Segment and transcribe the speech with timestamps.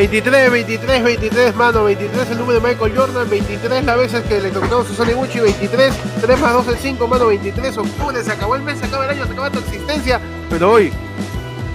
[0.00, 4.48] 23, 23, 23, mano, 23 el número de Michael Jordan, 23 las veces que le
[4.48, 8.62] a Susana Gucci, 23, 3 más 2 es 5, mano, 23, octubre, se acabó el
[8.62, 10.18] mes, se acaba el año, se acaba tu existencia,
[10.48, 10.90] pero hoy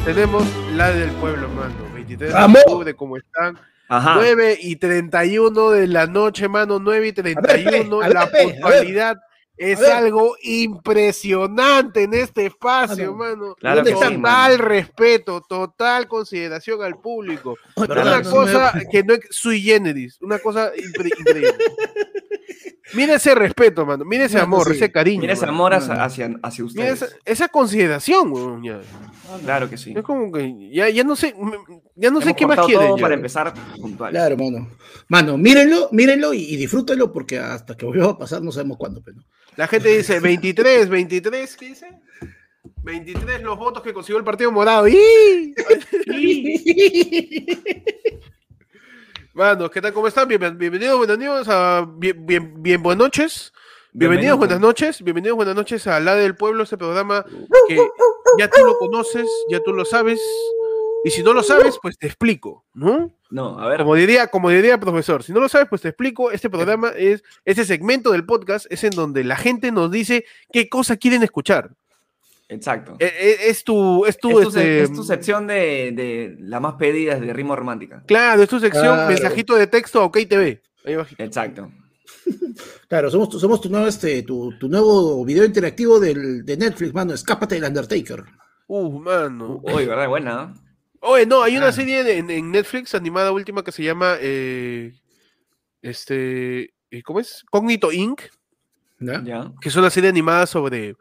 [0.06, 0.44] tenemos
[0.74, 3.60] la del pueblo, mano, 23 de octubre, ¿cómo están?
[3.90, 4.16] Ajá.
[4.16, 8.46] 9 y 31 de la noche, mano, 9 y 31, a ver, la pe, a
[8.46, 8.54] ver.
[8.54, 9.18] puntualidad
[9.58, 13.56] es algo impresionante en este espacio, Mano, mano.
[13.56, 14.64] Claro ¿Dónde que están, sí, Total mano.
[14.70, 17.58] respeto, total consideración al público.
[17.76, 21.54] Una No cosa me- que no es sui generis, una cosa impre- increíble.
[22.94, 24.06] Mira ese respeto, mano.
[24.06, 24.74] Mira ese amor, sí.
[24.76, 25.22] ese cariño.
[25.22, 27.02] Mira ese amor hacia, hacia, Mira ustedes.
[27.02, 28.80] esa, esa consideración, weón, ya.
[29.44, 29.94] Claro que sí.
[29.98, 31.36] Es como que ya, ya no sé,
[31.96, 32.88] ya no sé qué más quieren.
[32.90, 34.12] todo para empezar puntual.
[34.12, 34.70] Claro, mano.
[35.10, 39.02] Mano, mírenlo, mírenlo y, y disfrútenlo porque hasta que vuelva a pasar no sabemos cuándo,
[39.04, 39.18] pero.
[39.58, 41.88] La gente dice 23, 23, ¿qué dice?
[42.84, 44.88] 23 los votos que consiguió el Partido Morado.
[44.88, 45.54] ¡Y!
[49.34, 49.94] Mano, ¿qué tal?
[49.94, 50.28] ¿Cómo están?
[50.28, 53.54] Bien- bienvenidos, buenas noches, a, bien, bien, bien buenas noches.
[53.92, 54.38] Bienvenidos, Bienvenido.
[54.38, 55.02] buenas noches.
[55.02, 57.26] Bienvenidos, buenas noches a La del Pueblo, este programa
[57.68, 57.78] que
[58.38, 60.20] ya tú lo conoces, ya tú lo sabes.
[61.06, 63.16] Y si no lo sabes, pues te explico, ¿no?
[63.30, 63.78] No, a ver.
[63.80, 66.32] Como diría, como diría profesor, si no lo sabes, pues te explico.
[66.32, 70.68] Este programa es, este segmento del podcast es en donde la gente nos dice qué
[70.68, 71.72] cosa quieren escuchar.
[72.48, 72.96] Exacto.
[73.00, 76.62] E- e- Es, tu, es tu, es, tu, este, es tu sección de, de las
[76.62, 78.04] más pedidas de ritmo romántica.
[78.06, 79.08] claro, es tu sección, Claro.
[79.10, 80.62] mensajito de texto a OK TV.
[80.86, 80.96] Ahí.
[81.18, 81.72] Exacto.
[82.88, 86.94] Claro, somos, tu- somos tu, nuevo, este, tu, tu nuevo video interactivo del, de Netflix,
[86.94, 87.14] mano.
[87.14, 88.24] Escápate del Undertaker.
[88.68, 89.60] Uh, mano.
[89.64, 90.08] Uy, ¿verdad?
[90.08, 90.54] Buena.
[91.08, 91.72] Oye, no, hay una Ah.
[91.72, 94.94] serie en, en Netflix animada última que se llama eh,
[95.82, 97.44] este, eh, ¿cómo es?
[97.50, 98.22] Cognito Inc.
[99.00, 99.52] ¿ya?
[99.62, 100.96] Que es una serie animada sobre,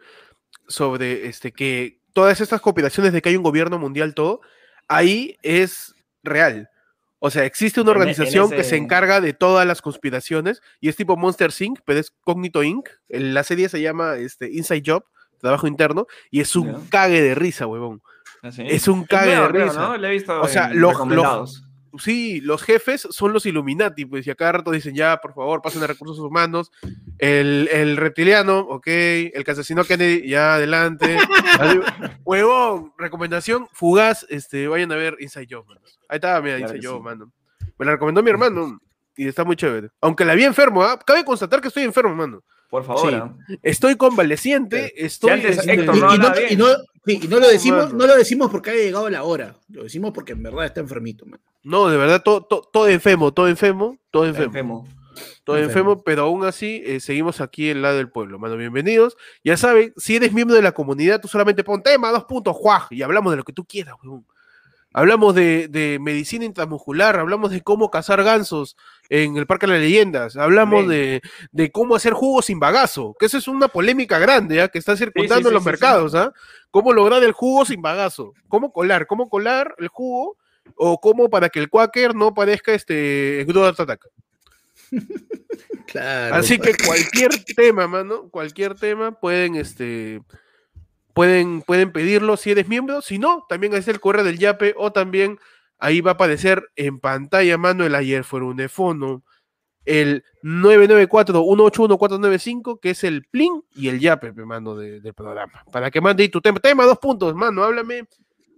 [0.68, 4.40] sobre este, que todas estas conspiraciones de que hay un gobierno mundial, todo,
[4.88, 6.68] ahí es real.
[7.18, 10.96] O sea, existe una e- organización que se encarga de todas las conspiraciones y es
[10.96, 12.88] tipo Monster Inc., pero es Cognito Inc.
[13.08, 15.04] La serie se llama este, Inside Job,
[15.40, 18.02] trabajo interno, y es un cague de risa, huevón.
[18.44, 18.62] Así.
[18.68, 19.80] Es un cague de creo, risa.
[19.80, 19.96] ¿no?
[19.96, 21.64] Le he visto O sea, en los- recomendados.
[21.96, 25.62] Sí, los jefes son los Illuminati, pues, y a cada rato dicen, ya, por favor,
[25.62, 26.72] pasen a recursos humanos.
[27.18, 28.86] El, el reptiliano, ok.
[28.88, 31.16] El que asesinó a Kennedy, ya, adelante.
[32.24, 35.98] Huevón, recomendación fugaz, este, vayan a ver Inside Job, manos.
[36.08, 37.04] Ahí está, mira, Claro Inside Job, sí.
[37.04, 37.32] mano.
[37.78, 38.78] Me la recomendó mi hermano,
[39.16, 39.90] y está muy chévere.
[40.00, 40.98] Aunque la vi enfermo, ¿ah?
[40.98, 42.42] Cabe constatar que estoy enfermo, mano.
[42.74, 43.36] Por favor.
[43.46, 43.58] Sí.
[43.62, 45.30] Estoy convaleciente, estoy...
[45.30, 46.46] antes Héctor Y, no y no, habla bien.
[46.50, 46.66] y no-
[47.06, 49.54] sí, y no lo decimos, no lo decimos porque haya llegado la hora.
[49.68, 51.40] Lo decimos porque en verdad está enfermito, mano.
[51.62, 54.46] No, de verdad, todo, todo, todo enfermo, todo enfermo, todo enfermo.
[54.48, 54.88] enfermo.
[55.44, 55.92] Todo Enfermo.
[55.92, 58.56] enfermo, pero aún así eh, seguimos aquí en la del pueblo, mano.
[58.56, 59.16] Bienvenidos.
[59.44, 62.88] Ya saben, si eres miembro de la comunidad, tú solamente pon tema, dos puntos, juaj,
[62.90, 64.26] y hablamos de lo que tú quieras, weón.
[64.96, 68.76] Hablamos de, de medicina intramuscular, hablamos de cómo cazar gansos
[69.08, 73.26] en el Parque de las Leyendas, hablamos de, de cómo hacer jugos sin bagazo, que
[73.26, 74.68] eso es una polémica grande, ¿ah?
[74.68, 76.32] que está circundando sí, en los sí, mercados, ¿ah?
[76.70, 80.36] Cómo lograr el jugo sin bagazo, cómo colar, cómo colar el jugo,
[80.76, 84.08] o cómo para que el quaker no parezca este Attack.
[85.86, 86.34] Claro.
[86.36, 90.22] Así que cualquier tema, mano, cualquier tema pueden, este,
[91.14, 93.00] pueden, pueden pedirlo si eres miembro.
[93.02, 95.38] Si no, también es el correo del Yape o también
[95.78, 99.22] ahí va a aparecer en pantalla, mano, el ayer fue un efono,
[99.84, 105.62] el 994-181-495, que es el plin y el Yape, pe, mano, de- del programa.
[105.70, 106.58] Para que mande tu tema.
[106.60, 108.06] Tema, dos puntos, mano, háblame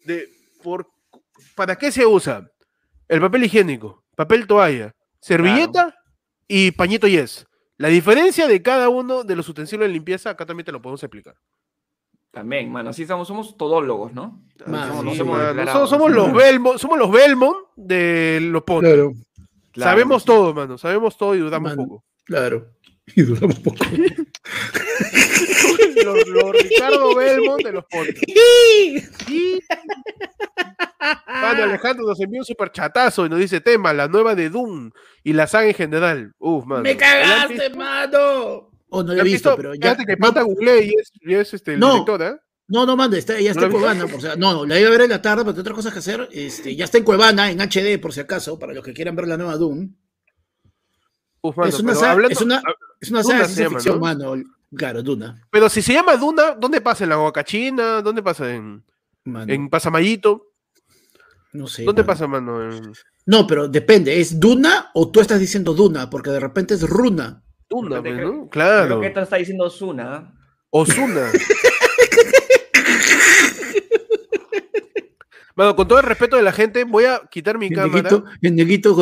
[0.04, 0.28] de
[0.62, 0.88] por,
[1.54, 2.48] para qué se usa
[3.08, 5.94] el papel higiénico, papel toalla, servilleta
[6.48, 7.46] y pañito yes.
[7.78, 11.02] La diferencia de cada uno de los utensilios de limpieza, acá también te lo podemos
[11.02, 11.34] explicar.
[12.36, 12.90] También, mano.
[12.90, 14.42] Así estamos, somos todólogos, ¿no?
[14.58, 15.22] Somos- sí,
[16.14, 16.32] los.
[16.34, 18.62] Belmont, somos los Belmont de los.
[18.62, 19.14] Claro,
[19.72, 20.26] Claro Sabemos sí.
[20.26, 20.76] todo, mano.
[20.76, 22.04] Sabemos todo y dudamos poco.
[22.24, 22.66] claro.
[23.14, 23.84] Y duramos poco.
[26.04, 27.84] los, los Ricardo Belmont de los.
[28.26, 29.02] Y-
[31.26, 34.90] Mano, Alejandro nos envió un super chatazo y nos dice tema, la nueva de Doom
[35.22, 36.34] y la saga en general.
[36.38, 36.82] Uf, mano.
[36.82, 38.70] ¡Me ¿Ya han cagaste, mano!
[38.98, 39.56] Oh, no lo he visto, visto?
[39.56, 39.80] pero ya.
[39.94, 41.92] Fíjate que no, Pata googleé y es, y es este, el No.
[41.92, 42.36] director, ¿eh?
[42.68, 43.70] No, no, manda, está, ya ¿No está en?
[43.72, 44.06] Cuevana.
[44.06, 45.92] Por, si- no, no, la iba a ver en la tarde, pero tengo otras cosas
[45.92, 46.28] que hacer.
[46.32, 49.28] Este, ya está en Cuevana, en HD, por si acaso, para los que quieran ver
[49.28, 49.94] la nueva Doom.
[51.42, 52.62] Uf, mano, es, una saga, hablando- es, una,
[53.00, 54.00] es una saga de ciencia llama, ficción, ¿no?
[54.00, 54.42] mano.
[54.74, 55.40] Claro, Duna.
[55.50, 57.04] Pero si se llama Duna, ¿dónde pasa?
[57.04, 58.02] ¿En la Huacachina?
[58.02, 58.52] ¿Dónde pasa?
[58.52, 58.84] ¿En,
[59.24, 59.52] Mano.
[59.52, 60.52] en Pasamayito?
[61.52, 61.84] no sé.
[61.84, 62.06] ¿Dónde mano.
[62.12, 62.72] pasa, mano?
[62.72, 62.92] En
[63.26, 66.10] No, pero depende, ¿es Duna o tú estás diciendo Duna?
[66.10, 67.44] Porque de repente es Runa.
[67.70, 68.48] Repente pues, ¿no?
[68.48, 68.86] Claro.
[68.86, 70.32] Creo que esto está diciendo Zuna.
[70.70, 71.30] Osuna.
[75.54, 78.08] Mano, con todo el respeto de la gente, voy a quitar mi El cámara.
[78.40, 78.94] neguito.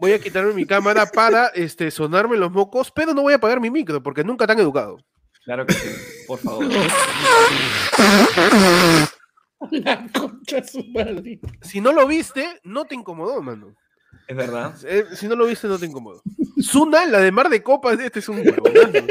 [0.00, 3.60] Voy a quitarme mi cámara para este, sonarme los mocos, pero no voy a apagar
[3.60, 4.98] mi micro porque nunca tan educado.
[5.44, 5.88] Claro que sí,
[6.26, 6.66] por favor.
[9.70, 11.40] La concha su madre.
[11.62, 13.74] Si no lo viste, no te incomodó, mano.
[14.28, 14.74] Es verdad.
[14.86, 16.22] Eh, si no lo viste, no te incomodó.
[16.62, 19.06] Zuna, la de Mar de Copas, este es un huevonazo.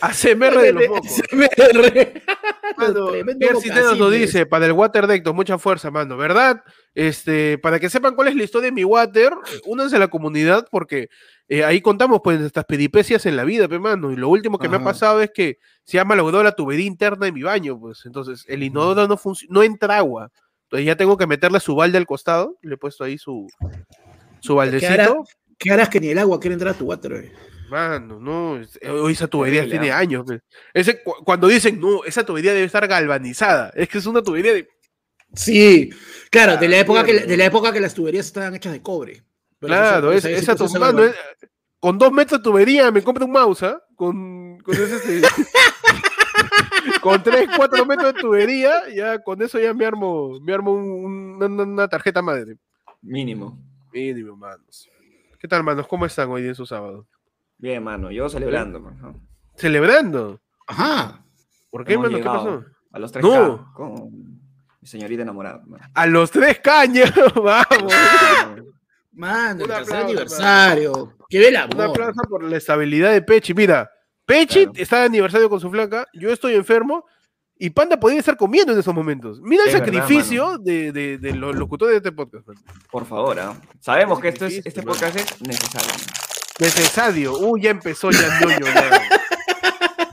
[0.00, 1.22] ACMR de los mocos.
[2.76, 6.62] Mano, Tremendo Pierre nos mocasín, dice, para el water decto, mucha fuerza, mano, ¿verdad?
[6.94, 9.32] Este, para que sepan cuál es la historia de mi water,
[9.64, 11.08] únanse a la comunidad porque
[11.48, 14.68] eh, ahí contamos pues nuestras peripecias en la vida, pe, mano, y lo último que
[14.68, 14.86] me ha Ajá.
[14.86, 18.64] pasado es que se ha malogrado la tubería interna de mi baño, pues, entonces el
[18.64, 20.32] inodoro no funciona, no entra agua,
[20.74, 23.46] entonces ya tengo que meterle su balde al costado, le he puesto ahí su,
[24.40, 25.14] su baldecito, hará?
[25.56, 27.12] ¿Qué harás que ni el agua quiere entrar a tu water?
[27.12, 27.32] eh?
[27.70, 30.24] Mano, no, eh, hoy esa tubería tiene años.
[30.26, 30.40] pues.
[30.74, 34.52] Ese, cu- cuando dicen, no, esa tubería debe estar galvanizada, es que es una tubería
[34.52, 34.68] de...
[35.32, 35.90] Sí,
[36.30, 38.82] claro, de la Ah, época que de la época que las tuberías estaban hechas de
[38.82, 39.22] cobre.
[39.60, 41.10] Claro, esa- es- ese esa proceso tu- mano, galvan-
[41.40, 41.48] es-
[41.80, 43.80] con dos metros de tubería me compro un mouse, ¿ah?
[43.96, 45.20] Con, con ese, este,
[47.02, 51.04] con tres, cuatro metros de tubería, ya con eso ya me armo, me armo un-
[51.04, 52.56] un- una, una tarjeta madre.
[53.02, 53.58] Mínimo.
[53.92, 54.88] Mínimo, manos.
[55.38, 55.86] ¿Qué tal, manos?
[55.86, 57.06] ¿Cómo están hoy en su sábado?
[57.58, 58.10] Bien, mano.
[58.10, 59.20] Yo celebrando, mano.
[59.56, 60.40] ¿Celebrando?
[60.66, 61.22] Ajá.
[61.70, 62.18] ¿Por qué, Hemos mano?
[62.18, 62.64] ¿Qué pasó?
[62.92, 63.72] A los 3K No.
[63.74, 64.10] con
[64.80, 65.62] mi señorita enamorada.
[65.66, 65.84] mano.
[65.94, 67.92] A los tres caños, vamos.
[69.12, 71.16] Mano, el tercer aniversario.
[71.28, 73.54] Que ve la Un aplauso por la estabilidad de Pechi.
[73.54, 73.90] Mira,
[74.26, 74.72] Pechi Claro.
[74.76, 77.04] está de aniversario con su flaca, yo estoy enfermo
[77.58, 79.40] y Panda podría estar comiendo en esos momentos.
[79.42, 82.46] Mira el verdad, sacrificio de, de- de los locutores de este podcast.
[82.46, 82.56] man.
[82.90, 83.60] Por favor, ¿ah?
[83.80, 84.92] Sabemos que esto es, este mano.
[84.92, 85.88] podcast es necesario.
[85.88, 86.04] mano.
[86.60, 87.38] Necesario.
[87.38, 88.66] Uy, ya empezó ya ñoño.
[88.66, 88.90] Ya,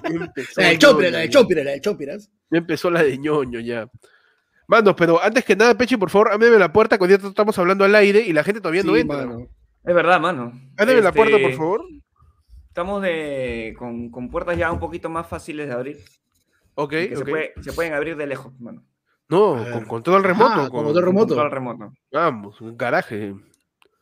[0.04, 1.40] Ya empezó La del ñoño, Chompira, la del ya.
[1.40, 2.30] Chompira, la del Chompiras.
[2.50, 3.88] Ya empezó la de ñoño ya.
[4.68, 7.84] Manos, pero antes que nada, Pechi, por favor, ábreme la puerta cuando ya estamos hablando
[7.86, 9.18] al aire y la gente todavía no Sí, entra.
[9.18, 9.48] mano.
[9.84, 10.52] Es verdad, mano.
[10.78, 11.86] Ábreme la Este, puerta, por favor.
[12.72, 15.98] Estamos de, con, con puertas ya un poquito más fáciles de abrir.
[16.76, 17.30] Ok, que se, ok.
[17.30, 18.86] puede- se pueden abrir de lejos, mano.
[19.28, 20.52] No, con control remoto.
[20.54, 21.28] Ah, con- con control remoto.
[21.36, 21.94] Control remoto.
[22.14, 23.36] Vamos, un garaje.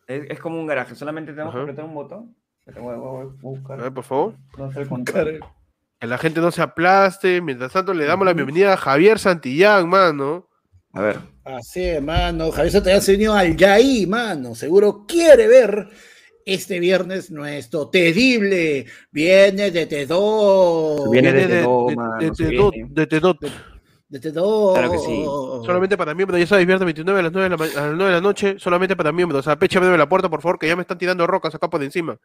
[0.06, 1.60] Es, es como un garaje, solamente tenemos Ajá.
[1.66, 2.36] que apretar un botón.
[2.80, 4.36] Voy a- voy a- voy a buscar A ver, por favor.
[5.16, 5.40] el.
[6.00, 7.42] Que la gente no se aplaste.
[7.42, 10.48] Mientras tanto, le damos la bienvenida a Javier Santillán, mano.
[10.94, 11.18] A ver.
[11.44, 12.52] Así es, mano.
[12.52, 14.54] Javier Santillán se unió al Yaí, mano.
[14.54, 15.90] Seguro quiere ver
[16.54, 18.86] este viernes nuestro terrible.
[19.12, 21.10] Viene de T2.
[21.12, 23.38] Viene de Tedot, de- Tedot, de Tedot.
[24.10, 24.74] De T2.
[24.74, 25.24] Claro que sí.
[25.66, 28.06] Solamente para miembros, ya sabes, viernes 29 a las 9 de la, a las 9
[28.06, 29.42] de la noche, solamente para miembros.
[29.42, 31.70] O sea, pecha, abreme la puerta, por favor, que ya me están tirando rocas acá
[31.70, 32.18] por encima.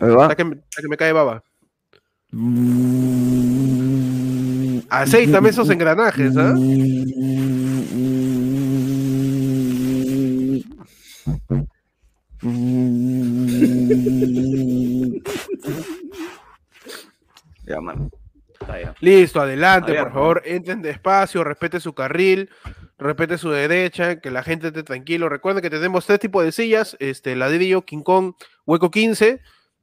[0.00, 0.24] Ahí va.
[0.24, 1.42] Hasta que, me- hasta que me cae baba.
[4.88, 6.54] Aceítame esos engranajes, ¿ah?
[17.66, 18.10] Ya, mano.
[19.00, 22.50] Listo, adelante, por favor, entren despacio, respete su carril,
[22.98, 25.28] respete su derecha, que la gente esté tranquilo.
[25.28, 28.34] Recuerden que tenemos tres tipos de sillas, este, ladrillo, King Kong,
[28.66, 29.40] hueco 15,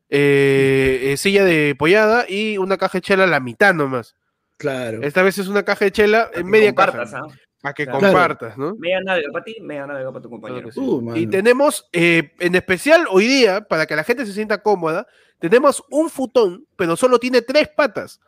[0.10, 4.16] eh, eh, silla de pollada y una caja de chela a la mitad nomás.
[4.58, 5.02] Claro.
[5.02, 7.28] Esta vez es una caja de chela en media caja, ¿ah?
[7.62, 8.00] Para que Claro.
[8.00, 8.76] compartas, ¿no?
[8.76, 10.70] Media navega para ti, media navega para tu Claro compañero.
[10.76, 11.16] Uh.
[11.16, 15.08] Y tenemos, eh, en especial hoy día, para que la gente se sienta cómoda,
[15.40, 18.20] tenemos un futón, pero solo tiene tres patas.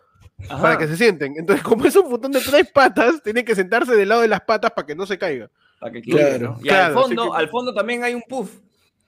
[0.47, 0.61] Ajá.
[0.61, 1.33] para que se sienten.
[1.37, 4.39] Entonces, como es un futón de tres patas, tienen que sentarse del lado de las
[4.39, 5.49] patas para que no se caiga.
[5.81, 6.57] Para que Claro, equilibre, ¿no?
[6.61, 8.49] Y claro, al fondo, que- al fondo también hay un puff.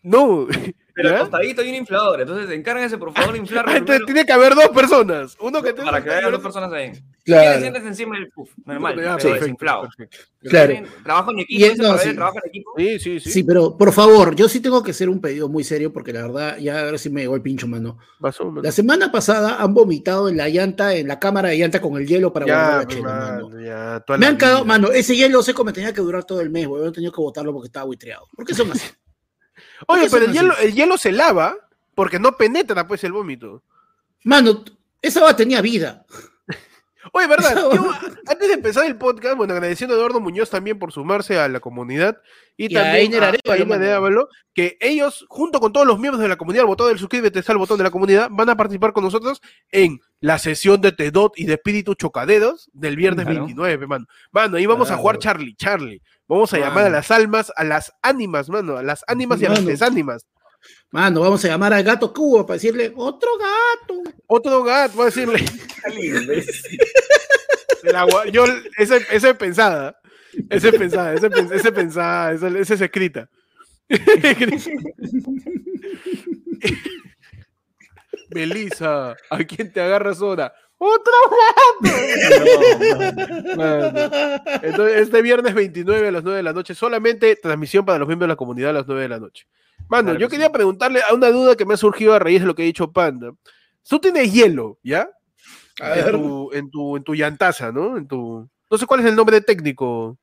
[0.04, 0.48] No.
[0.94, 1.16] Pero ¿Ya?
[1.16, 2.22] al costadito hay un inflador.
[2.22, 5.38] Entonces encárguense por favor de inflarlo Ah, Entonces tiene que haber dos personas.
[5.40, 6.92] Uno que para que haya dos personas ahí.
[7.24, 7.60] Claro.
[7.62, 9.82] Sientes encima del puff, normal, Ya, pero perfecto, desinflado.
[9.84, 10.18] perfecto.
[10.42, 10.74] Claro.
[11.04, 12.10] Trabajo en equipo, es- no, sí.
[12.10, 12.72] el trabajo en equipo.
[12.78, 13.30] Sí, sí, sí.
[13.32, 16.24] Sí, pero por favor, yo sí tengo que hacer un pedido muy serio porque la
[16.24, 18.00] verdad, ya ahora sí me llegó el pincho, mano.
[18.20, 18.64] Pasó, man.
[18.64, 22.08] La semana pasada han vomitado en la llanta, en la cámara de llanta con el
[22.08, 23.50] hielo para guardar Ya, la chela, mano.
[23.50, 26.50] mano, ya, Me han cagado, mano, ese hielo seco me tenía que durar todo el
[26.50, 26.88] mes, weón.
[26.88, 28.28] He tenido que botarlo porque estaba buitreado.
[28.36, 28.88] ¿Por qué son así?
[29.88, 31.56] Oye, ¿Por qué pero el hielo, el hielo se lava
[31.96, 33.64] porque no penetra pues el vómito.
[34.24, 34.64] Mano,
[35.02, 36.06] esa va tenía vida.
[37.14, 37.92] Oye, verdad, yo,
[38.28, 41.60] antes de empezar el podcast, bueno, agradeciendo a Eduardo Muñoz también por sumarse a la
[41.60, 42.18] comunidad
[42.56, 43.74] y, también a, mano.
[43.74, 47.40] Arevalo, que ellos, junto con todos los miembros de la comunidad, el botón del suscríbete
[47.40, 50.92] está el botón de la comunidad, van a participar con nosotros en la sesión de
[50.92, 53.46] Tedot y de Espíritus Chocaderos del viernes Claro.
[53.46, 54.06] 29, mano.
[54.32, 55.18] Mano, ahí vamos a jugar.
[55.18, 56.02] Charlie, Charlie.
[56.32, 59.50] Vamos a llamar a las almas, a las ánimas, mano, a las ánimas y a
[59.50, 59.70] las Mano.
[59.70, 60.26] desánimas.
[60.90, 64.02] Mano, vamos a llamar al gato Cuba para decirle, otro gato.
[64.28, 65.44] Otro gato, va a decirle,
[67.84, 68.46] El agua, yo,
[68.78, 70.00] ese, ese pensada.
[70.50, 73.28] Ese pensada, ese, pen- ese pensada, ese, ese es escrita.
[78.30, 80.54] Melissa, ¿a quién te agarras ahora?
[80.84, 81.14] ¡Otro
[81.84, 81.96] gato!
[84.64, 88.28] Entonces, este viernes 29 a las 9 de la noche, solamente transmisión para los miembros
[88.28, 89.46] de la comunidad a las 9 de la noche.
[89.88, 92.48] Mano, yo que quería preguntarle a una duda que me ha surgido a raíz de
[92.48, 93.32] lo que ha dicho Panda.
[93.88, 95.08] Tú tienes hielo, ¿ya?
[95.80, 97.96] En tu, en tu, en llantaza, ¿no?
[97.98, 100.18] En tu, no sé cuál es el nombre técnico.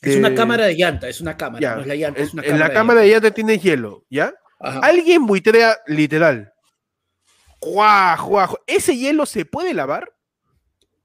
[0.00, 3.62] es una de- cámara de llanta, es una cámara, En, la cámara de llanta tienes
[3.62, 4.32] hielo, ¿ya?
[4.60, 4.80] Ajá.
[4.82, 6.49] Alguien buitrea literal.
[7.60, 8.56] ¡Guau, guau!
[8.66, 10.12] ¿Ese hielo se puede lavar?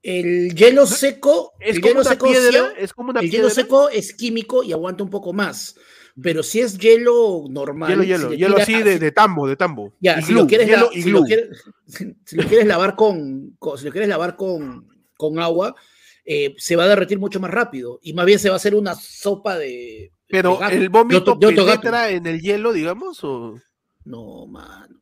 [0.02, 3.30] El hielo seco, Es el como hielo una seco piedra, sí, es como una el
[3.30, 3.44] piedra.
[3.48, 5.76] hielo seco es químico y aguanta un poco más.
[6.22, 7.90] Pero si es hielo normal.
[7.90, 9.94] Hielo, hielo, hielo así de, tambo, de tambo.
[10.00, 11.20] Ya, si lo quieres, hielo la- si iglú.
[11.20, 11.64] lo quieres,
[12.26, 15.76] si lo quieres lavar con, con- si lo quieres lavar con, con agua,
[16.24, 18.76] eh, se va a derretir mucho más rápido y más bien se va a hacer
[18.76, 20.12] una sopa de.
[20.28, 21.82] Pero de gato, el de vómito otro- de otro gato.
[21.82, 23.60] penetra en el hielo, digamos, o...
[24.06, 24.95] No, mano.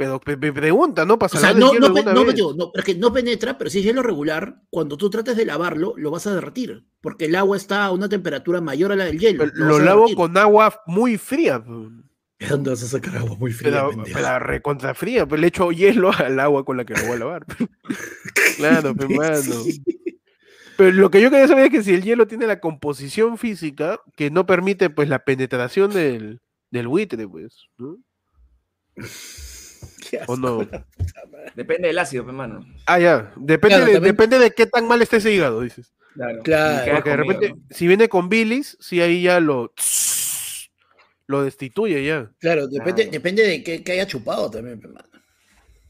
[0.00, 1.14] Pero me, pregunta, ¿no?
[1.14, 3.58] O ¿Pasa sea, el no, no, pe- no, digo, no, pero es que no penetra,
[3.58, 7.26] pero si es hielo regular, cuando tú trates de lavarlo, lo vas a derretir, porque
[7.26, 9.44] el agua está a una temperatura mayor a la del hielo.
[9.44, 11.62] Pero Lo lavo con agua muy fría.
[11.62, 11.76] pues.
[12.38, 15.70] ¿De dónde vas a sacar agua muy fría, Pero, pero recontra fría, pues le echo
[15.70, 17.44] hielo al agua con la que lo voy a lavar.
[18.56, 19.62] claro, pues, mano.
[20.78, 24.00] Pero lo que yo quería saber es que si el hielo tiene la composición física
[24.16, 26.40] que no permite pues la penetración del,
[26.70, 27.98] del buitre, pues, ¿no?
[30.08, 30.66] Qué ¿O no?
[31.54, 32.64] Depende del ácido, pues, mano.
[32.86, 33.32] Ah, ya.
[33.36, 35.92] Depende, Claro, de, también- depende de qué tan mal esté ese hígado, dices.
[36.14, 36.42] Claro.
[36.42, 36.92] Claro.
[36.94, 37.74] Porque de conmigo, repente, ¿no?
[37.76, 39.72] si viene con bilis, sí ahí ya lo
[41.26, 42.28] lo destituye ya.
[42.40, 43.10] Claro, depende, Claro.
[43.12, 44.88] depende de qué, qué haya chupado también, pe,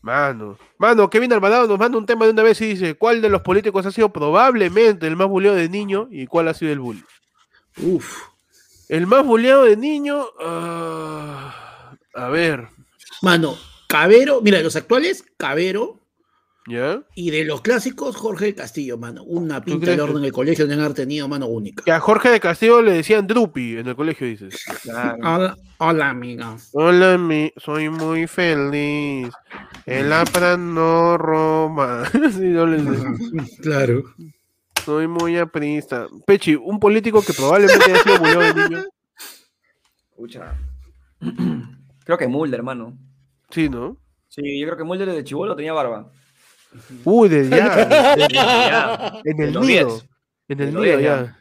[0.02, 0.58] mano.
[0.78, 3.40] Mano, Kevin Alvarado nos manda un tema de una vez y dice, ¿cuál de los
[3.42, 7.04] políticos ha sido probablemente el más buleado de niño y cuál ha sido el bully?
[7.82, 8.22] Uf.
[8.88, 12.68] El más buleado de niño, ah, a ver,
[13.22, 13.56] Mano,
[13.90, 15.98] Cabero, mira, de los actuales, Cabero,
[16.68, 17.02] ¿ya?
[17.16, 19.24] y de los clásicos, Jorge del Castillo, mano.
[19.24, 21.82] Una pinta de que- orden en el colegio deben haber tenido, mano, única.
[21.82, 24.64] Que a Jorge de Castillo le decían Drupi en el colegio, dices.
[24.84, 25.16] Claro.
[25.24, 26.56] Hola, hola, amiga.
[26.72, 29.28] Hola, mi, soy muy feliz.
[29.86, 32.04] El APRA no roba.
[32.32, 32.82] Sí, no les-
[33.60, 34.04] Claro.
[34.84, 36.06] soy muy aprista.
[36.28, 38.84] Pechi, un político que probablemente haya sido de niño.
[40.12, 40.54] Escucha.
[42.04, 42.96] Creo que Mulder, hermano.
[43.50, 43.96] Sí, ¿no?
[44.28, 46.10] Sí, yo creo que Mulder desde chivolo tenía barba.
[47.04, 48.14] Uy, desde ya.
[48.16, 49.20] desde- Ya.
[49.24, 49.60] en De el nido.
[49.62, 49.86] 10.
[50.48, 51.38] En el De nido, 10 ya.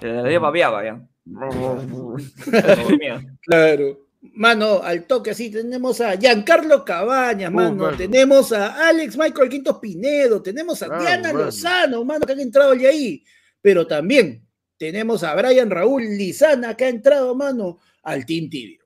[0.00, 1.00] Desde la día babeaba ya.
[3.42, 3.98] Claro.
[4.34, 9.78] Mano, al toque así, tenemos a Giancarlo Cabañas, Uh, mano, tenemos a Alex Michael Quintos
[9.78, 11.44] Pinedo, tenemos a Ah, Diana mano.
[11.46, 13.24] Lozano, mano, que han entrado ya ahí,
[13.62, 14.46] pero también
[14.76, 18.79] tenemos a Brian Raúl Lizana, que ha entrado, mano, al Team Tibio.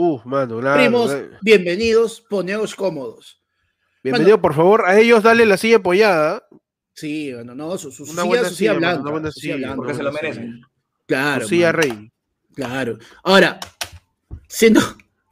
[0.00, 0.60] Uf, mano.
[0.60, 1.28] claro, Primos, claro.
[1.42, 3.42] bienvenidos, poneos cómodos.
[4.04, 4.84] Bienvenido, por favor.
[4.86, 6.46] A ellos dale la silla apoyada.
[6.94, 9.30] Sí, bueno, no, su, su, Una silla, buena su silla silla, mano, blanca, una buena
[9.32, 9.76] su silla silla, blanca.
[9.76, 10.60] Porque se lo merecen.
[11.04, 12.12] Claro, su silla rey.
[12.54, 12.98] Claro.
[13.24, 13.58] Ahora,
[14.46, 14.80] siendo,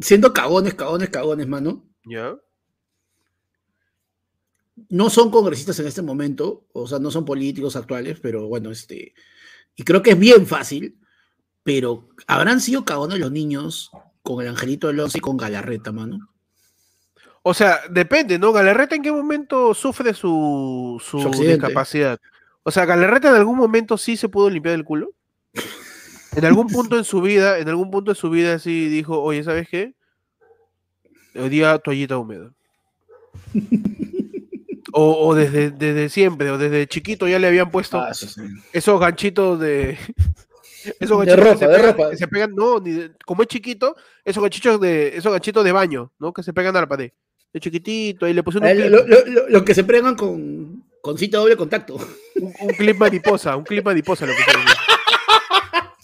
[0.01, 2.35] siendo cagones, cagones, cagones, mano, ¿Ya?
[4.89, 9.15] no son congresistas en este momento, o sea, no son políticos actuales, pero bueno, este,
[9.77, 10.99] y creo que es bien fácil,
[11.63, 13.93] pero habrán sido cagones los niños
[14.27, 16.29] con el Angelito Alonso y con Galarreta, mano.
[17.43, 18.53] O sea, depende, ¿no?
[18.53, 22.19] Galarreta en qué momento sufre su, su, discapacidad.
[22.65, 25.13] O sea, Galarreta en algún momento sí se pudo limpiar el culo.
[26.35, 29.45] En algún punto en su vida, en algún punto de su vida sí dijo, oye,
[29.45, 29.95] ¿sabes qué?
[31.37, 32.51] Hoy día toallita húmeda.
[34.93, 38.27] O, o desde, desde siempre, o desde chiquito ya le habían puesto Ah, sí.
[38.73, 39.99] esos ganchitos de.
[41.01, 42.11] Esos De ganchitos ropa, que, se de pegan, ropa.
[42.11, 45.73] que se pegan, no, ni de- como es chiquito, esos ganchitos de, esos ganchitos de
[45.73, 46.33] baño, ¿no?
[46.33, 47.11] Que se pegan a la pared.
[47.53, 50.85] De chiquitito, y le Ah, un, clip, Lo, lo- lo- lo que se pregan con,
[51.01, 51.95] con cita doble contacto.
[51.97, 54.63] un- un clip mariposa, un clip mariposa lo pusieron.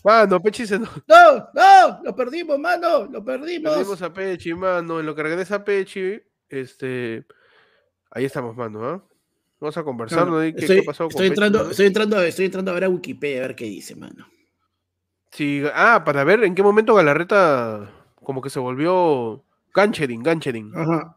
[0.04, 3.72] Mano, Pechi se nos No, no, lo perdimos, mano, lo perdimos.
[3.72, 4.98] perdimos a Pechi, mano.
[4.98, 7.24] En lo que regresa Pechi, este.
[8.10, 9.04] Ahí estamos, mano, ¿ah?
[9.60, 10.36] Vamos a conversar, No, ¿no?
[10.38, 11.70] no, ¿Qué, estoy, qué pasó con estoy Pechi, entrando, no?
[11.70, 14.26] estoy entrando, estoy entrando a ver a Wikipedia a ver qué dice, mano.
[15.32, 17.90] Sí, ah, para ver en qué momento Galarreta
[18.22, 19.42] como que se volvió
[19.74, 20.72] ganchering, ganchering.
[20.76, 21.16] Ajá.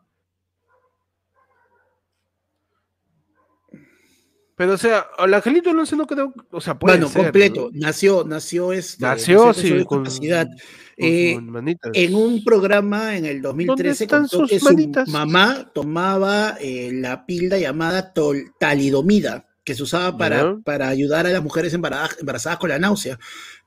[4.58, 7.70] Pero, o sea, al Angelito Alonso no creo, o sea, puede Bueno, ser, completo.
[7.74, 7.80] ¿no?
[7.88, 9.04] Nació, nació este.
[9.04, 10.08] Nació, con sí, su con,
[10.98, 11.38] Eh.
[11.94, 15.10] En un programa en el 2013 están contó sus que su manitas?
[15.10, 21.32] mamá tomaba eh, la pilda llamada tol- talidomida que se usaba para, para ayudar a
[21.32, 23.20] las mujeres embarazadas, embarazadas con la náusea.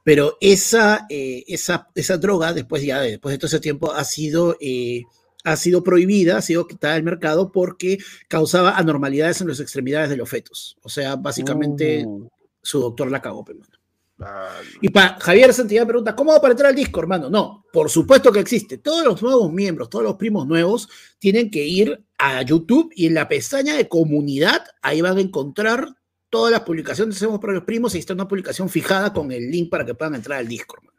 [0.09, 4.57] Pero esa, eh, esa, esa droga, después ya, después de todo ese tiempo, ha sido,
[4.59, 5.03] eh,
[5.45, 10.17] ha sido prohibida, ha sido quitada del mercado porque causaba anormalidades en las extremidades de
[10.17, 10.79] los fetos.
[10.81, 12.27] O sea, básicamente Uh,
[12.63, 13.75] su doctor la cagó, pe, mano.
[14.21, 14.49] ah,
[14.81, 17.29] Y para Javier Santillán pregunta, ¿cómo va para entrar al disco, hermano?
[17.29, 18.79] No, por supuesto que existe.
[18.79, 20.89] Todos los nuevos miembros, todos los primos nuevos,
[21.19, 25.98] tienen que ir a YouTube y en la pestaña de comunidad, ahí van a encontrar
[26.31, 29.51] todas las publicaciones que hacemos para los primos y está una publicación fijada con el
[29.51, 30.83] link para que puedan entrar al Discord.
[30.85, 30.99] hermano.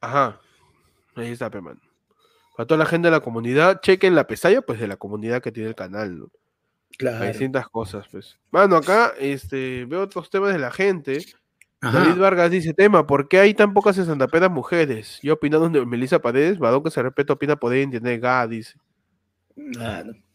[0.00, 0.40] Ajá.
[1.14, 1.80] Ahí está, pe, mano.
[2.56, 5.52] Para toda la gente de la comunidad, chequen la pestaña, pues, de la comunidad que
[5.52, 6.24] tiene el canal, ¿no?
[6.24, 7.24] Hay Claro.
[7.26, 8.38] distintas cosas, pues.
[8.50, 11.24] Mano, acá este, veo otros temas de la gente.
[11.80, 12.00] Ajá.
[12.00, 15.18] David Vargas dice, tema, ¿por qué hay tan pocas estandaperas mujeres?
[15.22, 18.74] Yo opinando de Melissa Paredes, Badón que se respeta, opina poder entender, ga, dice.
[19.72, 20.12] Claro.
[20.12, 20.31] ¿Por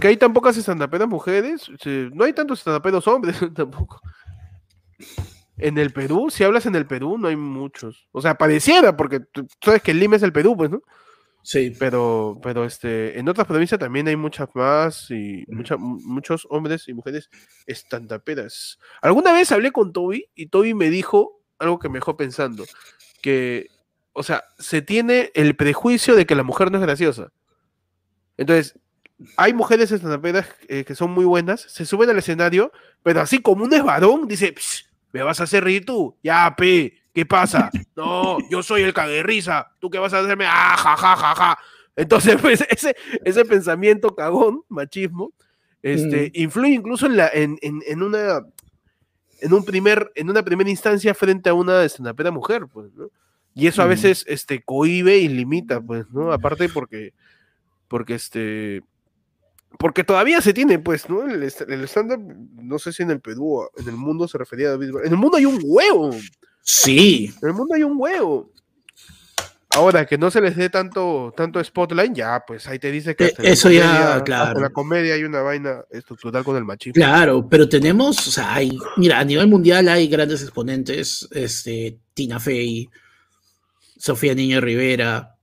[0.00, 1.70] qué hay tan pocas estandaperas mujeres?
[2.12, 4.00] No hay tantos estandaperos hombres tampoco.
[5.58, 8.08] En el Perú, si hablas en el Perú, no hay muchos.
[8.12, 10.82] O sea, pareciera, porque tú sabes que el Lima es el Perú, pues, ¿no?
[11.42, 11.72] Sí.
[11.78, 16.94] Pero, pero este, en otras provincias también hay muchas más y mucha- muchos hombres y
[16.94, 17.30] mujeres
[17.66, 18.78] estandaperas.
[19.00, 22.64] Alguna vez hablé con Toby y Toby me dijo algo que me dejó pensando,
[23.22, 23.68] que,
[24.12, 27.28] o sea, se tiene el prejuicio de que la mujer no es graciosa.
[28.36, 28.78] Entonces,
[29.36, 33.64] hay mujeres estandaperas eh, que son muy buenas, se suben al escenario, pero así como
[33.64, 36.16] uno es varón, dice, "Psh, ¿me vas a hacer reír tú?
[36.22, 37.70] Ya, pe, ¿qué pasa?
[37.96, 40.44] No, yo soy el caguerrisa, ¿tú qué vas a hacerme?
[40.46, 41.58] Ah, ja, ja, ja, ja.
[41.96, 42.94] Entonces, pues, ese,
[43.24, 45.32] ese pensamiento cagón, machismo,
[45.82, 48.40] este, influye incluso en, la, en, en, en una
[49.40, 53.10] en un primer en una primera instancia frente a una estandapera mujer pues ¿no?
[53.54, 53.88] y eso a Mm.
[53.90, 57.12] veces este cohibe y limita pues no aparte porque
[57.86, 58.82] porque este
[59.78, 62.20] porque todavía se tiene pues no el, est- el stand-up
[62.62, 65.12] no sé si en el Perú o en el mundo se refería a David en
[65.12, 66.10] el mundo hay un huevo
[66.62, 67.32] Sí.
[67.42, 68.50] en el mundo hay un huevo
[69.70, 73.26] ahora que no se les dé tanto tanto spotlight ya pues ahí te dice que
[73.26, 74.56] Eh, eso ya, comedia- claro.
[74.56, 78.54] en la comedia hay una vaina estructural con el machismo Claro, pero tenemos, o sea,
[78.54, 82.88] hay, mira, a nivel mundial hay grandes exponentes, este, Tina Fey,
[83.98, 85.36] Sofía Niño Rivera,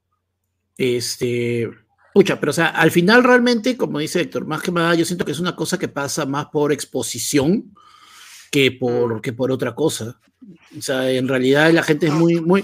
[0.77, 1.69] este,
[2.13, 5.25] pucha, pero o sea, al final realmente, como dice Héctor, más que nada, yo siento
[5.25, 7.73] que es una cosa que pasa más por exposición
[8.51, 10.19] que por, que por otra cosa.
[10.77, 12.63] O sea, en realidad la gente es muy, muy...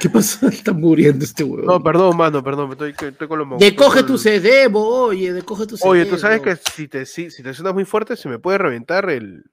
[0.00, 0.48] ¿Qué pasa?
[0.52, 1.66] Está muriendo este huevo.
[1.66, 5.66] No, perdón, mano, perdón, estoy, estoy con los mo- Decoge tu con- cerebro, oye, decoge
[5.66, 6.00] tu cerebro.
[6.00, 8.58] Oye, tú sabes que si te, si, si te suenas muy fuerte, se me puede
[8.58, 9.44] reventar el,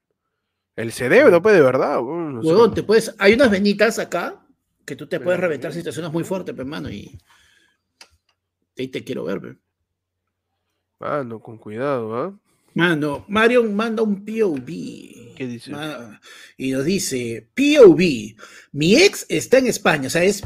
[0.76, 2.00] el cerebro, pues, de verdad.
[2.02, 4.44] Huevón, te puedes, hay unas venitas acá
[4.84, 7.20] que tú te puedes reventar si te suenas muy fuerte, pe, mano, y
[8.82, 9.58] ahí te quiero ver, pe.
[11.00, 12.40] Mano, con cuidado, ¿ah?
[12.74, 14.66] Mano, Marion manda un POV.
[15.36, 15.72] ¿Qué dice?
[16.58, 18.36] Y nos dice, POV,
[18.74, 20.44] mi ex está en España, o sea, es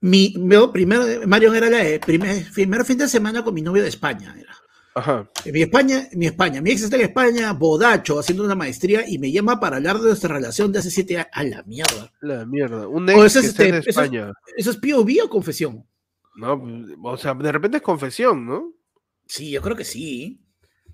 [0.00, 3.82] mi, no, primero, Marion era la de primer, primer fin de semana con mi novio
[3.82, 4.54] de España, era.
[4.96, 5.28] Ajá.
[5.50, 9.32] Mi España, mi España, mi ex está en España, bodacho, haciendo una maestría y me
[9.32, 11.28] llama para hablar de nuestra relación de hace siete años.
[11.32, 12.12] A la mierda.
[12.20, 12.86] La mierda.
[12.86, 14.32] Un O ex ese que es esté en este- eso es- España.
[14.56, 15.84] ¿Eso es POV o confesión?
[16.34, 16.62] No,
[17.02, 18.72] o sea, de repente es confesión, ¿no?
[19.26, 20.40] Sí, yo creo que sí.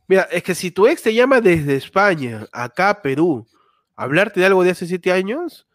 [0.07, 3.47] Mira, es que si tu ex te llama desde España, acá a Perú,
[3.97, 5.67] a hablarte de algo de hace siete años,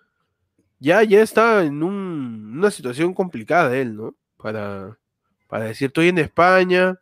[0.80, 4.16] ya, ya está en un- una situación complicada él, ¿no?
[4.38, 5.00] Para,
[5.48, 7.00] para decir, estoy en España,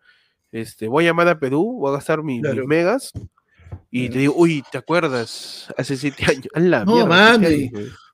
[0.52, 3.12] este, voy a llamar a Perú, voy a gastar mi- mis megas,
[3.90, 5.74] y te digo, uy, ¿te acuerdas?
[5.78, 6.48] Hace siete años.
[6.54, 7.72] La No, mierda, y-.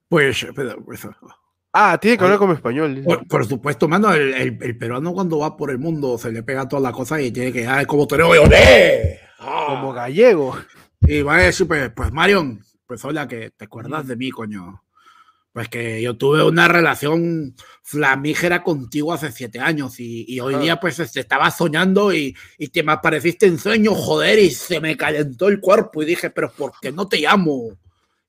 [0.08, 1.06] Pues, pero, pues,
[1.72, 3.02] Ah, tiene que hablar como español.
[3.06, 6.42] por, por supuesto, mano, el, el- el peruano cuando va por el mundo se le
[6.44, 9.20] pega todas las cosas y tiene que, ah, como tenemos ¡olé!
[9.40, 9.66] Ah.
[9.70, 10.58] Como gallego.
[11.02, 14.84] Y va a decir, pues, pues, Marion, pues hola, que te acuerdas de mí, coño.
[15.54, 20.60] Pues que yo tuve una relación flamígera contigo hace siete años y, y hoy Ah.
[20.60, 24.80] día pues te estaba soñando y, y te me apareciste en sueño, joder, y se
[24.80, 27.70] me calentó el cuerpo y dije, pero ¿por qué no te llamo?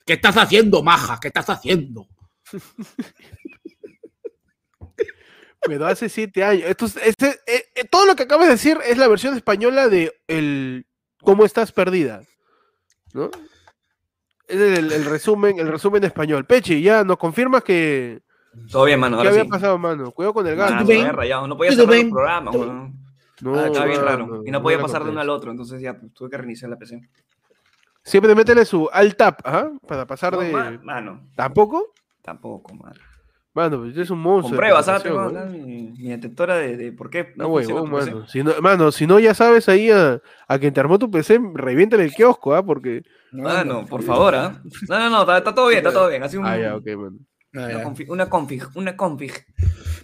[0.06, 1.18] ¿Qué estás haciendo, maja?
[1.20, 2.06] ¿Qué estás haciendo?
[5.66, 6.64] Pero hace siete años.
[6.66, 10.12] Entonces, este- eh, eh, todo lo que acabas de decir es la versión española de
[10.26, 10.86] el
[11.22, 12.22] cómo estás perdida.
[13.12, 13.30] ¿No?
[14.48, 16.46] Es el, el resumen, el resumen español.
[16.46, 18.22] Pechi, ya nos confirmas que.
[18.70, 19.16] Todo bien, mano.
[19.16, 19.48] ¿Qué Ahora había sí.
[19.50, 20.10] pasado, mano?
[20.12, 20.74] Cuidado con el gato.
[20.74, 22.94] Había rayado, No podía ¿Todo cerrar el programa, ¿Todo- weón.
[23.42, 24.42] No, Ah, Estaba bien raro.
[24.44, 26.76] Y no podía pasar de uno al otro, entonces ya pues, tuve que reiniciar la
[26.76, 27.00] PC.
[28.02, 29.70] Siempre métele su alt tab, ¿ah?
[29.86, 30.52] Para pasar No, de.
[30.52, 31.92] ma- mano, ¿Tampoco?
[32.22, 33.00] Tampoco, mano.
[33.52, 34.60] Mano, pues es un monstruo.
[34.60, 34.76] ¿no?
[34.76, 37.48] acá mi, mi detectora de, de por qué No,
[37.84, 38.26] mano.
[38.28, 41.40] Si no, mano, si no, ya sabes ahí a, a quien te armó tu PC,
[41.54, 42.64] reviéntale el kiosco, ¿ah?
[42.64, 43.02] Porque.
[43.32, 44.62] Mano, por favor, ¿ah?
[44.88, 46.22] No, no, no, está, está todo bien, está todo bien.
[46.22, 47.18] Así un, Ah, ya, ok, mano.
[47.56, 49.32] Ah, una, config, una config, una config.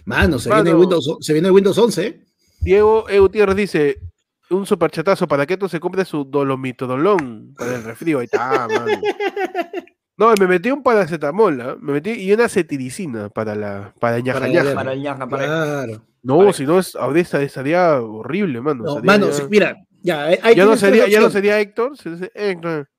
[0.03, 0.63] Mano, se, Mano.
[0.63, 2.05] Viene Windows, se viene el Windows 11.
[2.05, 2.25] ¿eh?
[2.59, 3.19] Diego E.
[3.19, 4.01] Gutiérrez dice:
[4.49, 8.19] un superchatazo para que esto se compre su dolomitodolón para el resfrío.
[8.19, 9.01] Ahí está, mano.
[10.17, 11.77] No, me metí un paracetamol, ¿ah?
[11.79, 14.73] Me metí y una cetiricina para la para ñaja Para la ñaja.
[14.75, 16.05] Para el ñaja, para el- Claro.
[16.23, 18.83] No, si no, es, ahorita estaría horrible, mano.
[18.83, 21.95] No, estaría mano, ya, mira, ya, ahí- ahí ya no sería, ya no sería Héctor,
[21.97, 22.89] sería Héctor.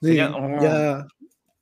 [0.00, 1.06] Sí, Sería- ya.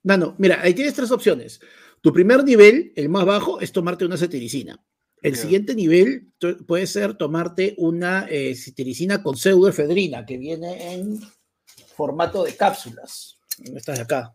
[0.04, 1.60] Mano, mira, ahí tienes tres opciones.
[2.00, 4.76] Tu primer nivel, el más bajo, es tomarte una cetiricina.
[5.20, 6.32] El siguiente nivel
[6.66, 11.20] puede ser tomarte una eh, cetiricina con pseudoefedrina, que viene en
[11.94, 13.38] formato de cápsulas.
[13.74, 14.34] Esta de acá.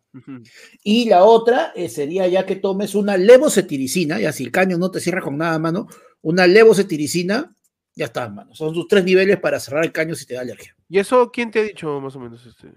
[0.84, 4.92] Y la otra eh, sería ya que tomes una levocetiricina, ya si el caño no
[4.92, 5.88] te cierra con nada, mano,
[6.22, 7.56] una levocetiricina,
[7.96, 8.54] ya está, mano.
[8.56, 10.76] Son tus tres niveles para cerrar el caño si te da alergia.
[10.90, 12.46] ¿Y eso quién te ha dicho más o menos?
[12.46, 12.72] Este?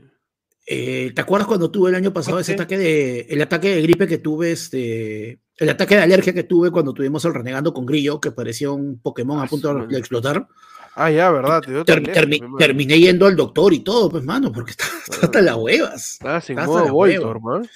[0.66, 4.06] Eh, ¿Te acuerdas cuando tuve el año pasado ese ataque de el ataque de gripe
[4.06, 8.20] que tuve, este, el ataque de alergia que tuve cuando tuvimos el renegando con Grillo,
[8.20, 10.46] que parecía un Pokémon a punto de explotar?
[10.96, 11.60] Ah, ya, ¿verdad?
[11.62, 12.12] Te Ter-
[12.58, 16.12] terminé yendo al doctor y todo, pues, mano, porque está, está hasta las huevas.
[16.14, 17.68] Estás en modo Voltor, man.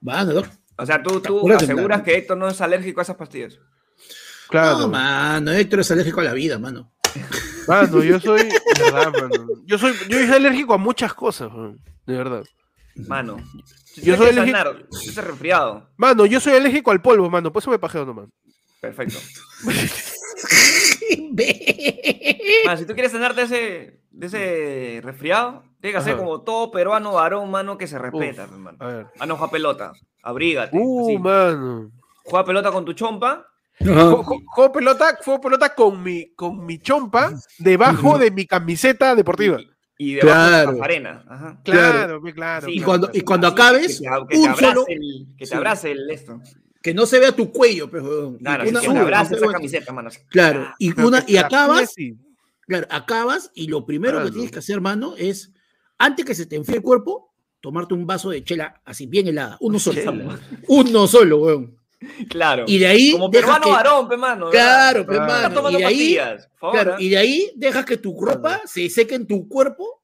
[0.00, 0.42] Mano,
[0.76, 3.58] O sea, tú, tú aseguras que Héctor no es alérgico a esas pastillas.
[4.48, 4.78] Claro.
[4.80, 6.90] No, mano, Héctor es alérgico a la vida, mano.
[7.68, 8.44] Mano, yo soy.
[8.44, 9.46] de verdad, mano.
[9.66, 12.42] Yo soy, yo soy alérgico a muchas cosas, man, de verdad.
[12.96, 13.36] Mano.
[13.96, 15.88] Yo yo soy soy alérgico- sanar, ese resfriado.
[15.96, 17.52] Mano, yo soy alérgico al polvo, mano.
[17.52, 18.28] Por eso me pajeo nomás.
[18.80, 19.18] Perfecto.
[22.76, 26.22] Si tú quieres sanarte de ese, de ese resfriado, tienes que ser Ajá.
[26.22, 28.78] como todo peruano varón, mano, que se respeta, hermano.
[28.80, 29.06] A ver.
[29.18, 29.92] Mano, juega pelota.
[30.22, 30.76] Abrígate.
[30.76, 31.18] Uh, así.
[31.18, 31.90] mano.
[32.24, 33.46] Juega pelota con tu chompa.
[33.78, 39.58] Juego pelota, juego pelota con mi, con mi chompa debajo de mi camiseta deportiva.
[39.96, 40.72] Y debajo Claro.
[40.72, 41.24] de la arena.
[41.28, 41.60] Ajá.
[41.64, 41.92] Claro.
[41.92, 42.66] Claro, pe, claro.
[42.66, 45.44] Sí, Y cuando, y cuando acabes, que te, que te un abrace solo, el, que
[45.44, 45.54] te Sí.
[45.54, 46.40] abrace el esto.
[46.82, 48.36] Que no se vea tu cuello, pues, weón.
[48.40, 50.10] Y Claro, una- una- abrace esa camiseta, mano.
[50.28, 51.94] Claro, y, Pero una, y acabas,
[52.66, 55.52] claro, acabas y lo primero que tienes que hacer, hermano, es,
[55.98, 59.56] antes que se te enfríe el cuerpo, tomarte un vaso de chela así bien helada,
[59.60, 60.00] uno solo.
[60.00, 60.40] Chela.
[60.68, 61.76] Uno solo, weón.
[62.30, 62.64] Claro.
[62.66, 64.48] Y de ahí Como peruano que- varón, pe, mano.
[64.48, 65.48] Claro, pues, Claro.
[65.48, 66.14] Estás mano, y de ahí,
[66.58, 66.96] claro, ¿ah?
[66.98, 70.02] y de ahí dejas que tu ropa se seque en tu cuerpo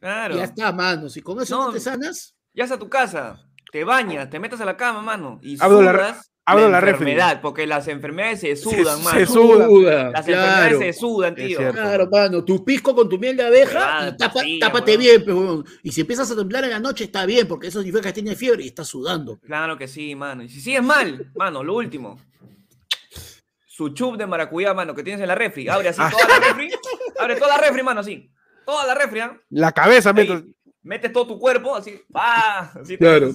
[0.00, 0.34] Claro.
[0.34, 1.10] y ya está, mano.
[1.10, 1.72] Si con eso no, No.
[1.74, 5.56] te sanas, Ya a tu casa, te bañas, te metes a la cama, mano, y
[5.60, 6.90] Abro la re- sudas la refri.
[7.10, 9.26] enfermedad, porque las enfermedades se sudan, se mano.
[9.26, 9.68] sudan.
[9.68, 10.42] suda, Las claro.
[10.44, 11.58] enfermedades se sudan, tío.
[11.72, 15.00] Claro, mano, tu pisco con tu miel de abeja Claro, y tapa- tápate weón.
[15.02, 15.64] bien, pues, weón.
[15.82, 18.38] Y si empiezas a temblar en la noche, está bien, porque eso significa que tienes
[18.38, 19.40] fiebre y estás sudando.
[19.40, 20.44] Claro que sí, mano.
[20.44, 22.16] Y si sigues mal, mano, lo último.
[23.66, 25.68] Su chup de maracuyá, mano, que tienes en la refri.
[25.68, 26.12] Abre así Ah.
[26.12, 26.70] toda la refri.
[27.18, 28.30] Abre toda la refri, mano, así.
[28.64, 29.36] Toda la refri, ¿ah?
[29.50, 30.44] La cabeza, meto-
[30.84, 32.00] metes todo tu cuerpo, así.
[32.14, 32.70] ¡Ah!
[32.80, 33.32] Así te- Claro.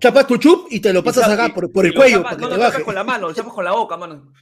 [0.00, 2.24] Chapas tu chup y te lo pasas y- acá por, por el lo cuello tapas-
[2.24, 4.32] para que no, te lo con la mano, lo tapas con la boca, mano.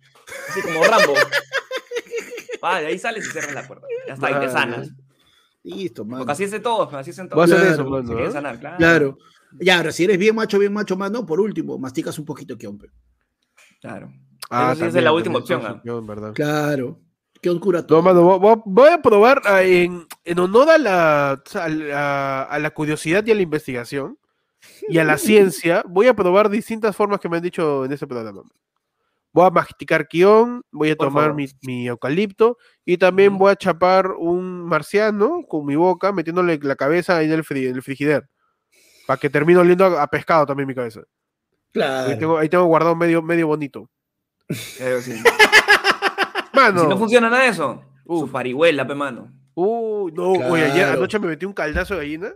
[0.49, 1.14] Así como Rambo.
[2.81, 3.87] De ahí sales y cierras la puerta.
[4.07, 4.90] Ya está, y te sanas.
[5.62, 6.18] Listo, mano.
[6.21, 7.53] Porque así hacen todos, así hacen Voy a todos.
[7.53, 7.83] hacer Claro.
[7.83, 8.09] eso, mano.
[8.09, 8.33] Quieren ¿eh?
[8.33, 8.77] sanar, claro.
[8.79, 9.18] Claro.
[9.61, 12.66] Ya, ahora, si eres bien macho, bien macho, mano, por último, masticas un poquito de
[12.66, 12.90] hombre.
[13.81, 14.12] Claro.
[14.51, 16.33] Ah, esa es la última opción, opción, verdad.
[16.35, 17.01] Claro.
[17.40, 17.99] Que cura todo.
[17.99, 22.71] No, mano, voy- a probar ah, en, en honor a la, a, la, a la
[22.71, 24.18] curiosidad y a la investigación
[24.88, 28.07] y a la ciencia, voy a probar distintas formas que me han dicho en este
[28.07, 28.42] programa.
[29.33, 33.57] Voy a masticar guion, voy a Por tomar mi, mi eucalipto y también voy a
[33.57, 37.83] chapar un marciano con mi boca, metiéndole la cabeza ahí en el, fri- en el
[37.83, 38.29] frigider.
[39.07, 41.01] Para que termine oliendo a, a pescado también mi cabeza.
[41.01, 41.07] Ahí
[41.73, 42.18] Claro.
[42.18, 43.88] tengo, ahí tengo guardado medio, medio bonito.
[44.49, 45.23] Sí.
[46.55, 46.81] Mano.
[46.83, 49.31] Si no funciona nada de eso, su parihuela, pe mano.
[49.55, 52.33] Uy, no, oye, ayer anoche me metí un caldazo de gallina.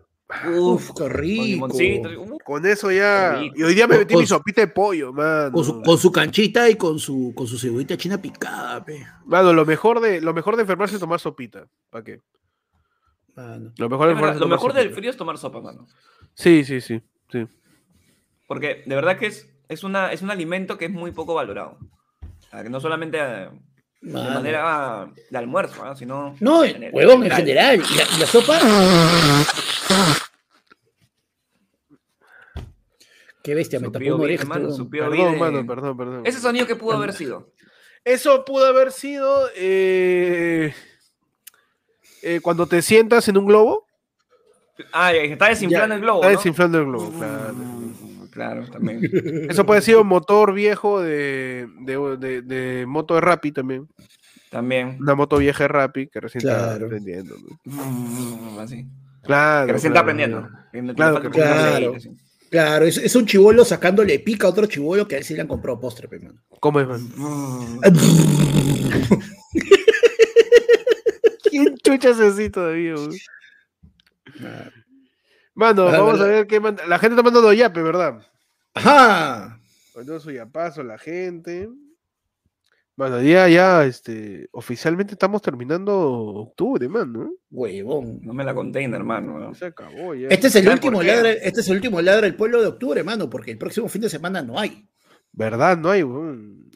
[0.56, 1.66] Uf, qué rico.
[1.66, 3.40] uh, Con eso ya.
[3.54, 5.52] Y hoy día me metí con mi sopita de pollo, mano.
[5.52, 9.06] Con su, con su canchita y con su, con su cebollita china picada, pe.
[9.26, 11.66] Mano, lo mejor de, lo mejor de enfermarse es tomar sopita.
[11.90, 12.20] ¿Para qué?
[13.34, 13.72] Mano.
[13.76, 15.86] Lo mejor de verdad, Lo mejor del frío es tomar sopa, mano.
[16.34, 17.00] Sí, sí, sí.
[17.30, 17.46] sí.
[18.46, 21.78] Porque de verdad que es, es, una, es un alimento que es muy poco valorado.
[22.22, 23.48] O sea, que no solamente eh,
[24.02, 24.34] de Mano.
[24.34, 25.96] manera de almuerzo, ¿no?
[25.96, 27.76] sino No, en el- huevón, en general.
[27.76, 28.58] ¿Y la, y la sopa?
[33.42, 34.44] Qué bestia, me tapó una oreja.
[34.44, 34.68] mano.
[34.90, 36.22] Perdón, mano, perdón, perdón.
[36.26, 37.52] Ese sonido que pudo haber sido.
[38.04, 40.74] Eso pudo haber sido eh,
[42.22, 43.86] eh, cuando te sientas en un globo.
[44.92, 46.20] Ah, está desinflando Ya, el globo.
[46.20, 46.38] Está ¿no?
[46.38, 47.54] desinflando el globo, claro.
[48.32, 49.00] Claro, también.
[49.50, 53.86] Eso puede ser un motor viejo de, de, de, de moto de Rappi también.
[54.50, 54.96] También.
[55.00, 57.34] Una moto vieja de Rappi que recién está aprendiendo.
[57.64, 58.60] ¿no?
[58.60, 58.86] Así.
[59.22, 59.66] Claro.
[59.66, 60.24] Que recién claro, está
[60.70, 60.94] aprendiendo.
[60.96, 61.30] claro.
[61.30, 61.94] Claro.
[62.52, 65.40] Claro, es, es un chivolo sacándole pica a otro chivolo que a él sí le
[65.40, 66.38] han comprado postre, pe, mano.
[66.60, 67.08] ¿Cómo es, man?
[71.44, 73.18] ¿Quién chucha es así todavía, güey?
[75.54, 76.84] Mano, Ah, vamos a ver qué manda.
[76.86, 78.20] La gente está mandando yape, ¿verdad?
[78.74, 79.58] Ajá.
[79.96, 81.70] Mandó su yapazo la gente.
[82.94, 87.30] Bueno, ya, ya, este, oficialmente estamos terminando octubre, man, ¿no?
[87.50, 88.20] Huevón.
[88.22, 89.54] No me la container, hermano.
[89.54, 90.28] Se acabó ya.
[90.28, 92.66] Este es el ¿Saben por último ladra, este es el último ladra del pueblo de
[92.68, 94.86] octubre, mano, porque el próximo fin de semana no hay.
[95.32, 95.78] ¿Verdad?
[95.78, 96.70] No hay, weón.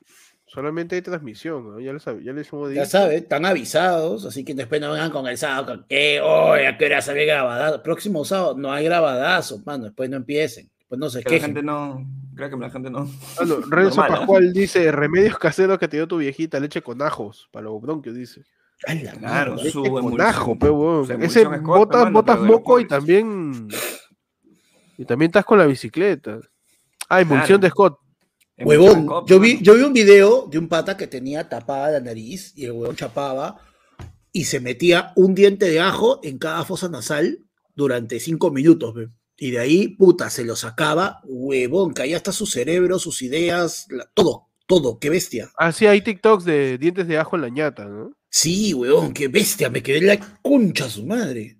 [0.46, 1.80] Solamente hay transmisión, ¿no?
[1.80, 2.90] Ya les, sab- ya les hemos Ya dicho.
[2.92, 6.78] saben, están avisados, así que después no vengan con el sábado, con que, oye, ¿a
[6.78, 7.82] qué hora sale grabadazo?
[7.82, 11.62] Próximo sábado no hay grabadazo, mano, después no empiecen, después no se Que la gente
[11.62, 12.06] no.
[12.34, 13.08] Creo que la gente no.
[13.38, 14.18] Ah, no, Renzo Normal.
[14.18, 18.14] Pascual dice, remedios caseros que te dio tu viejita, leche con ajos, para los bronquios,
[18.14, 18.42] dice.
[18.86, 19.56] A la Claro.
[19.56, 21.22] Leche con ajo, pe, weón.
[21.22, 23.68] Ese botas, botas moco y también...
[24.98, 26.40] Y también estás con la bicicleta.
[27.08, 27.60] Ah, emulsión Claro.
[27.60, 27.98] de Scott.
[28.58, 32.52] Huevón, yo vi, yo vi un video de un pata que tenía tapada la nariz
[32.56, 33.58] y el huevón chapaba
[34.32, 37.38] y se metía un diente de ajo en cada fosa nasal
[37.74, 39.08] durante cinco minutos, ve.
[39.38, 44.08] Y de ahí, puta, se lo sacaba, huevón, caía hasta su cerebro, sus ideas, la-
[44.14, 45.50] todo, todo, qué bestia.
[45.58, 48.12] Ah, sí, hay TikToks de dientes de ajo en la ñata, ¿no?
[48.30, 51.58] Sí, huevón, qué bestia, me quedé en la concha su madre.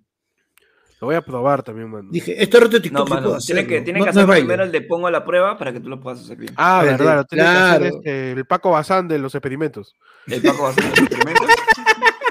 [0.99, 2.09] Lo voy a probar también, mano.
[2.11, 3.23] Dije, este reto de TikTok No, mano.
[3.27, 3.61] puedo hacerlo.
[3.67, 4.41] que, tienen No- que no hacer baile.
[4.45, 6.53] primero el de pongo a la prueba para que tú lo puedas hacer bien.
[6.55, 7.95] Ah, verdad, lo tiene que hacer claro.
[7.97, 9.93] este, el Paco Bazán de los experimentos.
[10.25, 11.47] El Paco a hacer los experimentos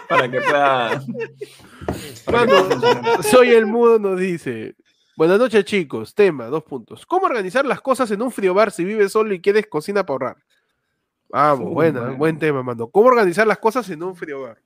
[0.09, 1.03] para que pueda.
[2.25, 3.23] para que Mano, pueda funcionar.
[3.23, 4.75] Soy el mudo nos dice.
[5.16, 6.14] Buenas noches, chicos.
[6.14, 7.07] Tema, dos puntos.
[7.07, 10.37] ¿Cómo organizar las cosas en un frigobar si vives solo y quieres cocina para ahorrar?
[11.29, 12.16] Vamos, Uh, buena, bueno.
[12.16, 12.88] buen tema, mano.
[12.88, 14.59] ¿Cómo organizar las cosas en un frigobar?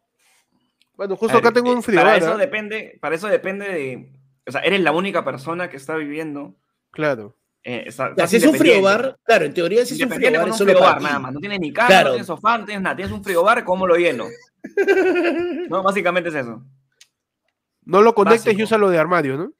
[0.96, 2.06] Bueno, justo ver, acá tengo eh, un frigobar.
[2.06, 2.36] Para eso ¿ah?
[2.36, 4.12] depende, para eso depende de.
[4.46, 6.54] O sea, eres la única persona que está viviendo.
[6.90, 7.36] Claro.
[7.62, 8.80] eh, está- Ya, estás si es un independiente.
[8.88, 11.32] frigobar, claro, en teoría si es un con es un solo frigobar, para nada más.
[11.32, 12.08] No tienes ni cama, Claro.
[12.08, 12.96] no tienes sofá, no tienes nada.
[12.96, 14.26] Tienes un frigobar, ¿cómo lo lleno?
[15.70, 16.62] No, básicamente es eso.
[17.84, 18.64] No lo conectes y Básico.
[18.64, 19.52] úsalo de armario, ¿no?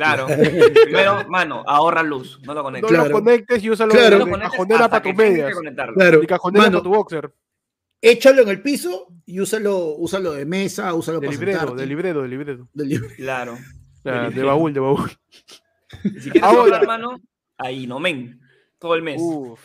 [0.00, 0.26] Claro.
[0.84, 2.90] Primero, mano, ahorra luz, no lo No conectes.
[2.90, 3.08] Claro.
[3.10, 4.18] lo conectes y úsalo Claro.
[4.18, 5.52] de, No de cajonera hasta para tus medias.
[5.94, 6.22] Claro.
[6.22, 7.34] Y cajonera Mano, para tu boxer.
[8.00, 11.80] échalo en el piso y úsalo, úsalo de mesa, úsalo De para librero, sentarte.
[11.82, 12.68] de librero, de librero.
[12.72, 13.14] Del librero.
[13.16, 13.58] Claro.
[14.06, 14.46] Ah, de librero.
[14.46, 15.10] baúl, de baúl.
[16.04, 16.60] Y si quieres Ahora.
[16.62, 17.20] ahorrar, mano,
[17.58, 18.40] ahí no men.
[18.78, 19.20] Todo el mes.
[19.22, 19.60] Uf.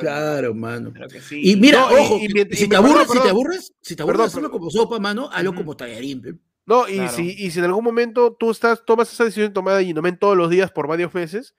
[0.00, 0.90] Claro, mano.
[0.94, 1.42] Claro que sí.
[1.44, 4.02] Y mira, No, ojo, y si y te perdón, aburres, si te aburres, si te
[4.02, 4.58] aburres Perdón, de hacerlo perdón.
[4.60, 6.40] como sopa, mano, hazlo como tallarín.
[6.68, 7.12] No, y, Claro.
[7.12, 10.36] si, y si en algún momento tú estás, tomas esa decisión de tomar Ginomen todos
[10.36, 11.54] los días por varios meses,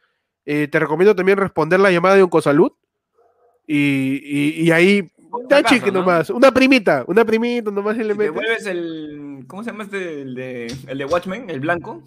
[0.45, 2.71] eh, te recomiendo también responder la llamada de Oncosalud.
[3.65, 5.09] Y, y, y ahí,
[5.49, 6.01] da chique ¿no?
[6.01, 9.45] nomás, una primita, una primita nomás y le Si te vuelves el.
[9.47, 10.21] ¿Cómo se llama este?
[10.21, 12.03] El de, el de Watchmen, el blanco.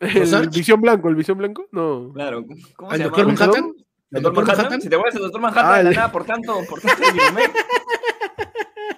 [0.00, 2.12] El visión blanco, el visión blanco, no.
[2.14, 2.44] Claro.
[2.76, 3.16] ¿Cómo ¿Al se llama?
[3.16, 3.48] doctor ¿Manhattan?
[3.48, 3.64] Manhattan?
[3.64, 4.56] ¿Al ¿Doctor doctor Manhattan?
[4.64, 4.80] Manhattan?
[4.82, 7.02] Si te vuelves el doctor Manhattan Ah, el- nada, por tanto, por tanto,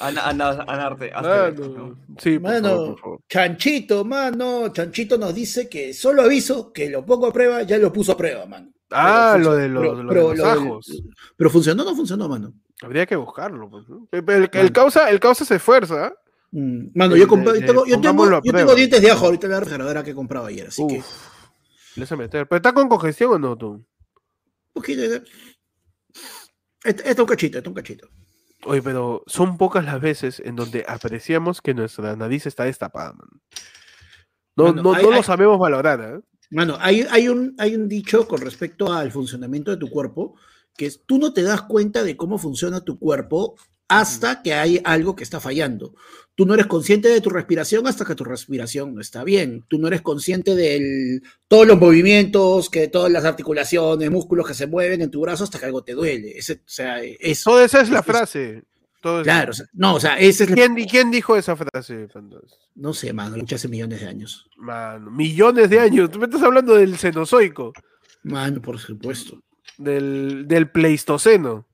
[0.00, 1.98] anarte, Mano, ¿no?
[2.18, 3.20] Sí, por Mano, favor, por favor.
[3.28, 7.92] Chanchito, mano, Chanchito nos dice que solo aviso que lo pongo a prueba, ya lo
[7.92, 8.72] puso a prueba, mano.
[8.90, 11.02] Ah, Pero lo de los, pero- lo de pero los lo del- ajos.
[11.36, 12.54] Pero funcionó o no funcionó, mano.
[12.82, 13.68] Habría que buscarlo.
[13.70, 14.08] pues, ¿no?
[14.10, 14.72] El, el- el Mano.
[14.72, 16.12] causa, el causa se esfuerza.
[16.50, 19.46] Mm, Mano, yo, compré- de- de- tengo, yo, tengo, yo tengo dientes de ajo ahorita
[19.46, 20.98] en la refrigeradora que he comprado ayer, así que.
[20.98, 21.06] Uf,
[21.96, 22.48] le hace meter.
[22.48, 23.68] ¿Pero está con congestión o no tú?
[23.72, 23.84] un
[24.72, 25.22] poquito de-
[26.84, 28.08] Este, es un cachito, este es un cachito.
[28.66, 33.28] Oye, pero son pocas las veces en donde apreciamos que nuestra nariz está destapada, man.
[34.56, 36.20] No, no, hay- no lo sabemos valorar, ¿eh?
[36.50, 40.34] Mano, hay, hay, un, hay un dicho con respecto al funcionamiento de tu cuerpo,
[40.76, 43.54] que es tú no te das cuenta de cómo funciona tu cuerpo
[43.88, 45.94] hasta que hay algo que está fallando.
[46.40, 49.62] Tú no eres consciente de tu respiración hasta que tu respiración no está bien.
[49.68, 54.66] Tú no eres consciente de todos los movimientos, que todas las articulaciones, músculos que se
[54.66, 56.30] mueven en tu brazo hasta que algo te duele.
[56.38, 57.50] Ese, o sea, eso.
[57.50, 58.62] Toda esa es la es- frase.
[59.02, 59.22] todo.
[59.22, 60.48] Claro, o sea, no, o sea, ese es.
[60.48, 62.08] la- ¿Quién, di- quién dijo esa frase?
[62.74, 64.48] No sé, mano, lo escuché hace millones de años.
[64.56, 66.10] Mano, millones de años.
[66.10, 67.74] Tú me estás hablando del Cenozoico,
[68.22, 69.42] Mano, por supuesto.
[69.76, 71.68] del, del Pleistoceno,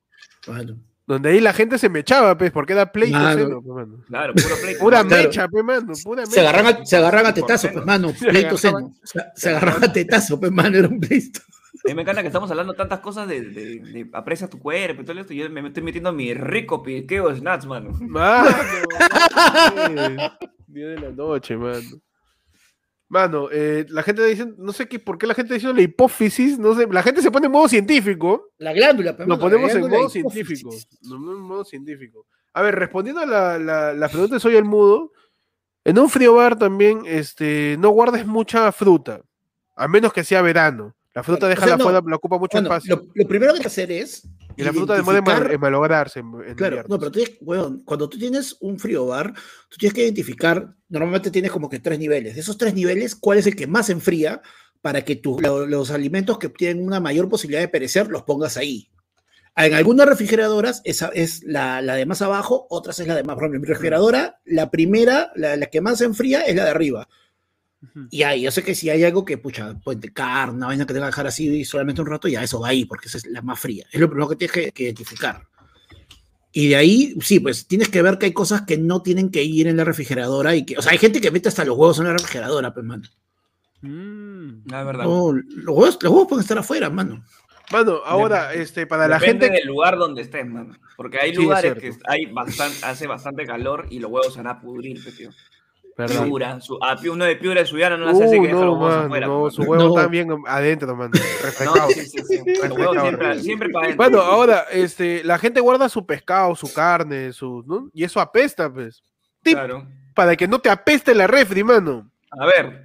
[0.48, 0.76] Mano.
[1.06, 3.62] Donde ahí la gente se mechaba, pues, porque era Mano.
[3.62, 4.04] pues, mano.
[4.08, 4.80] Claro, puro pleito.
[4.80, 5.04] Pura.
[5.04, 5.22] Claro.
[5.24, 6.32] mecha, pues, mano, pura mecha.
[6.32, 7.72] Se agarran a, se agarran a tetazo, seno.
[7.74, 8.08] pues, mano.
[8.12, 8.94] Se Pleito agarraban- seno.
[9.04, 11.40] Se, se agarran a tetazo, pues, mano, era un pleito.
[11.84, 15.02] A mí me encanta que estamos hablando tantas cosas de, de, de aprecia tu cuerpo
[15.02, 15.32] y todo esto.
[15.32, 17.90] y Yo me estoy metiendo mi rico piqueo de snacks, mano.
[18.00, 18.48] Mano,
[20.66, 21.80] Día de la noche, mano.
[23.08, 26.58] Mano, eh, la gente dice, no sé qué, por qué la gente dice la hipófisis,
[26.58, 28.50] no sé, la gente se pone en modo científico.
[28.58, 30.70] La glándula, pues, Nos ponemos en modo científico.
[31.02, 32.26] En modo científico.
[32.52, 35.12] A ver, respondiendo a la, la, la pregunta de Soy el Mudo,
[35.84, 39.20] en un frío bar también este, no guardes mucha fruta,
[39.76, 40.94] a menos que sea verano.
[41.14, 41.84] La fruta o deja sea, la no.
[41.84, 42.96] fuera, la ocupa mucho Bueno, espacio.
[42.96, 44.26] lo, lo primero que hay que hacer es.
[44.56, 46.20] Y la fruta demora en en malograrse.
[46.20, 49.32] En, en Claro, no, pero tú weón, cuando tú tienes un frío bar,
[49.68, 52.34] tú tienes que identificar, normalmente tienes como que tres niveles.
[52.34, 54.40] De esos tres niveles, ¿cuál es el que más enfría
[54.82, 58.56] para que tu- lo- los alimentos que tienen una mayor posibilidad de perecer los pongas
[58.56, 58.90] ahí?
[59.58, 63.34] En algunas refrigeradoras esa es la, la de más abajo, otras es la de más.
[63.36, 66.64] Por ejemplo, en mi refrigeradora, la primera, la, la que más se enfría es la
[66.64, 67.08] de arriba.
[68.10, 70.86] Y ahí, yo sé que si hay algo que, pucha, pues de carne, una vaina
[70.86, 73.26] que tenga que dejar así solamente un rato, ya eso va ahí, porque esa es
[73.26, 73.86] la más fría.
[73.92, 75.46] Es lo primero que tienes que, que identificar.
[76.52, 79.44] Y de ahí, sí, pues tienes que ver que hay cosas que no tienen que
[79.44, 81.98] ir en la refrigeradora y que, o sea, hay gente que mete hasta los huevos
[81.98, 83.02] en la refrigeradora, pues, mano.
[83.82, 84.62] Mm.
[84.66, 85.04] Es verdad.
[85.04, 87.22] No, los, huevos, los huevos pueden estar afuera, mano.
[87.72, 89.58] Mano, ahora, este, para la Depende gente.
[89.58, 90.74] del lugar donde estés, mano.
[90.96, 94.38] Porque hay Sí, es lugares que hay bastante, hace bastante calor y los huevos se
[94.42, 95.30] van a pudrir, pe, tío.
[95.96, 98.60] Piura, su, a pi- uno de Piura de Suyana no las hace Uh, que deja
[98.60, 99.26] no, los huevos afuera.
[99.26, 99.88] no, pe, su huevo No.
[99.96, 101.12] está bien adentro, mano.
[101.64, 102.38] No, sí, sí, sí.
[102.44, 103.96] Siempre, siempre para adentro.
[103.96, 107.88] Bueno, ahora, este, la gente guarda su pescado, su carne, su, ¿no?
[107.94, 109.02] Y eso apesta, pues.
[109.42, 109.86] Tip Claro.
[110.14, 112.10] para que no te apeste la refri, mano.
[112.30, 112.84] A ver,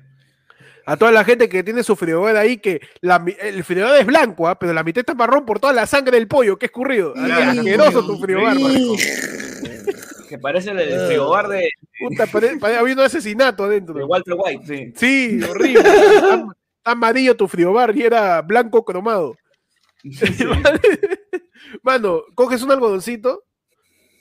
[0.86, 4.48] A toda la gente que tiene su frigobar ahí, que la el frigobar es blanco,
[4.48, 4.58] ¿ah?
[4.58, 7.14] pero la mitad está marrón por toda la sangre del pollo que es escurrido.
[7.16, 8.56] Asqueroso tu frigobar.
[10.32, 11.08] que parece el, el Ah.
[11.08, 13.94] frigobar de, Puta, pare- pare- había un asesinato adentro.
[13.96, 14.94] de Walter White, sí.
[14.96, 15.80] Sí, horrible.
[15.82, 16.46] Está, está
[16.84, 19.36] amarillo tu frigobar y era blanco cromado.
[21.84, 23.44] Mano, coges un algodoncito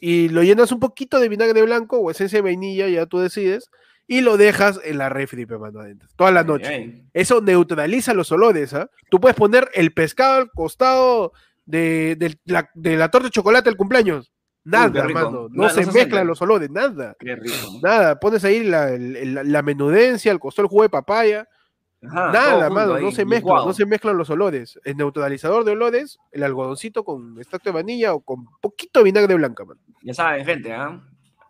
[0.01, 3.71] y lo llenas un poquito de vinagre blanco o esencia de vainilla, ya tú decides,
[4.07, 6.67] y lo dejas en la refri, mano, adentro, toda la noche.
[6.69, 8.91] Ay, Eso neutraliza los olores, ¿ah?
[9.11, 11.33] Tú puedes poner el pescado al costado
[11.67, 14.33] de, de la, de la torta de chocolate del cumpleaños.
[14.65, 15.49] Nada, mano.
[15.51, 17.17] No, se no mezclan los olores, nada.
[17.19, 17.57] qué rico.
[17.83, 21.49] Nada, pones ahí la, el- el- la menudencia, al costado el jugo de papaya.
[22.03, 24.79] Ajá, Nada, mano, ahí, no se mezclan, no se mezclan los olores.
[24.85, 29.35] El neutralizador de olores, el algodoncito con extracto de vainilla o con poquito de vinagre
[29.35, 29.81] blanca, mano.
[30.03, 30.99] Ya saben, gente, ¿ah?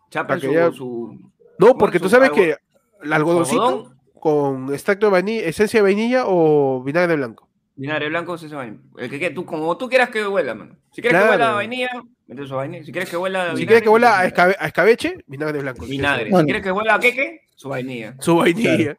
[0.09, 1.17] Que su, ya- su
[1.57, 2.57] No, porque tú sabes que
[3.01, 7.47] el algodoncito algodón, con extracto de vainilla, esencia de vainilla o vinagre blanco.
[7.77, 8.77] vinagre blanco, ese vaina.
[8.97, 10.75] El que, que tú, como tú quieras que huela, mano.
[10.91, 11.31] Si quieres Claro.
[11.37, 11.89] que huela vainilla,
[12.35, 12.83] mete su vainilla.
[12.85, 15.85] Si quieres que huela a Si vinagre, quieres que huela a, escabe- escabeche, vinagre blanco.
[15.85, 16.29] vinagre.
[16.29, 16.39] Bueno.
[16.39, 18.15] Si quieres que huela a queque, su vainilla.
[18.19, 18.97] Su vainilla.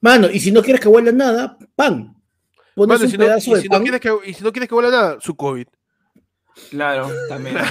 [0.00, 2.14] Mano, y si no quieres que huela nada, pan.
[2.74, 3.82] Pones Mano, un si no, pedazo y de si no pan.
[3.82, 5.66] quieres que, y si no quieres que huela nada, su COVID.
[6.70, 7.56] Claro, también.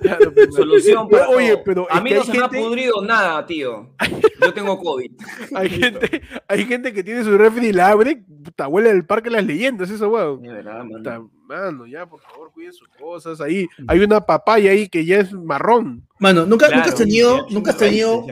[0.00, 3.94] Claro, Solución Pero, para Oye, pero A mí no se me ha pudrido nada, tío.
[4.40, 5.10] Yo tengo COVID.
[5.54, 9.28] Hay gente, hay gente que tiene su refri y la abre, puta, huele del parque
[9.28, 10.40] las leyendas, eso, weón.
[10.40, 11.86] De verdad, mano.
[11.86, 13.40] Ya, por favor, cuiden sus cosas.
[13.40, 16.06] Ahí hay una papaya ahí que ya es marrón.
[16.18, 18.26] Mano, nunca, Claro, nunca has tenido, ya, nunca has tenido,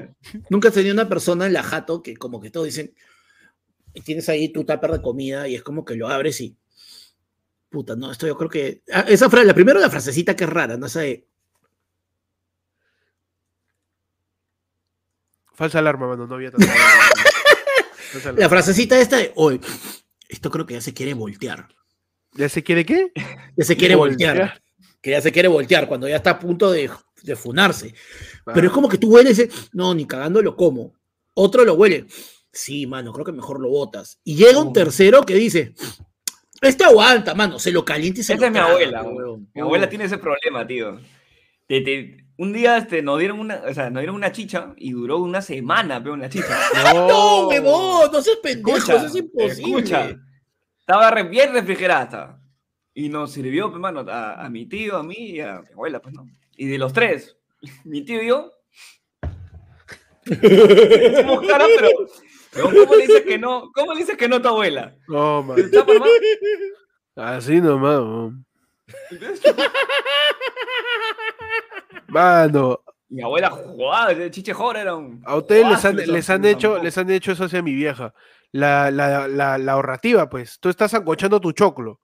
[0.51, 2.94] nunca has tenido una persona en la jato que como que todos dicen,
[4.05, 6.57] tienes ahí tu tupper de comida y es como que lo abres y
[7.72, 10.51] puta, no, esto yo creo que ah, esa frase, la primera la frasecita que es
[10.51, 11.27] rara, no sé,
[15.55, 16.66] Falsa alarma, mano, no había tanta
[18.37, 19.61] la frasecita esta de hoy,
[20.29, 21.68] esto creo que ya se quiere voltear,
[22.35, 23.12] ¿Ya se quiere qué?
[23.57, 24.62] ya se quiere voltear, Voltear.
[25.01, 26.90] que ya se quiere voltear cuando ya está a punto de,
[27.23, 27.95] de funarse.
[28.55, 30.95] Pero es como que tú hueles no, ni cagando lo como.
[31.35, 32.07] Otro lo huele.
[32.53, 34.18] Sí, mano, creo que mejor lo botas.
[34.25, 35.75] Y llega un tercero que dice,
[36.61, 39.03] este aguanta, mano, se lo calienta y se Esa lo es mi abuela.
[39.03, 39.16] weón.
[39.16, 39.51] weón.
[39.55, 41.01] Mi abuela tiene ese problema, tío.
[41.66, 44.92] Te- te- un día este, nos, dieron una, o sea, nos dieron una chicha y
[44.92, 46.59] duró una semana, peón, la chicha.
[46.95, 49.53] No, huevón, no seas pendejo, Escucha, eso es imposible.
[49.79, 50.16] escucha.
[50.87, 52.03] Estaba re- bien refrigerada.
[52.05, 52.38] estaba.
[52.95, 56.01] Y nos sirvió, pues, mano, a, a mi tío, a mí y a mi abuela,
[56.01, 56.27] pues, ¿no?
[56.57, 57.37] Y de los tres,
[57.85, 58.51] mi tío y yo.
[60.25, 61.88] pero.
[62.61, 63.71] ¿Cómo le dices que no?
[63.75, 64.94] ¿Cómo le dices que no a tu abuela?
[65.09, 65.56] No, man.
[67.17, 68.44] Así nomás, man.
[72.09, 75.23] Mano, Mi abuela jugaba, chiche jora era un.
[75.25, 78.13] a ustedes les han, les- han hecho, les han hecho eso hacia mi vieja.
[78.53, 80.59] La, la, la, la ahorrativa, pues.
[80.61, 82.00] Tú estás ancochando tu choclo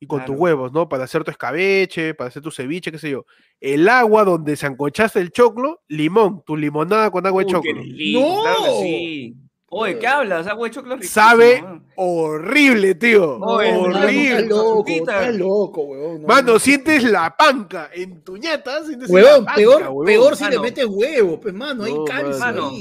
[0.00, 0.88] y con tus huevos, ¿no?
[0.88, 3.26] Para hacer tu escabeche, para hacer tu ceviche, qué sé yo.
[3.60, 7.68] El agua donde se ancochaste el choclo, limón, tu limonada con agua de Uy, qué
[7.68, 7.82] choclo.
[7.82, 8.80] rico, claro que ¡No!
[8.80, 9.36] sí.
[9.72, 10.46] Oye, ¿qué hablas?
[10.48, 11.84] Agua de choclo riquísimo, Sabe ¿no?
[11.96, 13.36] horrible, tío.
[13.38, 14.30] Oye, No, horrible.
[14.38, 16.22] Está loco, está loco, huevón.
[16.22, 16.58] no, Mano, no.
[16.58, 20.06] sientes la panca en tu ñata, sientes Huevón, la panca, peor, huevón.
[20.06, 20.62] peor si le Mano.
[20.62, 22.04] metes huevo, pues, mano, hay No,
[22.38, 22.72] mano.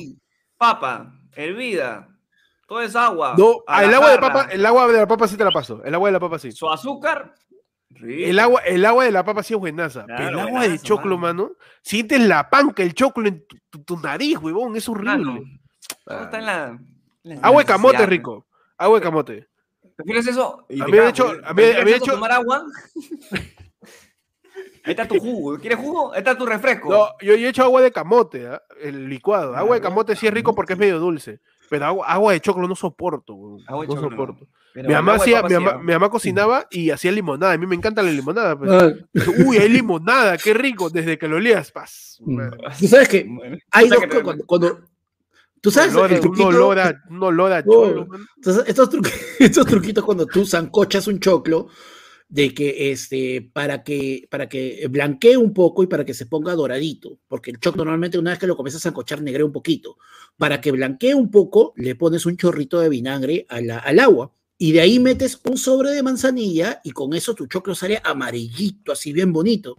[0.58, 2.09] Papa, hervida,
[2.70, 3.34] Todo es agua.
[3.38, 5.84] No, ah, el agua de papa, el agua de la papa sí te la paso.
[5.84, 6.52] El agua de la papa sí.
[6.52, 7.34] Su azúcar.
[7.90, 8.30] rico.
[8.30, 10.06] El agua, el agua de la papa sí es buenaza.
[10.06, 11.44] Claro, pero el agua de choclo, mano.
[11.46, 11.56] mano.
[11.82, 14.76] Sientes la panca, el choclo en tu, tu- tu nariz, huevón.
[14.76, 15.18] Es horrible.
[15.18, 15.40] Mano,
[16.06, 16.68] todo está en la.
[17.24, 18.46] en la Agua de camote, rico.
[18.78, 19.48] Agua de camote.
[19.96, 20.60] ¿Prefieres eso?
[20.62, 22.64] A te mí, de hecho- a mí- a mí, de ¿prefieres eso hecho- tomar agua?
[24.86, 25.58] Ahí está tu jugo.
[25.60, 26.14] ¿Quieres jugo?
[26.14, 26.90] Ahí está tu refresco.
[26.90, 28.62] No, yo, he hecho agua de camote, ¿ah?
[28.82, 29.56] el licuado.
[29.56, 31.42] Agua de camote sí es rico porque es medio dulce.
[31.70, 33.34] Pero agua, agua de choclo no soporto.
[33.68, 34.48] Agua de no choclo, soporto.
[34.74, 37.54] Pero Mi mamá, hacía, mi, mamá, mi mamá cocinaba y hacía limonada.
[37.54, 38.58] A mí me encanta la limonada.
[38.58, 38.70] pues.
[38.72, 38.92] Ah,
[39.46, 40.90] Uy, hay limonada, qué rico.
[40.90, 42.18] Desde que lo olías, paz.
[42.22, 42.40] Mm.
[42.80, 43.28] Tú sabes que
[43.72, 44.80] hay dos que te- cuando, cuando-
[45.62, 47.72] tú sabes olor, el un truquito, olor a, un olor a No.
[47.72, 48.22] cholo, man.
[48.38, 51.68] Entonces, estos, truqui- estos truquitos cuando tú zancochas un choclo,
[52.30, 56.54] de que este, para que, para que blanquee un poco y para que se ponga
[56.54, 59.98] doradito, porque el choclo normalmente una vez que lo comienzas a zancochar negrea un poquito.
[60.38, 64.32] Para que blanquee un poco, le pones un chorrito de vinagre a al agua.
[64.62, 68.92] Y de ahí metes un sobre de manzanilla y con eso tu choclo sale amarillito,
[68.92, 69.78] así bien bonito.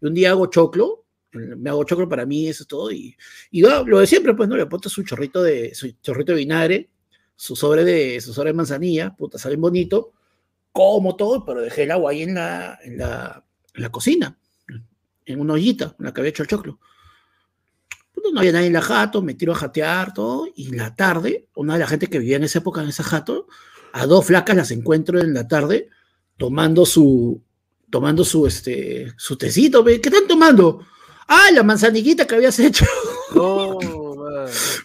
[0.00, 2.92] Y un día hago choclo, me hago choclo para mí, eso es todo.
[2.92, 3.16] Y,
[3.50, 4.56] y lo de siempre, pues, ¿no?
[4.56, 6.90] Le pones su chorrito de, su chorrito de vinagre,
[7.34, 10.12] su sobre de, su sobre de manzanilla, puta, sale bonito,
[10.74, 13.44] como todo, pero dejé el agua ahí en la, en la,
[13.74, 14.36] en la cocina,
[15.24, 16.80] en una ollita, en la que había hecho el choclo.
[18.12, 20.96] Puta, no había nadie en la jato, me tiro a jatear, todo, y en la
[20.96, 23.46] tarde, una de la gente que vivía en esa época en esa jato,
[23.92, 25.90] a dos flacas las encuentro en la tarde
[26.36, 27.40] tomando su,
[27.88, 30.84] tomando su, este, su tecito, ¿qué están tomando?
[31.28, 32.84] Ah, la manzanillita que habías hecho.
[33.32, 33.78] No,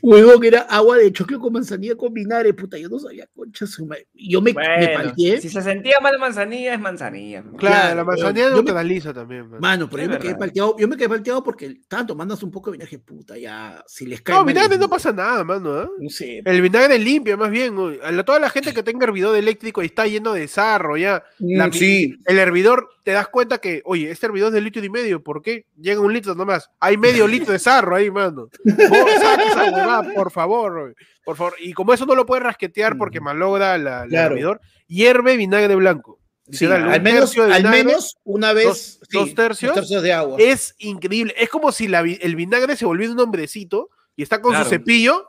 [0.01, 3.65] Huevón, que era agua de choclo con manzanilla con vinagre, puta, yo no sabía, concha
[3.67, 4.07] su madre.
[4.13, 5.41] Yo me, me Bueno, palteé.
[5.41, 7.41] si se sentía mal manzanilla, es manzanilla.
[7.41, 9.59] Claro, Claro, la manzanilla yo me- neutraliza también, man.
[9.61, 12.45] Mano, pero Es yo me quedé palteado, yo me quedé palteado porque estaban tomando hasta
[12.45, 15.71] un poco de vinagre, puta, ya, si les cae No, vinagre no pasa nada, mano.
[15.73, 15.89] ¿ah?
[15.99, 16.41] No sé.
[16.45, 17.75] El vinagre limpia, más bien.
[18.03, 21.23] A toda la gente que tenga hervidor eléctrico y está lleno de sarro ya.
[21.39, 22.15] la Mm, sí.
[22.25, 25.41] El hervidor, te das cuenta que, oye, este hervidor es de litro y medio, ¿por
[25.41, 25.65] qué?
[25.81, 26.69] Llega un litro nomás.
[26.79, 28.49] Hay medio litro de sarro ahí, mano.
[28.63, 30.93] Vos esa por favor,
[31.25, 31.55] por favor.
[31.59, 34.33] Y como eso no lo puedes rasquetear porque malogra la, el Claro.
[34.35, 36.19] hervidor, hierve vinagre blanco.
[36.51, 38.65] Sí, al menos, al menos una vez.
[38.67, 40.01] dos- sí, dos tercios.
[40.03, 40.37] de agua.
[40.39, 41.33] Es increíble.
[41.35, 44.65] Es como si la el vinagre se volviera un hombrecito y está con Claro.
[44.65, 45.27] su cepillo.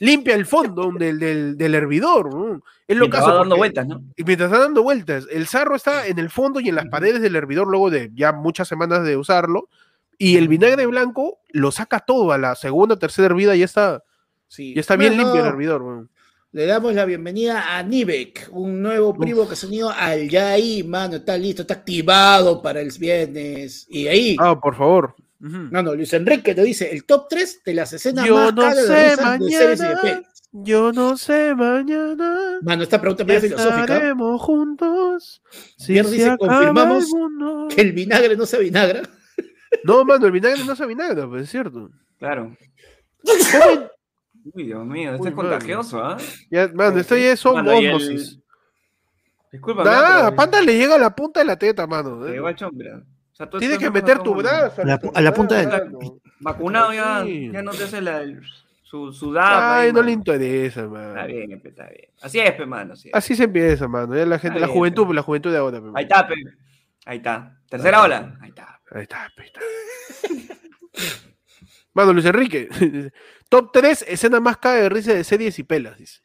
[0.00, 2.32] Limpia el fondo del, del, del hervidor.
[2.34, 2.62] ¿no?
[2.86, 4.02] Es lo Mientras caso va dando porque- vueltas, ¿no?
[4.16, 7.20] Y mientras está dando vueltas, el sarro está en el fondo y en las paredes
[7.20, 9.68] del hervidor luego de ya muchas semanas de usarlo.
[10.16, 13.64] Y el vinagre blanco lo saca todo a la segunda o tercera hervida y ya
[13.64, 14.02] está,
[14.48, 14.74] Sí.
[14.74, 16.08] ya está bien Bueno, limpio el hervidor.
[16.50, 20.48] Le damos la bienvenida a Nivek, un nuevo primo que se ha unido al ya
[20.52, 23.86] ahí, mano, está listo, está activado para el viernes.
[23.90, 25.14] Y ahí, Ah, por favor.
[25.40, 28.62] No, no, Luis Enrique te dice el top 3 de las escenas Yo más no
[28.62, 30.00] caras de sé risa de series y de mañana.
[30.02, 30.26] pelis.
[30.50, 32.58] Yo no sé mañana.
[32.62, 34.14] Mano, esta pregunta es Ya filosófica.
[34.38, 35.42] juntos.
[35.76, 37.74] Si dice, confirmamos el.
[37.74, 39.02] Que el vinagre no se vinagra.
[39.84, 41.90] No, mano, el vinagre no sabe vinagre, pues es cierto.
[42.18, 42.56] Claro.
[44.54, 45.50] Uy, Dios mío, esto Uy, es mano.
[45.50, 46.16] contagioso, ¿ah?
[46.50, 48.38] ya, mano, esto ya es y el- osmosis.
[49.52, 49.84] Disculpa.
[49.84, 52.22] Nada, Panda le llega a la punta de la teta, mano.
[52.24, 52.32] Te ¿eh?
[52.32, 52.90] llegó al chombre.
[53.38, 54.82] O sea, tú Tienes que meter tu brazo.
[54.82, 55.92] A la pu- a la punta del-.
[56.40, 57.50] Vacunado ya, Sí.
[57.52, 58.22] ya no te hace la,
[58.82, 60.06] su, su dama Ay, ahí, no mano.
[60.06, 61.26] le interesa, Está mano.
[61.26, 62.10] bien, pe, está bien.
[62.20, 62.94] Así es, pe, mano.
[62.94, 63.14] Así, es.
[63.14, 64.16] Así se empieza, mano.
[64.16, 65.80] Ya la gente, Está la bien, juventud, la juventud de ahora.
[65.80, 66.34] pe, Ahí está, pe.
[67.06, 67.56] Ahí está.
[67.68, 68.36] Tercera ola.
[68.40, 68.80] Ahí está.
[68.90, 69.60] Ahí está, ahí está.
[71.94, 72.68] Mano, Luis Enrique.
[73.48, 76.20] Top 3, escena más cae de risa de series y pelas, dice.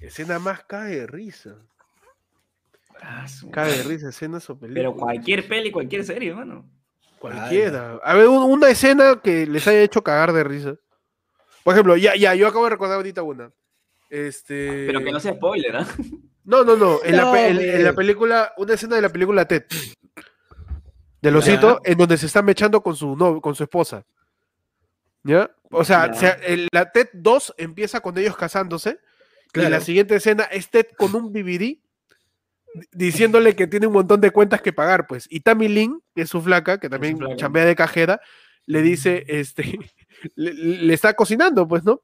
[0.00, 1.56] Escena más cae de risa.
[3.50, 4.80] Cae de risa, escenas o películas.
[4.82, 6.68] Pero cualquier peli, cualquier serie, mano.
[7.18, 7.98] Cualquiera.
[8.02, 10.76] A ver, un- una escena que les haya hecho cagar de risa.
[11.62, 13.50] Por ejemplo, ya, ya, yo acabo de recordar ahorita una.
[14.10, 14.86] Este.
[14.86, 15.86] Pero que no sea spoiler, ¿ah?
[16.44, 16.98] No, no, no.
[17.02, 19.64] En, la, No, en- la película, una escena de la película Ted.
[21.22, 24.04] Del osito, en donde se está mechando con su no, con su esposa.
[25.22, 25.50] ¿Ya?
[25.70, 28.98] O sea, se- el- la Ted 2 empieza con ellos casándose.
[29.54, 31.83] Y la siguiente escena es Ted con un BBD di-
[32.92, 35.26] diciéndole que tiene un montón de cuentas que pagar, pues.
[35.30, 38.20] Y Tammy Lynn, que es su flaca, que también chambea de cajera,
[38.66, 39.78] le dice, este,
[40.34, 42.02] le, le está cocinando, pues, ¿no?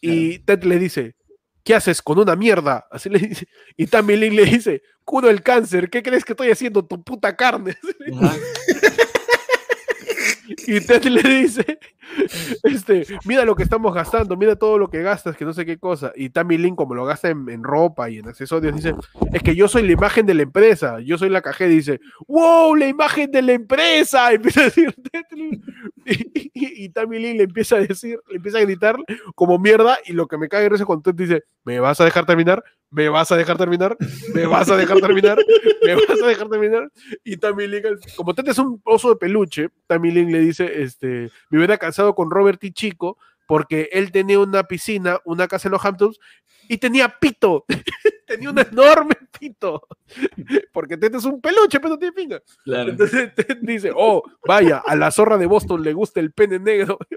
[0.00, 1.16] Y Ted le dice,
[1.64, 2.86] ¿qué haces con una mierda?
[2.90, 3.48] Así le dice.
[3.76, 6.84] Y Tammy Lynn le dice, curo el cáncer, ¿qué crees que estoy haciendo?
[6.84, 7.76] Tu puta carne.
[10.66, 11.78] Y Ted le dice,
[12.62, 15.78] este, mira lo que estamos gastando, mira todo lo que gastas, que no sé qué
[15.78, 16.12] cosa.
[16.16, 18.94] Y Tammy Lynn, como lo gasta en, en ropa y en accesorios, dice,
[19.32, 22.74] es que yo soy la imagen de la empresa, yo soy la cajera, dice, wow,
[22.74, 24.32] la imagen de la empresa.
[24.32, 25.24] Y empieza a decir, Ted,
[26.60, 28.96] Y, Tammy Lynn le empieza a decir, le empieza a gritar
[29.34, 29.98] como mierda.
[30.06, 32.64] Y lo que me cae risa cuando Ted dice: ¿Me vas a dejar terminar?
[32.90, 33.96] ¿Me vas a dejar terminar?
[34.34, 35.38] ¿Me vas a dejar terminar?
[35.84, 36.90] ¿Me vas a dejar terminar?
[37.22, 41.30] Y Tammy al- como Ted es un oso de peluche, Tammy Lynn le dice: este,
[41.50, 45.72] Me hubiera casado con Robert y Chico porque él tenía una piscina, una casa en
[45.72, 46.20] los Hamptons
[46.68, 47.64] y tenía pito.
[48.26, 49.86] tenía un enorme pito.
[50.72, 52.42] Porque Ted es un peluche, pero no tiene pinga.
[52.64, 52.90] Claro.
[52.90, 56.98] Entonces Ted dice, oh, vaya, a la zorra de Boston le gusta el pene negro.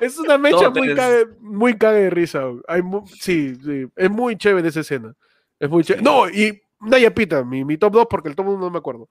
[0.00, 2.44] Es una mecha Todo muy tenés- cague, muy cague de risa.
[2.66, 2.82] Hay
[3.20, 5.14] sí, sí, es muy chévere esa escena.
[5.60, 6.02] Es muy chévere.
[6.02, 9.08] No, y Naya Pita, mi, mi top 2, porque el top 1 no me acuerdo.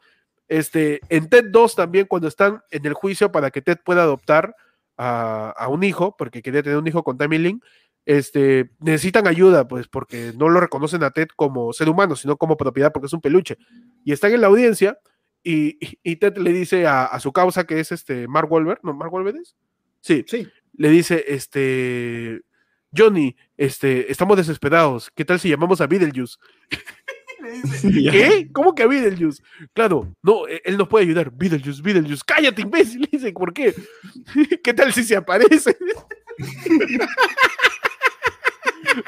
[0.49, 4.53] Este, en TED 2 también, cuando están en el juicio para que Ted pueda adoptar
[4.97, 7.61] a, a un hijo, porque quería tener un hijo con Tammy Lynn,
[8.05, 12.57] este, necesitan ayuda, pues, porque no lo reconocen a Ted como ser humano, sino como
[12.57, 13.57] propiedad, porque es un peluche.
[14.03, 14.97] Y están en la audiencia
[15.43, 18.93] y, y- Ted le dice a, a su causa, que es este Mark Wahlberg, ¿no?
[18.93, 19.55] ¿Mark Wahlberg es?
[20.01, 20.47] Sí, Sí.
[20.73, 22.41] le dice, este,
[22.95, 26.37] Johnny, este, estamos desesperados, ¿qué tal si llamamos a Beetlejuice?
[27.41, 28.11] Le dice, Ya.
[28.11, 28.49] ¿Qué?
[28.51, 29.41] ¿Cómo que a Beetlejuice?
[29.73, 31.31] Claro, no, e- él nos puede ayudar.
[31.31, 33.01] Beetlejuice, Beetlejuice, cállate, imbécil.
[33.01, 33.73] Le dice, ¿por qué?
[34.63, 35.75] ¿Qué tal si se aparece?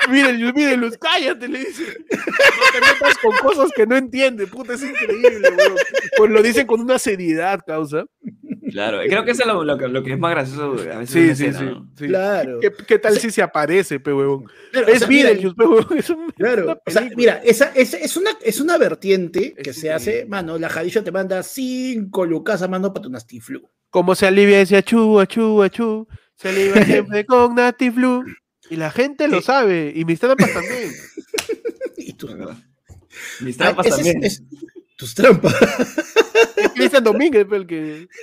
[0.10, 1.84] Beetlejuice, Beetlejuice, cállate, le dice.
[2.10, 5.76] No te metas con cosas que no entiende, puta, es increíble, weón.
[6.18, 8.06] Pues lo dicen con una seriedad, causa.
[8.72, 11.10] Claro, creo que eso es lo, lo que, lo que es más gracioso a veces.
[11.10, 11.66] Sí, sí, escena, sí.
[11.66, 11.90] ¿no?
[11.98, 12.08] sí.
[12.08, 12.60] Claro.
[12.60, 14.46] ¿Qué, qué tal si se aparece, pe huevón?
[14.72, 15.98] Claro, o Es sea, mira, Beetlejuice, pe huevón.
[15.98, 19.80] Es un- Claro, o sea, mira, esa, esa es, una, es una vertiente que Es
[19.80, 23.70] se hace, mano, la Jadillo te manda cinco lucas a mano para tu Nastiflu.
[23.92, 26.08] Como se alivia ese achú, achú, achú.
[26.36, 28.24] Se alivia siempre con Natiflu.
[28.74, 29.94] Y la gente lo sabe.
[29.96, 30.92] Y mis trampas también.
[31.98, 32.58] Y verdad.
[33.42, 34.24] Mis trampas ese es- también.
[34.24, 34.44] es-
[34.98, 35.54] tus trampas.
[36.76, 38.08] Cristian Domínguez, el que.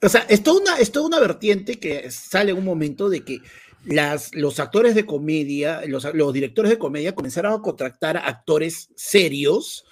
[0.00, 3.24] O sea, es toda, una, es toda una vertiente que sale en un momento de
[3.24, 3.40] que
[3.84, 8.90] las, los actores de comedia, los, los directores de comedia comenzaron a contratar a actores
[8.94, 9.84] serios.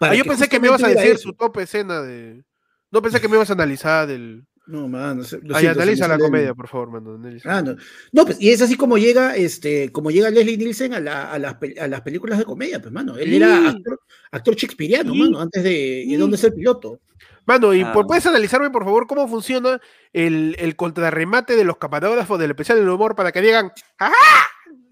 [0.00, 2.44] Ah, yo pensé que me ibas a decir su top escena de.
[2.90, 4.46] No pensé que me ibas a analizar del.
[4.68, 7.20] No, man, no sé, lo Ay, analiza la comedia, por favor, mano.
[7.44, 7.76] Ah, no.
[8.12, 11.38] No, pues, y es así como llega, este, como llega Leslie Nielsen a, la- a
[11.38, 13.16] las, pel- a las películas de comedia, pues, mano.
[13.16, 13.36] Él Sí.
[13.36, 14.00] era actor,
[14.32, 15.18] actor shakespeariano, Sí.
[15.20, 16.10] mano, antes de, Sí.
[16.12, 17.00] de dónde es el piloto.
[17.46, 17.92] Mano, ¿y Ah.
[17.92, 19.80] por- puedes analizarme, por favor, cómo funciona
[20.12, 24.14] el, el contrarremate de los camarógrafos del especial del humor para que digan ¡Ajá!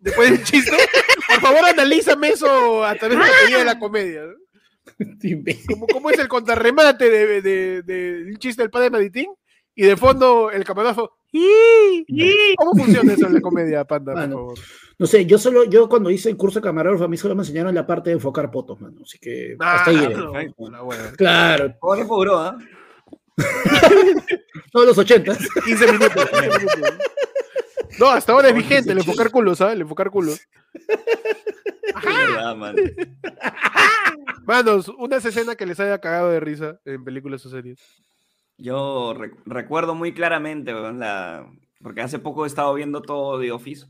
[0.01, 0.71] Después del chiste.
[1.29, 4.23] Por favor, analízame eso a través de la teoría de la comedia.
[4.27, 4.35] ¿no?
[5.69, 7.83] ¿Cómo, cómo es el contrarremate de, de- de-
[8.25, 9.27] del chiste del padre Maritín?
[9.75, 11.17] Y de fondo el camarógrafo.
[11.33, 12.55] "Ii, ii".
[12.57, 14.59] ¿Cómo funciona eso en la comedia, Panda, por favor?
[14.99, 17.43] No sé, yo solo, yo cuando hice el curso de camarógrafo, a mí solo me
[17.43, 19.01] enseñaron la parte de enfocar potos, mano.
[19.03, 19.99] Así que hasta ahí.
[19.99, 21.13] Ah, no, la hueva.
[21.17, 22.57] Claro, ¿Cómo tiempo duró, ah?
[24.73, 25.39] todos los ochentas.
[25.65, 26.99] 15 minutos, 15 minutos.
[27.99, 29.75] No, hasta ahora es vigente el enfocar culos, ¿sabes?
[29.75, 30.41] El enfocar culos.
[30.75, 32.77] Es verdad, man.
[34.45, 37.79] Manos, una escena que les haya cagado de risa en películas o series.
[38.57, 41.47] Yo rec- recuerdo muy claramente, la...
[41.83, 43.87] porque hace poco he estado viendo todo The Office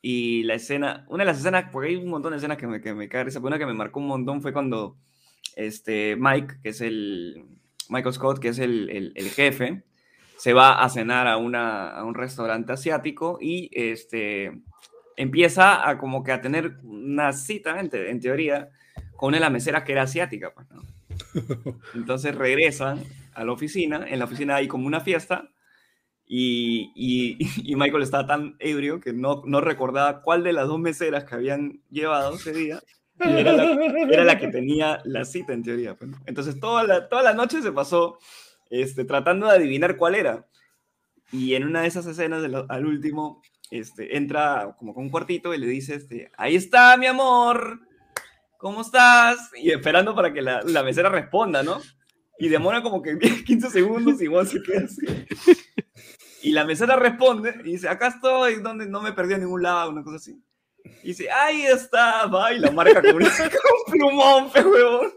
[0.00, 2.80] y la escena, una de las escenas, porque hay un montón de escenas que me,
[2.80, 4.96] que me cae de pero una que me marcó un montón fue cuando
[5.56, 7.44] este, Mike, que es el,
[7.88, 9.82] Michael Scott, que es el, el- el jefe,
[10.36, 14.52] se va a cenar a, una, a un restaurante asiático y este,
[15.16, 18.68] empieza a como que a tener una cita, en, te- en teoría,
[19.16, 20.52] con una de las meseras que era asiática.
[20.52, 20.82] Pues, ¿no?
[21.94, 23.02] Entonces regresan
[23.34, 25.48] a la oficina, en la oficina hay como una fiesta
[26.26, 27.36] y, y-
[27.72, 31.34] y Michael estaba tan ebrio que no, no recordaba cuál de las dos meseras que
[31.34, 32.80] habían llevado ese día
[33.38, 33.62] era, la,
[34.12, 35.94] era la que tenía la cita en teoría.
[35.96, 36.10] pues.
[36.26, 38.18] Entonces toda la, toda la noche se pasó
[38.70, 40.46] este, tratando de adivinar cuál era.
[41.30, 45.10] Y en una de esas escenas, de lo- al último, este, entra como con un
[45.10, 47.80] cuartito y le dice, este, ahí está mi amor,
[48.58, 49.50] ¿cómo estás?
[49.60, 51.80] Y esperando para que la, la mesera responda, ¿no?
[52.38, 55.06] Y demora como que 10, 15 segundos y igual se queda así.
[56.42, 59.90] Y la mesera responde y dice, acá estoy, donde no me perdí a ningún lado,
[59.90, 60.38] una cosa así.
[61.02, 65.10] Y dice, ahí está, va, y la marca con, una- con un plumón, fe huevón.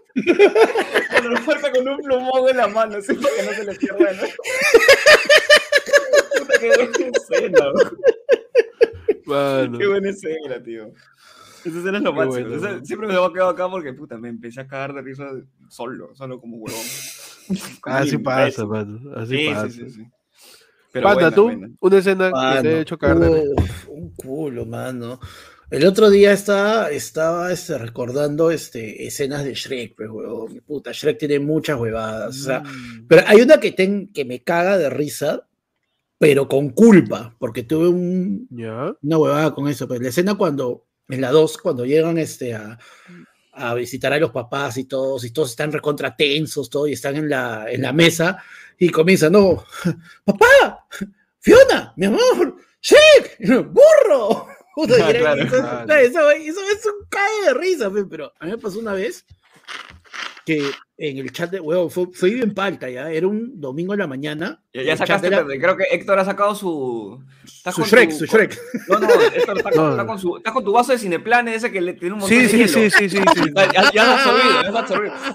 [1.12, 3.76] Cuando lo marca con un plumón en la mano, así para que no se le
[3.76, 4.28] pierda, ¿no?
[6.40, 7.66] Puta, qué buena escena.
[9.78, 10.92] Qué buena escena, tío.
[11.68, 12.50] Esa escena es lo Qué máximo.
[12.60, 15.30] bueno, siempre me lo he quedado acá porque, puta, me empecé a cagar de risa
[15.70, 16.82] solo, solo como huevón.
[17.82, 19.00] Como Así pasa, mano.
[19.16, 19.70] Así Sí, pasa.
[19.70, 20.04] sí, sí, sí.
[20.92, 21.70] Pero Panda, buena, tú, buena.
[21.80, 23.54] una escena que te haya hecho cagar de risa.
[23.64, 25.20] uf, un culo, mano.
[25.70, 30.62] El otro día estaba, estaba este, recordando este, escenas de Shrek, pues, huevón.
[30.66, 32.30] Puta, Shrek tiene muchas huevadas.
[32.40, 33.06] O sea, Mm.
[33.08, 35.46] pero hay una que, ten- que me caga de risa,
[36.18, 38.94] pero con culpa, porque tuve un, Ya.
[39.02, 39.88] una huevada con eso.
[39.88, 42.78] Pues la escena cuando, en la 2, cuando llegan este, a,
[43.54, 47.16] a visitar a los papás y todos, y todos están recontra tensos, todo, y están
[47.16, 48.44] en la, en la mesa,
[48.78, 49.64] y comienza, no,
[50.26, 50.86] papá,
[51.40, 53.38] Fiona, mi amor, Shrek,
[53.72, 54.48] burro.
[54.76, 55.42] Puta, era- Claro.
[55.44, 55.94] eso, Claro.
[55.96, 59.26] eso- eso es un cae de risa, pe, pero a mí me pasó una vez
[60.48, 64.00] que en el chat de huevo fue, fue bien palta ya, era un domingo en
[64.00, 64.64] la mañana.
[64.74, 67.22] Ya, sacaste, era creo que Héctor ha sacado su.
[67.46, 68.58] su con Shrek, tu- su Shrek.
[68.88, 69.92] No, no, Héctor está con, No.
[69.92, 72.38] está con su, está con tu vaso de Cineplanet ese que le tiene un montón
[72.38, 72.68] Sí, de sí, hielo.
[72.70, 73.52] sí, sí, sí, sí.
[73.56, 75.14] Ya, ya, lo has absorbido, ya lo has absorbido.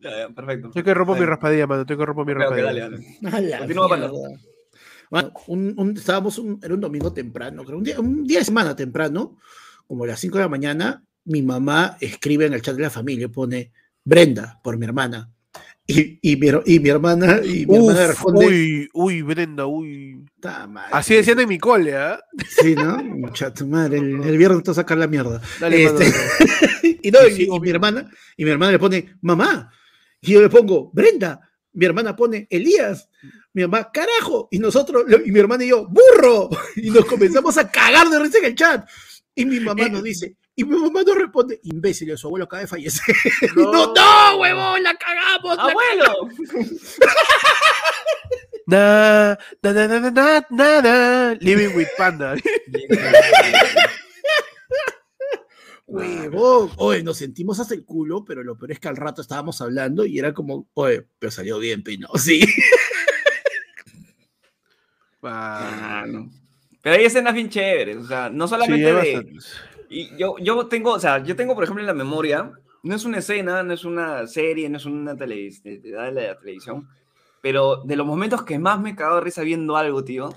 [0.00, 0.70] Ya, ya, perfecto.
[0.70, 1.84] Tengo que rompo mi raspadilla, mano.
[1.84, 2.88] Tengo que rompo mi raspadilla.
[3.20, 3.58] dale, dale.
[3.58, 3.88] Continúa.
[5.10, 8.44] Bueno, un, un- estábamos un, era un domingo temprano, creo, un día, un día de
[8.44, 9.38] semana temprano,
[9.88, 12.90] como a las 5 de la mañana, mi mamá escribe en el chat de la
[12.90, 13.72] familia, pone
[14.08, 15.30] Brenda por mi hermana.
[15.86, 20.24] Y, y, mi, y mi hermana, y mi hermana Uf, responde, uy, uy, Brenda, uy.
[20.92, 22.20] Así decían en mi cole, ¿ah?
[22.46, 23.02] Sí, ¿no?
[23.04, 25.40] Mucha tu madre, el, el viernes te sacar la mierda.
[25.60, 26.06] Dale, Este,
[27.02, 29.70] y, no, y- sí, y mi hermana, y mi hermana le pone, mamá.
[30.20, 31.40] Y yo le pongo, Brenda.
[31.72, 33.08] Mi hermana pone, Elías.
[33.54, 34.48] Mi mamá, carajo.
[34.50, 36.50] Y nosotros, y mi hermana y yo, burro.
[36.76, 38.88] Y nos comenzamos a cagar de risa en el chat.
[39.34, 42.66] Y mi mamá nos dice, y mi mamá nos responde, imbécil, su abuelo acaba de
[42.66, 43.14] fallecer.
[43.56, 45.56] Y no, no, huevón, la cagamos.
[45.56, 46.28] la ¡Abuelo!
[48.66, 52.34] Na, na, na, na, na, na, na, na, living with panda.
[55.86, 56.72] Huevón.
[56.76, 60.04] Oye, nos sentimos hasta el culo, pero lo peor es que al rato estábamos hablando
[60.04, 62.08] y era como, oye, pero salió bien, pino.
[62.18, 62.44] Sí.
[65.22, 66.30] Ah, Ah, no.
[66.82, 69.26] Pero hay escenas bien chéveres, o sea, no solamente de.
[69.90, 73.04] Y yo, yo tengo, o sea, yo tengo, por ejemplo, en la memoria, no es
[73.04, 76.88] una escena, no es una serie, no es una tele, de, de la, de televisión,
[77.40, 80.30] pero de los momentos que más me he cagado de risa viendo algo, tío,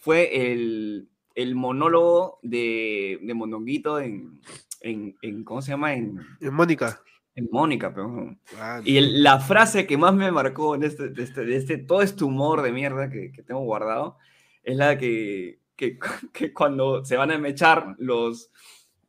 [0.00, 4.40] fue el, el monólogo de, de Mondonguito en,
[4.80, 5.94] en, en, ¿cómo se llama?
[5.94, 7.00] En, Eh, Mónica.
[7.34, 8.36] en Mónica, pero...
[8.58, 11.78] Ah, Y el- la frase que más me marcó en este, de este, de este-
[11.78, 14.16] todo este humor de mierda que, que tengo guardado
[14.64, 15.98] es la que, que,
[16.32, 18.50] que cuando se van a mechar los,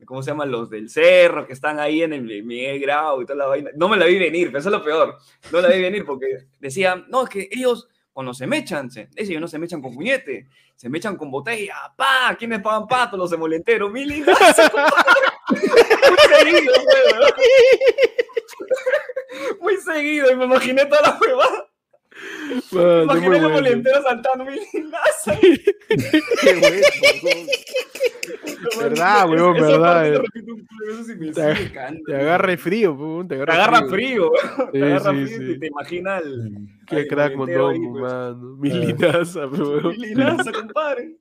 [0.05, 0.51] ¿cómo se llaman?
[0.51, 3.71] Los del cerro que están ahí en el Miguel Grau y toda la vaina.
[3.75, 5.17] No me la vi venir, pero eso es lo peor.
[5.51, 7.87] No la vi venir porque decían, no, es que ellos
[8.19, 11.93] cuando se mechan, se, ellos no se mechan con puñete, se mechan con botella.
[11.95, 12.35] ¡Pa!
[12.37, 13.15] ¿Quiénes pagan pato?
[13.15, 13.89] Los demolenteros.
[13.91, 14.63] ¡Mil compadre!
[16.01, 17.31] Muy seguido, weón.
[19.61, 21.69] Muy seguido, y me imaginé toda la huevada.
[22.71, 23.49] Imaginé muy el bueno.
[23.49, 25.39] volentero saltando mil linazos.
[26.41, 26.87] Qué bueno,
[28.79, 30.25] Verdad, weón, verdad, te weón.
[32.21, 34.69] agarra frío, pum, te Te agarra, frío, weón.
[34.73, 35.51] Sí, Te agarra sí, frío sí.
[35.53, 35.69] y te.
[36.87, 38.13] Qué al crack volentero ahí, mondongo, pues.
[38.13, 38.55] mano.
[38.59, 39.87] Milinaza, weón.
[39.89, 41.15] Mil linazos, compadre.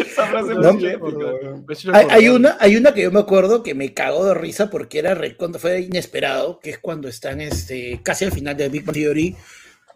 [0.00, 1.66] Esa frase No, weón.
[1.70, 4.70] Hizo Hay, hay una, hay una que yo me acuerdo que me cagó de risa
[4.70, 8.68] porque era re- cuando fue inesperado, que es cuando están este, casi al final de
[8.68, 9.36] Big Bang Theory,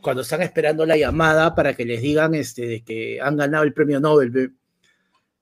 [0.02, 3.72] cuando están esperando la llamada para que les digan este, de que han ganado el
[3.72, 4.52] premio Nobel.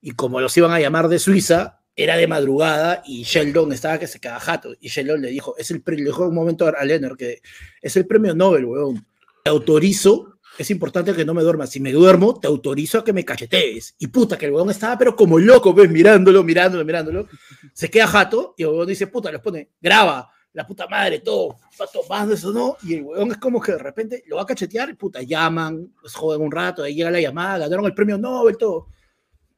[0.06, 4.06] Y como los iban a llamar de Suiza, era de madrugada y Sheldon estaba que
[4.06, 4.74] se quedaba jato.
[4.78, 7.40] Y Sheldon le dijo, es el pre- le dijo un momento a Leonard que
[7.80, 9.06] es el premio Nobel, weón.
[9.42, 11.70] Te autorizo, es importante que no me duermas.
[11.70, 13.94] Si me duermo, te autorizo a que me cachetees.
[13.98, 17.26] Y puta, que el weón estaba pero como loco, ves, mirándolo, mirándolo, mirándolo.
[17.72, 21.56] Se queda jato y el weón dice, puta, les pone, graba, la puta madre, todo,
[21.70, 22.76] está tomando eso, ¿no?
[22.82, 25.94] Y el weón es como que de repente lo va a cachetear y puta, llaman,
[25.98, 28.88] pues joden un rato, ahí llega la llamada, ganaron el premio Nobel, todo.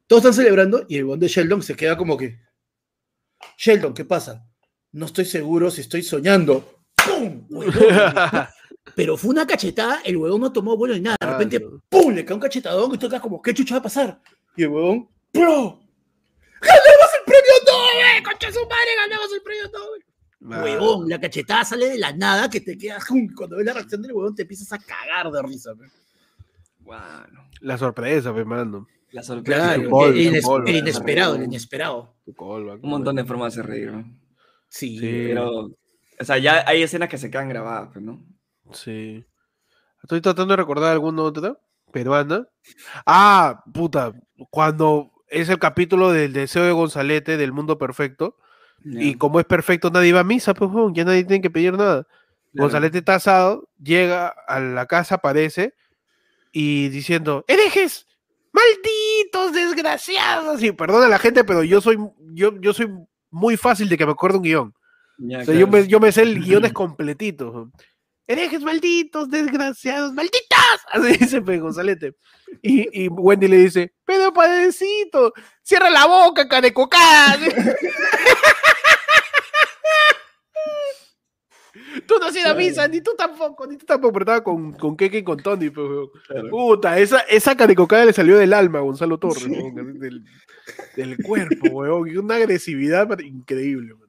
[0.07, 2.39] Todos están celebrando y el weón de Sheldon se queda como que,
[3.57, 4.45] Sheldon, ¿qué pasa?
[4.93, 6.81] No estoy seguro si estoy soñando.
[7.05, 7.45] ¡Pum!
[7.49, 7.75] Huevón.
[8.95, 11.17] Pero fue una cachetada, el huevón no tomó vuelo ni nada.
[11.19, 11.81] De repente, Claro.
[11.89, 12.13] ¡pum!
[12.13, 14.21] Le cae un cachetadón y tú estás como, ¿qué chucha va a pasar?
[14.55, 15.81] Y el huevón, ¡Bro!
[16.61, 18.23] ¡Ganamos el premio Nobel!
[18.23, 18.89] ¡Concha su madre!
[18.97, 20.03] ¡Ganamos el premio Nobel!
[20.49, 23.03] Ah, Huevón, la cachetada sale de la nada que te quedas,
[23.35, 25.75] cuando ves la reacción del huevón te empiezas a cagar de risa.
[25.75, 25.85] pe.
[26.79, 28.87] Bueno, La sorpresa, pe, mano.
[29.17, 29.73] La sorpresa.
[29.73, 32.13] Claro, gol, el, inesperado, el inesperado.
[32.37, 34.05] Un montón de formas de reír, ¿no?
[34.69, 34.99] Sí.
[34.99, 35.25] Sí.
[35.29, 35.71] Pero,
[36.19, 38.23] o sea, ya hay escenas que se quedan grabadas, pues, ¿no?
[38.73, 39.25] Sí.
[40.03, 41.57] Estoy tratando de recordar alguna otra
[41.91, 42.47] peruana.
[43.07, 44.13] Ah, puta,
[44.51, 48.37] cuando es el capítulo del deseo de Gonzalete del mundo perfecto
[48.85, 52.03] y como es perfecto nadie va a misa, pues ya nadie tiene que pedir nada.
[52.03, 52.13] claro.
[52.53, 55.73] Gonzalete está asado, llega a la casa, aparece
[56.51, 58.06] y diciendo, ¡Herejes!
[58.57, 60.63] Malditos desgraciados.
[60.63, 61.97] Y perdona a la gente, pero yo soy,
[62.33, 62.89] yo, yo soy
[63.29, 64.73] muy fácil de que me acuerde un guion.
[65.19, 67.71] Ya, O sea, yo, me, yo me sé el guion es completito.
[68.27, 70.57] Herejes malditos, desgraciados, malditas.
[70.91, 72.15] Así dice Gonzalete.
[72.61, 77.37] Y, y Wendy le dice, pero padrecito, cierra la boca, carecocada.
[82.01, 84.73] tú no has ido a misa, ni tú tampoco, ni tú tampoco, pero estaba con,
[84.73, 85.69] con Keke y con Tony.
[85.69, 86.09] Pues, weón.
[86.27, 86.49] Claro.
[86.49, 90.23] Puta, esa, esa carecocada le salió del alma a Gonzalo Torres, del,
[90.95, 93.93] del cuerpo, weón, y una agresividad increíble.
[93.93, 94.07] weón.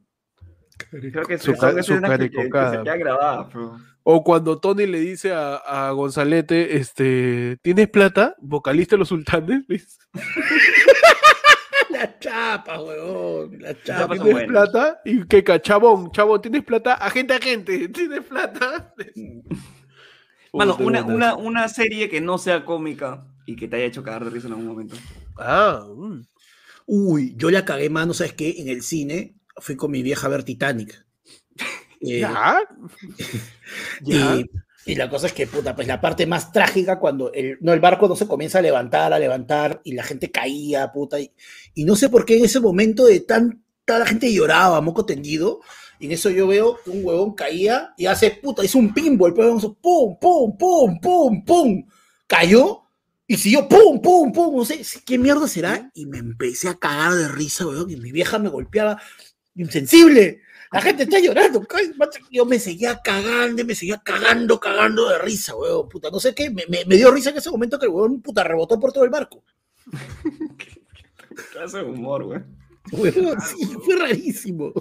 [1.12, 2.78] Creo que Su su que- que- que caricocada.
[2.78, 8.34] se quedan grabadas, pero- O cuando Tony le dice a, a Gonzalete, este, ¿tienes plata?
[8.40, 9.64] Vocalista de los sultanes.
[11.98, 13.58] La chapa, huevón.
[13.60, 14.24] La Chapas chapa.
[14.24, 15.00] ¿Tienes plata?
[15.04, 16.94] Y que cachabón, chabón, ¿tienes plata?
[16.94, 18.94] Agente, agente, ¿tienes plata?
[20.52, 24.24] Mano, una, una, una serie que no sea cómica y que te haya hecho cagar
[24.24, 24.96] de risa en algún momento.
[25.36, 26.22] Ah, mm.
[26.86, 28.54] Uy, yo la cagué, mano, ¿sabes qué?
[28.58, 31.04] En el cine fui con mi vieja a ver Titanic.
[32.00, 32.60] Eh, ¿Ya?
[34.02, 34.36] ¿Ya?
[34.36, 34.44] Y,
[34.88, 37.80] y la cosa es que, puta, pues la parte más trágica cuando el, no, el
[37.80, 41.30] barco no se comienza a levantar, a levantar, y la gente caía, puta, y,
[41.74, 45.60] y no sé por qué en ese momento de tanta la gente lloraba, moco tendido,
[45.98, 49.34] y en eso yo veo que un huevón caía y hace, puta, hizo un pinball,
[49.34, 51.86] pero vamos, pum, pum, pum, pum, pum,
[52.26, 52.84] cayó,
[53.26, 57.12] y siguió, pum, pum, pum, no sé qué mierda será, y me empecé a cagar
[57.12, 58.98] de risa, huevón, y mi vieja me golpeaba,
[59.54, 60.40] insensible,
[60.72, 61.66] la gente está llorando.
[62.30, 65.88] Yo me seguía cagando, y me seguía cagando, cagando de risa, weón.
[65.88, 66.50] Puta, no sé qué.
[66.50, 69.04] Me, me- me dio risa en ese momento que el weón, puta, rebotó por todo
[69.04, 69.42] el barco.
[70.58, 70.82] ¿Qué
[71.52, 72.40] clase de humor, güey?
[72.92, 74.72] Weón, sí, fue rarísimo.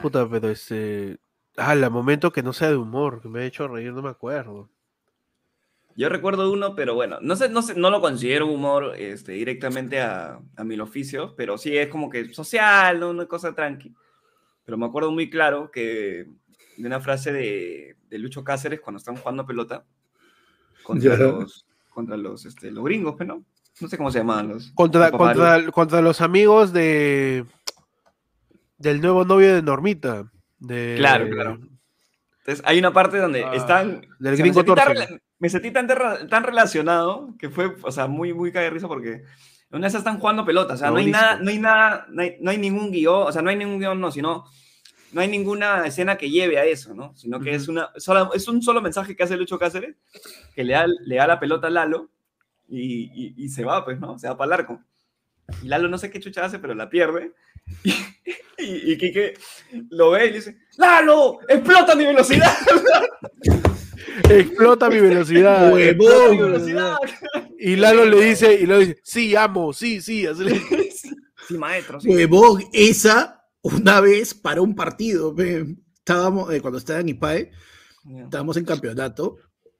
[0.00, 1.18] Puta, pero este.
[1.56, 4.08] Ah, el momento que no sea de humor, que me ha hecho reír, no me
[4.10, 4.70] acuerdo.
[5.96, 10.00] Yo recuerdo uno, pero bueno, no sé, no sé, no lo considero humor este, directamente
[10.00, 13.10] a, a mil oficios, pero sí es como que social, ¿no?
[13.10, 13.94] una cosa tranqui.
[14.64, 16.26] Pero me acuerdo muy claro que
[16.76, 19.84] de una frase de, de Lucho Cáceres cuando están jugando pelota
[20.82, 23.44] contra los contra los, este, los gringos, pero no,
[23.80, 24.72] no sé cómo se llamaban los.
[24.72, 27.44] Contra, los contra, contra los amigos de.
[28.78, 30.30] Del nuevo novio de Normita.
[30.58, 31.58] De, Claro, claro.
[32.38, 34.06] Entonces hay una parte donde Ah, están.
[34.18, 38.62] del gringo me, me sentí tan, tan relacionado que fue, o sea, muy, muy cae
[38.64, 39.24] de risa porque
[39.72, 41.20] una esas están jugando pelota, o sea, no hay Listo.
[41.20, 43.80] nada, no hay nada, no hay, no hay ningún guion, o sea, no hay ningún
[43.80, 44.44] guion, no, sino
[45.10, 47.12] no hay ninguna escena que lleve a eso, ¿no?
[47.16, 49.96] Sino que es, una, sola- es un solo mensaje que hace Lucho Cáceres,
[50.54, 52.08] que le da, le da la pelota a Lalo
[52.68, 54.18] y, y- y se va, pues, ¿no?
[54.20, 54.80] Se va para el arco.
[55.60, 57.32] Y Lalo no sé qué chucha hace, pero la pierde.
[57.82, 57.90] Y,
[58.58, 59.34] y, y Quique
[59.90, 61.40] lo ve y le dice, ¡Lalo!
[61.48, 62.54] ¡Explota mi velocidad!
[64.28, 65.72] Explota mi velocidad.
[65.72, 66.54] Huevón.
[66.54, 66.98] explota.
[67.58, 70.26] Y Lalo le dice, y Lalo dice, sí, amo, sí, sí.
[70.26, 70.60] así le-
[71.48, 72.08] Sí, maestro, sí.
[72.08, 75.34] Huevón, esa una vez para un partido.
[75.98, 77.50] Estábamos, eh, cuando estaba en IPAE,
[78.24, 79.36] estábamos en campeonato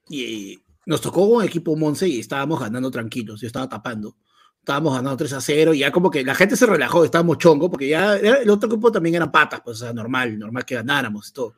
[0.08, 3.40] y nos tocó un equipo Monse y estábamos ganando tranquilos.
[3.40, 4.16] Yo estaba tapando.
[4.58, 7.68] Estábamos ganando 3 a 0 y ya como que la gente se relajó, estábamos chongo,
[7.68, 11.30] porque ya el otro equipo también eran patas, pues o sea, normal, normal que ganáramos
[11.30, 11.54] y todo.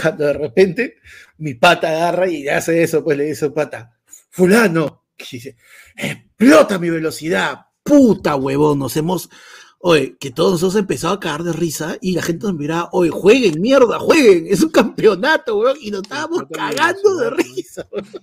[0.00, 0.96] Cuando de repente
[1.38, 3.98] mi pata agarra y hace eso, pues le dice a pata,
[4.30, 5.56] fulano, y dice,
[5.96, 9.30] explota mi velocidad, puta huevón, nos hemos,
[9.78, 13.10] oye, que todos nos empezado a cagar de risa y la gente nos miraba, oye,
[13.10, 17.86] jueguen, mierda, jueguen, es un campeonato, huevón, y nos estábamos cagando de risa.
[17.90, 18.22] huevón.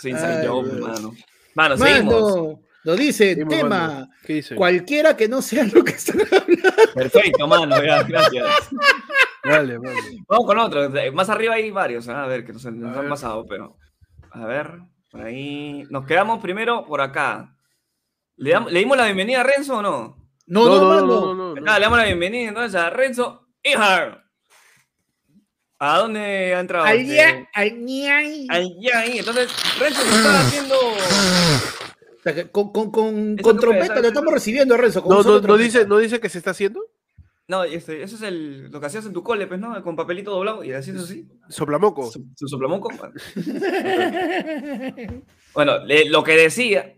[0.00, 0.72] Sí, inside Ay, Dios.
[0.80, 1.14] mano.
[1.54, 2.58] Mano, seguimos.
[2.84, 4.08] Nos dice, Seguimos, tema, mano.
[4.24, 4.54] ¿Qué dice?
[4.56, 6.70] cualquiera que no sea lo que están hablando.
[6.94, 8.46] Perfecto, mano, ya, gracias.
[9.44, 10.00] Vale, vale.
[10.28, 10.90] Vamos con otro.
[11.12, 12.12] Más arriba hay varios, ¿eh?
[12.12, 13.08] a ver, que nos, han ver.
[13.08, 13.76] pasado, pero.
[14.30, 14.78] A ver,
[15.10, 15.84] por ahí.
[15.90, 17.54] Nos quedamos primero por acá.
[18.36, 20.16] ¿Le, dam- ¿le dimos la bienvenida a Renzo o no?
[20.46, 21.34] No, no, mano.
[21.34, 21.60] no, no.
[21.60, 24.24] Acá le damos la bienvenida entonces a Renzo Ijar.
[25.78, 26.84] ¿A dónde ha entrado?
[26.84, 27.12] Al este?
[27.12, 28.46] día, al ñay.
[28.50, 29.18] Ahí, ahí.
[29.18, 30.76] Entonces, Renzo nos está haciendo.
[32.52, 35.04] Con, con, con, Eso con no puede trompeta lo estamos recibiendo, Renzo.
[35.08, 36.80] No, no, no dice, no dice que se está haciendo.
[37.48, 39.82] No, este, eso es el, lo que hacías en tu cole, pues, ¿no?
[39.82, 41.26] Con papelito doblado y así, así.
[41.48, 42.10] Soplamoco.
[42.10, 42.90] Su, su soplamoco.
[45.54, 46.94] Bueno, le- lo que decía.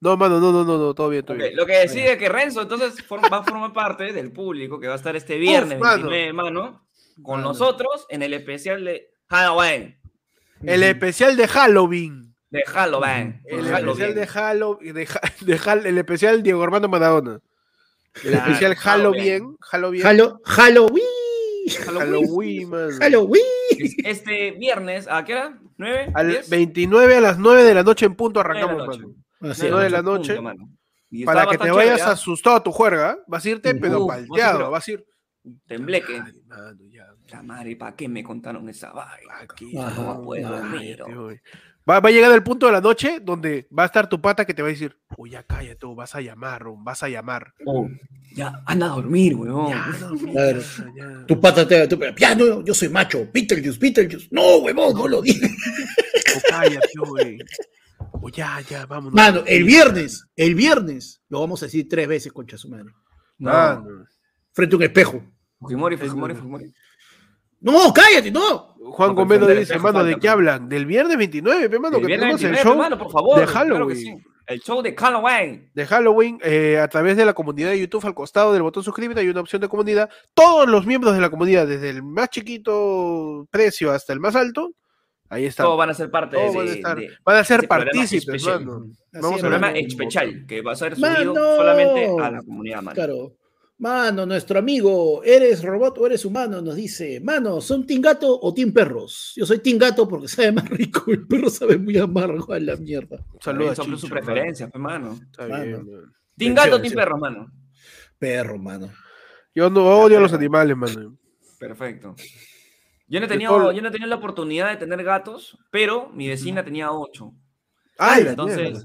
[0.00, 1.54] No, mano, no, no, no, no, todo bien, todo bien.
[1.54, 2.94] lo que decía es que Renzo entonces
[3.32, 6.08] va a formar parte del público que va a estar este viernes Uf, mano.
[6.08, 6.88] 29 de mano
[7.22, 7.48] con Mano.
[7.50, 9.96] nosotros en el especial de Halloween.
[10.64, 12.31] El especial de Halloween.
[12.52, 13.40] De Halloween.
[13.46, 14.94] El de especial de Halloween.
[14.94, 15.08] De,
[15.40, 17.40] de Hal- el especial Diego Armando Maradona.
[18.16, 19.56] El Claro, especial Halloween.
[19.60, 20.02] Halloween.
[20.02, 20.02] Halloween.
[20.04, 21.04] Hallo- Halloween.
[21.86, 22.70] Halloween.
[23.00, 23.42] Halloween.
[23.78, 25.58] Es Este viernes, ¿a qué hora?
[25.78, 26.12] ¿9?
[26.14, 26.50] Al 10?
[26.50, 29.00] 29 a las 9 de la noche en punto de la arrancamos, noche.
[29.00, 29.52] mano.
[29.52, 29.70] Así es.
[29.70, 30.38] Nueve de la noche.
[31.10, 32.12] Y Para que te vayas ¿ah?
[32.12, 35.04] asustado a tu juerga, vas a irte, pero Uf, palteado, pero- vas a ir.
[35.66, 36.22] Tembleque.
[36.24, 37.06] Ay, mano, ya.
[37.28, 39.38] La madre, ¿para qué me contaron esa vaina?
[39.40, 41.02] Aquí, No puedo dormir.
[41.88, 44.44] Va, va a llegar el punto de la noche donde va a estar tu pata
[44.44, 47.52] que te va a decir, uy, ya cállate, vas a llamar, oh, vas a llamar.
[47.66, 47.88] Oh,
[48.34, 49.68] ya, anda a dormir, weón.
[49.70, 50.60] Ya, mira, Claro.
[50.96, 51.26] ya.
[51.26, 54.28] Tu pata te tu, ya, no, yo soy macho, Beetlejuice, Beetlejuice.
[54.30, 55.44] No, huevón, no lo dije.
[56.36, 57.38] O cállate, güey.
[58.12, 59.14] O ya, ya, vámonos.
[59.14, 62.90] Mano, el viernes, el viernes, lo vamos a decir tres veces, concha su madre.
[63.38, 64.06] No, Mano.
[64.52, 65.22] Frente a un espejo.
[65.58, 66.72] Fujimori, Fujimori, Fujimori.
[67.62, 68.74] No, cállate, no.
[68.92, 70.68] Juan Gómez dice, espejo mano, ¿de qué hablan?
[70.68, 73.38] Del viernes 29, pe, mano, El que tenemos el 29, show hermano, por favor.
[73.40, 73.96] de claro que Halloween.
[73.96, 74.14] sí.
[74.44, 75.70] El show de Halloween.
[75.72, 79.20] de Halloween eh, a través de la comunidad de YouTube al costado del botón suscríbete
[79.20, 80.10] hay una opción de comunidad.
[80.34, 84.72] Todos los miembros de la comunidad, desde el más chiquito precio hasta el más alto,
[85.30, 85.62] ahí está.
[85.62, 88.66] Todos van a ser parte de, van a estar, de- van a ser partícipes, especial.
[88.66, 88.84] mano.
[89.12, 89.86] Así Vamos es, a programa ver.
[89.86, 91.56] especial que va a ser subido Mano.
[91.56, 92.94] solamente a la comunidad, mano.
[92.96, 93.32] Claro.
[93.86, 96.62] Mano, nuestro amigo, ¿eres robot o eres humano?
[96.62, 99.32] Nos dice, mano, ¿son team gato o team perros?
[99.34, 102.76] Yo soy team gato porque sabe más rico, el perro sabe muy amargo a la
[102.76, 103.18] mierda.
[103.40, 105.18] Saludos a Sobre su Chicho, preferencia, pues, mano.
[105.20, 105.64] Está Mano.
[105.64, 106.12] bien, mano.
[106.36, 106.94] Team gato, team sí.
[106.96, 107.50] perro, mano.
[108.20, 108.88] Perro, mano.
[109.52, 111.18] Yo no odio a los pero- animales, mano.
[111.58, 112.14] Perfecto.
[113.08, 115.58] Yo no, he De tenido, todo- yo no he tenido la oportunidad de tener gatos,
[115.72, 117.34] pero mi vecina tenía ocho.
[117.98, 118.84] Ay, la Entonces,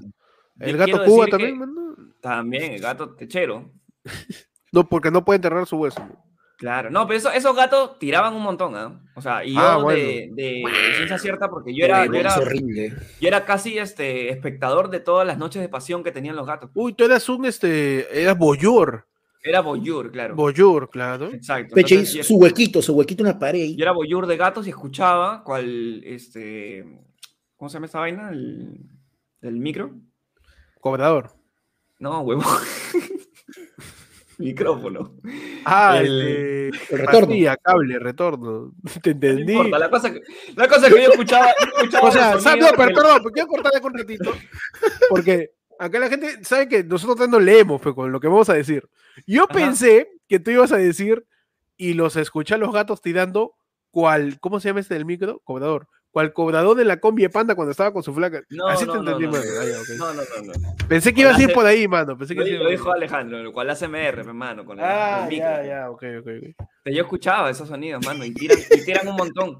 [0.58, 1.94] el gato Cuba también, que- mano.
[2.20, 3.70] También, el gato techero.
[4.72, 6.00] No, porque no puede enterrar su hueso.
[6.58, 9.00] Claro, no, pero eso- esos gatos tiraban un montón, ¿ah?
[9.14, 10.00] O sea, y yo Ah, de, bueno.
[10.02, 10.64] de- de
[10.96, 12.34] ciencia cierta, porque yo era, yo, era,
[13.20, 16.70] yo casi este, espectador de todas las noches de pasión que tenían los gatos.
[16.74, 19.06] Uy, tú eras un, este, eras boyur.
[19.44, 20.34] Era boyur, claro.
[20.34, 21.26] Boyur, claro.
[21.32, 21.76] Exacto.
[21.76, 23.60] Peche entonces, su huequito, su huequito en la pared.
[23.62, 23.76] ahí.
[23.76, 26.84] Yo era boyur de gatos y escuchaba cuál, este,
[27.56, 28.30] ¿cómo se llama esta vaina?
[28.30, 28.80] El,
[29.40, 29.92] ¿Del micro?
[30.80, 31.30] Cobrador.
[32.00, 32.42] No, huevo.
[34.44, 35.14] Micrófono.
[35.64, 37.20] Ah, El- el, el retorno.
[37.28, 38.72] pastilla, cable, retorno.
[39.02, 39.52] Te No entendí.
[39.52, 40.20] importa, la cosa que,
[40.56, 43.92] la cosa que yo escuchaba, yo escuchaba O sea, pero perdón, pero quiero cortarle con
[43.92, 44.32] un ratito.
[45.10, 48.54] Porque acá la gente sabe que nosotros no leemos pues, con lo que vamos a
[48.54, 48.88] decir.
[49.26, 49.54] Yo Ajá.
[49.54, 51.24] pensé que tú ibas a decir
[51.76, 53.54] y los escuché a los gatos tirando
[53.90, 55.40] cual, ¿cómo se llama este del micro?
[55.44, 55.88] Cobrador.
[56.18, 58.42] Cual cobrador de la combi de panda cuando estaba con su flaca.
[58.50, 59.44] No, Así no, te no, entendí, no, mano.
[59.54, 59.68] no.
[59.68, 59.88] Ya, ok.
[59.98, 60.76] No, no, no, no.
[60.88, 62.18] Pensé que ibas a ir por ahí, mano.
[62.18, 62.90] Pensé que Lo, lo dijo.
[62.90, 65.46] Alejandro, lo cual ASMR, hermano, con el, Ah, el micro.
[65.46, 66.26] ya, ya, ok, ok.
[66.26, 66.66] ok.
[66.82, 69.58] Pero Yo escuchaba esos sonidos, mano, y tiran, y tiran un montón.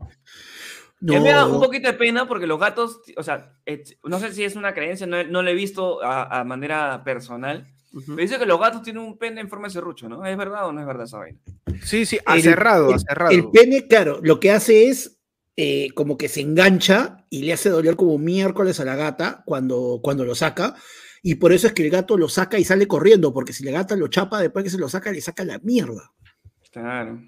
[1.00, 4.18] Mí me da un No, poquito de pena porque los gatos, o sea, et- no
[4.18, 8.14] sé si es una creencia, no, no lo he visto a, a manera personal, Ujú.
[8.14, 10.26] me dice que los gatos tienen un pene en forma de serrucho, ¿no?
[10.26, 11.38] ¿Es verdad o no es verdad esa vaina?
[11.84, 12.90] Sí, sí, el- el- acerrado.
[13.30, 15.17] El pene, claro, lo que hace es
[15.60, 19.98] eh, como que se engancha y le hace doler como miércoles a la gata cuando,
[20.00, 20.76] cuando lo saca.
[21.20, 23.72] Y por eso es que el gato lo saca y sale corriendo, porque si la
[23.72, 26.12] gata lo chapa, después que se lo saca, le saca la mierda.
[26.70, 27.20] Claro.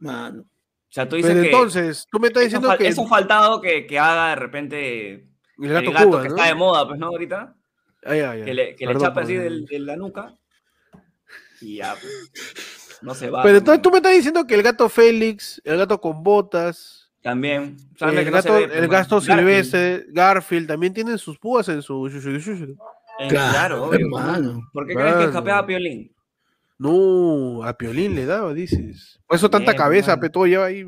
[0.00, 0.42] Mano.
[0.42, 0.46] O
[0.94, 3.60] sea, tú dices Pero que entonces, tú me estás eso, diciendo fal- que eso faltado
[3.60, 6.34] que, que haga de repente el el gato, gato Cuba, que ¿no?
[6.36, 7.06] está de moda, pues, ¿no?
[7.06, 7.56] Ahorita,
[8.06, 10.36] Ah, que le, que le chapa así del- de la nuca
[11.60, 12.30] y ya, pues,
[13.04, 13.42] no se va.
[13.42, 13.82] Pero entonces ¿no?
[13.82, 17.76] tú me estás diciendo que el gato Félix, el gato con botas, También.
[18.00, 18.88] el que no gato, ve, el mano.
[18.88, 19.38] gato Garfield.
[19.38, 22.06] silvestre, Garfield, también tienen sus púas en su...
[22.08, 24.00] Eh, Claro, claro, obvio.
[24.00, 24.68] hermano.
[24.72, 26.10] ¿Por qué crees que escapeaba a Piolín?
[26.78, 29.20] No, a Piolín le daba, dices.
[29.28, 30.20] Por eso tanta Bien, cabeza, mano.
[30.22, 30.84] pe, todo lleva ahí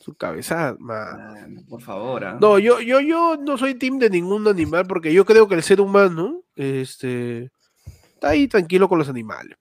[0.00, 0.74] su cabeza.
[0.80, 1.64] man.
[1.68, 2.24] Por favor.
[2.24, 2.38] ¿ah?
[2.40, 5.62] No, yo, yo, yo no soy team de ningún animal porque yo creo que el
[5.62, 7.52] ser humano este,
[8.14, 9.56] está ahí tranquilo con los animales.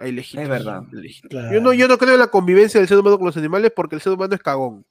[0.00, 0.82] Es verdad.
[1.28, 1.52] Claro.
[1.54, 3.94] Yo no, yo no creo en la convivencia del ser humano con los animales porque
[3.96, 4.84] el ser humano es cagón.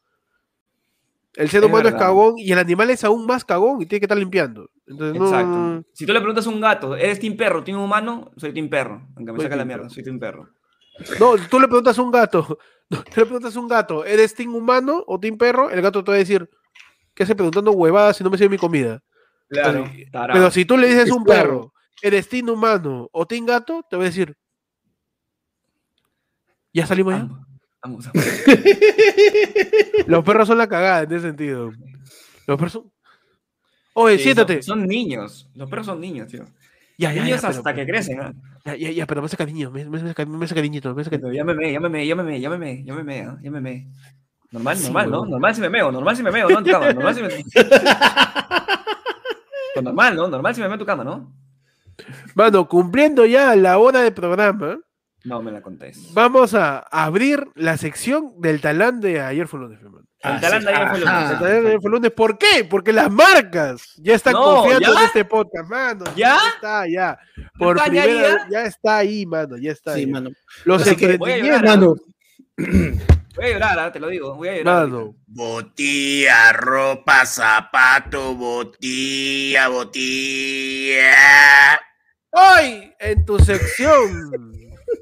[1.36, 4.00] El ser Es humano es cagón y el animal es aún más cagón y tiene
[4.00, 4.70] que estar limpiando.
[4.88, 5.90] Entonces, no- Exacto.
[5.94, 8.32] Si tú le preguntas a un gato, ¿eres team perro, team humano?
[8.38, 9.08] Soy team perro.
[9.16, 9.94] Aunque me Soy saca la mierda, perro.
[9.94, 10.50] soy team perro.
[11.20, 12.58] No, tú le preguntas a un gato,
[12.90, 15.70] no, tú le preguntas a un gato, ¿eres team humano o team perro?
[15.70, 16.50] El gato te va a decir,
[17.14, 19.04] ¿qué hace preguntando huevadas si no me sirve mi comida?
[19.48, 19.86] Claro.
[19.86, 20.08] Entonces.
[20.34, 23.86] Pero si tú le dices Es a un perro, ¿eres team humano o team gato?
[23.88, 24.36] Te va a decir,
[26.78, 27.20] ¿ya salimos ya?
[27.22, 27.40] Ambos,
[27.82, 28.26] ambos, ambos.
[30.08, 31.72] Los perros son la cagada en ese sentido.
[32.46, 32.92] Los perros son...
[33.94, 34.62] Oye, Sí, siéntate.
[34.62, 35.50] Son, son niños.
[35.56, 36.46] Los perros son niños, tío.
[37.00, 38.34] Ya, ya, ya, niños pero- hasta que crecen, ¿ah?
[38.66, 41.04] Ya, ya, ya, pero me hace cariño, me, me, hace- me hace cariñito, me.
[41.06, 43.38] Pero Llámeme, llámeme, llámeme, llámeme, llámeme, ¿ah?
[43.42, 43.88] llámeme.
[44.52, 45.26] Normal, Sí, normal, ¿no?
[45.26, 46.58] Normal si me meo, normal si me meo, ¿no?
[46.60, 47.30] En tu cama, normal si me...
[49.74, 50.28] Pues normal, ¿no?
[50.28, 51.32] Normal si me meo en tu cama, ¿no?
[52.36, 54.80] Mano, cumpliendo ya la hora de programa,
[55.28, 56.14] No me la contés.
[56.14, 60.06] Vamos a abrir la sección del talán de ayer fue lunes, hermano.
[60.22, 61.32] El talán de ayer fue lunes.
[61.32, 62.12] El talán de ayer fue lunes.
[62.12, 62.64] ¿Por qué?
[62.70, 65.00] Porque las marcas ya están No, confiando ¿ya?
[65.00, 66.06] en este podcast, mano.
[66.16, 66.38] ¿Ya?
[66.56, 67.20] está, ya.
[67.60, 68.36] Por está ya ahí, primera ya?
[68.36, 69.58] vez, ya está ahí, mano.
[69.58, 70.08] Ya está Sí, ahí.
[70.08, 70.30] mano.
[70.64, 71.96] Los Así que- Voy a emprendimientos, llorar, Mano,
[73.36, 74.34] Voy a llorar, ah, te lo digo.
[74.36, 74.88] Voy a llorar.
[74.88, 75.16] mano.
[75.28, 81.12] Botilla, ropa, zapato, botilla, botilla.
[82.32, 84.32] Hoy, en tu sección,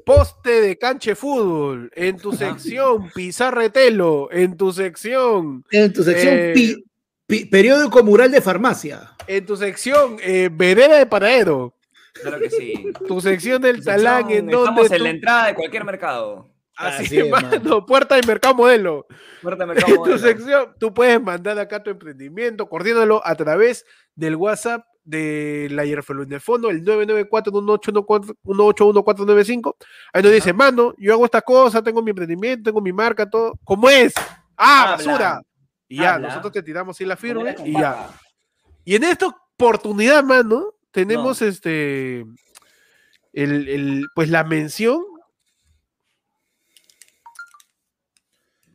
[0.04, 6.52] poste de canche fútbol, en tu sección, pizarretelo, en tu sección, en tu sección Eh,
[6.54, 6.84] pi-
[7.26, 9.10] pi- periódico mural de farmacia.
[9.26, 11.74] en tu sección, eh, vereda de paradero,
[12.14, 12.92] Claro que sí.
[13.06, 16.50] tu sección del talán, en Estamos donde en tú- la entrada de cualquier mercado.
[16.76, 17.86] así, Así es, mano, mano.
[17.86, 19.06] puerta de mercado modelo.
[19.42, 20.18] Puerta de En mercado tu modelo.
[20.18, 23.84] sección, tú puedes mandar acá tu emprendimiento, coordínalo a través
[24.14, 29.76] del WhatsApp de la Hierfelón de Fondo, el 994-181-495.
[30.12, 33.54] Ahí nos dice, mano, yo hago esta cosa, tengo mi emprendimiento, tengo mi marca, todo.
[33.64, 34.12] ¿Cómo es?
[34.56, 34.96] ¡Ah, Habla.
[34.96, 35.42] basura!
[35.88, 36.28] Y ya, Habla.
[36.28, 38.10] nosotros te tiramos ahí la con y ya.
[38.84, 42.26] Y en esta oportunidad, mano, tenemos este.
[43.32, 45.02] El, el- pues la mención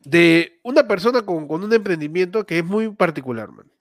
[0.04, 3.71] de una persona con, con un emprendimiento que es muy particular, man.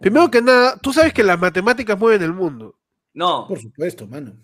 [0.00, 2.78] Primero que nada, tú sabes que las matemáticas mueven el mundo.
[3.14, 4.34] No, Por supuesto, mano.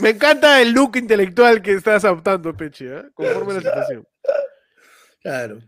[0.00, 3.02] Me encanta el look intelectual que estás adoptando, Peche, ¿eh?
[3.14, 4.06] conforme a la situación.
[5.22, 5.58] Claro.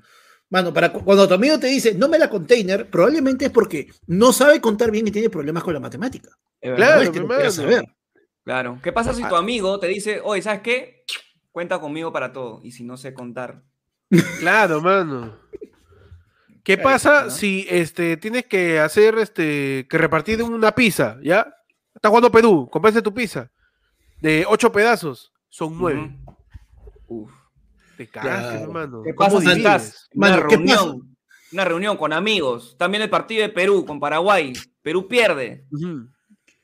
[0.50, 3.88] Mano, para cu- cuando tu amigo te dice, no me la container, probablemente es porque
[4.08, 6.30] no sabe contar bien y tiene problemas con la matemática.
[6.60, 6.96] es Claro.
[6.96, 7.82] No es que.
[8.44, 8.78] Claro.
[8.82, 9.14] ¿Qué pasa Ah.
[9.14, 11.04] si tu amigo te dice, oye, ¿sabes qué?
[11.52, 12.60] Cuenta conmigo para todo.
[12.64, 13.62] Y si no sé contar.
[14.40, 15.38] Claro, mano.
[16.62, 17.30] ¿Qué pasa ¿no?
[17.30, 21.52] si este, tienes que hacer este, que repartir una pizza, ¿ya?
[21.94, 23.50] Está jugando Perú, compraste tu pizza
[24.20, 26.16] de ocho pedazos, son nueve.
[27.08, 27.30] Uf.
[27.96, 28.62] Te cagaste, Claro.
[28.64, 29.02] hermano.
[29.04, 31.16] ¿Qué ¿Cómo pasa si estás en una reunión?
[31.52, 32.76] Una reunión con amigos.
[32.78, 34.54] También el partido de Perú con Paraguay.
[34.80, 35.66] Perú pierde.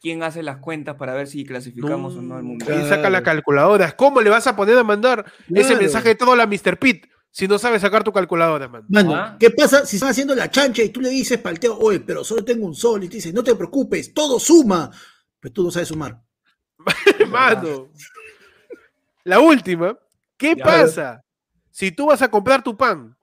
[0.01, 2.71] ¿Quién hace las cuentas para ver si clasificamos o no al mundial?
[2.71, 3.25] ¿Quién saca la Claro.
[3.25, 3.93] calculadora?
[3.97, 6.79] ¿Cómo le vas a poner a mandar ese mensaje de todo a la Mr.
[6.79, 8.85] Pete si no sabes sacar tu calculadora, man?
[8.89, 9.37] Mano, Ah.
[9.39, 12.45] ¿qué pasa si están haciendo la chancha y tú le dices palteo, oye, pero solo
[12.45, 13.05] tengo un sol?
[13.05, 14.91] Y te dice, no te preocupes, todo suma.
[15.39, 16.21] Pero tú no sabes sumar.
[17.29, 17.91] Mano.
[19.25, 19.97] La última,
[20.37, 20.65] ¿qué Ya.
[20.65, 21.25] pasa
[21.71, 23.17] si tú vas a comprar tu pan?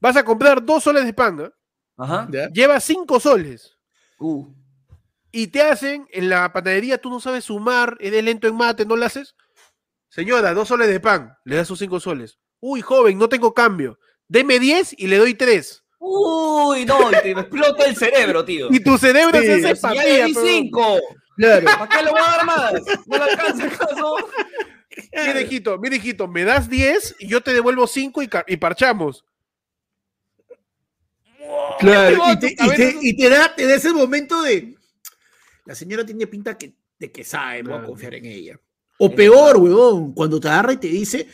[0.00, 1.52] Vas a comprar dos soles de pan, ¿ah?
[1.96, 2.28] Ajá.
[2.30, 2.48] ¿Ya?
[2.50, 3.76] lleva cinco soles
[4.18, 4.46] Uh.
[5.32, 8.96] y te hacen en la panadería, tú no sabes sumar, eres lento en mate, no
[8.96, 9.34] lo haces.
[10.08, 12.39] Señora, dos soles de pan, le das sus cinco soles.
[12.60, 13.98] Uy, joven, no tengo cambio.
[14.28, 15.82] Deme 10 y le doy 3.
[15.98, 18.68] Uy, no, y te explota el cerebro, tío.
[18.70, 21.00] Y tu cerebro Sí, se hace si ya papilla, le di pero- cinco.
[21.36, 21.64] Claro.
[21.64, 22.72] ¿Para qué le voy a dar más?
[23.06, 24.16] ¿No le alcanza acaso?
[25.12, 29.24] Mira, hijito, mira, hijito, me das 10 y yo te devuelvo 5 y, y parchamos.
[31.78, 34.74] Claro, y te, y te- y te da, te da ese momento de.
[35.64, 37.86] La señora tiene pinta que, de que sabe, voy a Claro.
[37.88, 38.60] confiar en ella.
[38.98, 41.26] O peor, huevón, cuando te agarra y te dice,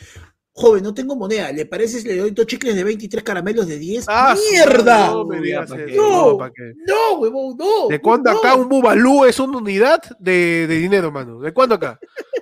[0.57, 3.77] joven, no tengo moneda, ¿le parece si le doy dos chicles de 23 caramelos de
[3.77, 4.05] 10?
[4.07, 5.07] Ah, ¡Mierda!
[5.11, 5.69] No, me digas.
[5.95, 6.73] No, ¿pa' qué?
[6.87, 7.87] no, huevón, no.
[7.87, 8.39] ¿De cuándo no.
[8.39, 11.39] acá un Bubalú es una unidad de, de dinero, mano?
[11.39, 11.99] ¿De cuándo acá?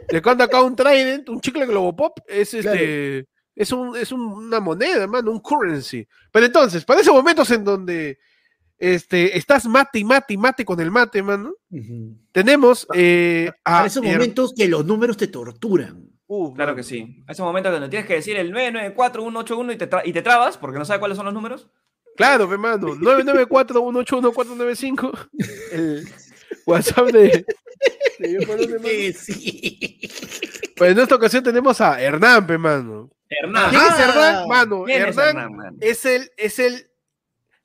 [0.10, 4.60] ¿De cuándo acá un Trident, un chicle Globopop es este es un es un- una
[4.60, 6.08] moneda, hermano, un currency?
[6.32, 8.18] Pero entonces, para esos momentos en donde
[8.78, 11.54] este estás mate y mate y mate con el mate, mano,
[12.32, 16.10] tenemos eh, a Para esos Her- momentos que los números te torturan.
[16.38, 17.24] Uh, Claro que sí.
[17.28, 20.78] A ese momento donde tienes que decir el 994-181 y te, y te trabas porque
[20.80, 21.68] no sabes cuáles son los números.
[22.18, 25.30] Claro, hermano, 994-181-495
[25.72, 26.08] el
[26.66, 27.46] WhatsApp de,
[28.20, 30.00] de sí.
[30.78, 33.10] Pues en esta ocasión tenemos a Hernán, pe, mano.
[33.30, 33.70] Hernán.
[33.70, 34.48] ¿Quién es Ah, Hernán?
[34.48, 35.78] Mano, ¿Quién es Hernán Hernán, man?
[35.82, 36.88] es el, es el,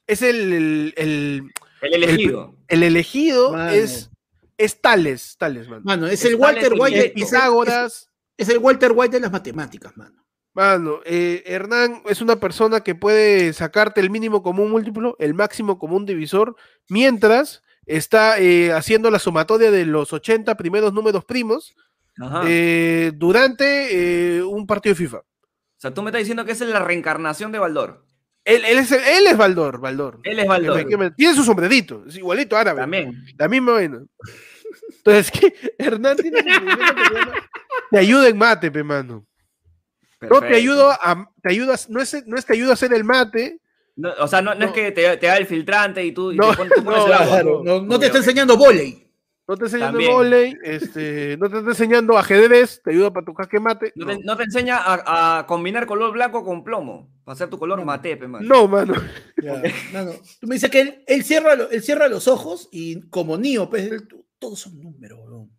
[0.07, 1.43] es el, el, el,
[1.83, 2.55] El elegido.
[2.69, 3.71] el elegido Mano.
[3.71, 4.11] es,
[4.59, 5.83] es Tales, Tales, mano.
[5.85, 6.99] Mano, es el Walter White.
[6.99, 8.10] De- Pitágoras,
[8.41, 10.25] Es el Walter White de las matemáticas, mano.
[10.55, 11.01] mano.
[11.05, 16.07] eh, Hernán es una persona que puede sacarte el mínimo común múltiplo, el máximo común
[16.07, 16.57] divisor,
[16.89, 21.75] mientras está eh, haciendo la sumatoria de los 80 primeros números primos
[22.47, 25.19] eh, durante eh, un partido de FIFA.
[25.19, 25.25] o
[25.77, 28.07] sea, tú me estás diciendo que esa es la reencarnación de Baldor.
[28.45, 30.21] Él, él es, él es Baldor, Baldor.
[30.23, 30.83] Él es Baldor.
[31.15, 32.81] Tiene su sombrerito, es igualito árabe.
[32.81, 33.23] También.
[33.37, 34.03] La misma vaina.
[34.99, 35.75] Entonces, ¿qué?
[35.79, 36.51] Hernán tiene que
[37.91, 39.27] Te ayuda en mate, pe mano.
[40.29, 43.05] No te ayudo a, te ayudas, no es, no es te ayudo a hacer el
[43.05, 43.59] mate,
[43.97, 46.37] No, o sea, no, no es que te, te da el filtrante y tú, y
[46.37, 47.27] No, te pon- tú pones no, el agua.
[47.27, 49.07] Claro, no, no te está enseñando volei.
[49.49, 53.59] No te enseñando volei, este, no te está enseñando ajedrez, te ayuda para tu jaque
[53.59, 53.93] mate.
[53.97, 57.11] No No, te, no te enseña a, a combinar color blanco con plomo.
[57.25, 57.85] Para hacer tu color No.
[57.87, 58.47] mate, pe, man.
[58.47, 58.95] No, mano.
[59.43, 59.61] Ya,
[59.93, 63.69] mano, tú me dices que él, él cierra, él cierra los ojos y como Neo,
[63.71, 64.07] pues, él-
[64.41, 65.51] todos son números, weón.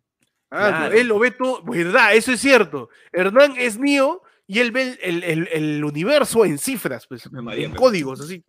[0.49, 0.95] Ah, Claro.
[0.95, 2.89] Él lo ve todo, verdad, eso es cierto.
[3.13, 8.19] Hernán es mío y él ve el, el- el universo en cifras, pues, en códigos,
[8.19, 8.43] así.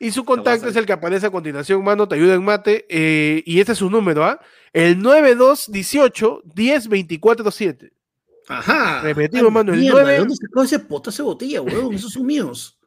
[0.00, 2.86] Y su contacto es el que aparece a continuación, mano, te ayuda en mate.
[2.88, 4.40] eh, y este es su número, ¿ah?
[4.72, 7.44] El 9218 1024
[8.48, 9.00] Ajá.
[9.02, 11.92] Repetido, Ay, mano, el mierda, nueve- ¿De dónde sacó ese potazo de botella, weón?
[11.94, 12.78] Esos son míos.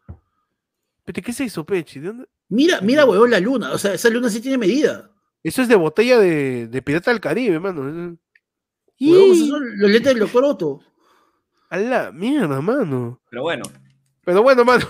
[1.03, 1.99] ¿Pero qué es eso, Pechi?
[1.99, 2.25] ¿De dónde?
[2.51, 3.71] Mira, mira, weón, la luna.
[3.71, 5.09] O sea, esa luna sí tiene medida.
[5.41, 7.79] Eso es de botella de, de Pirata del Caribe, mano.
[7.81, 8.19] Weón,
[8.97, 10.81] Y esos son los lentes del doctor Otto.
[11.69, 13.21] a la mierda, mano.
[13.29, 13.63] Pero bueno.
[14.25, 14.85] Pero bueno, mano.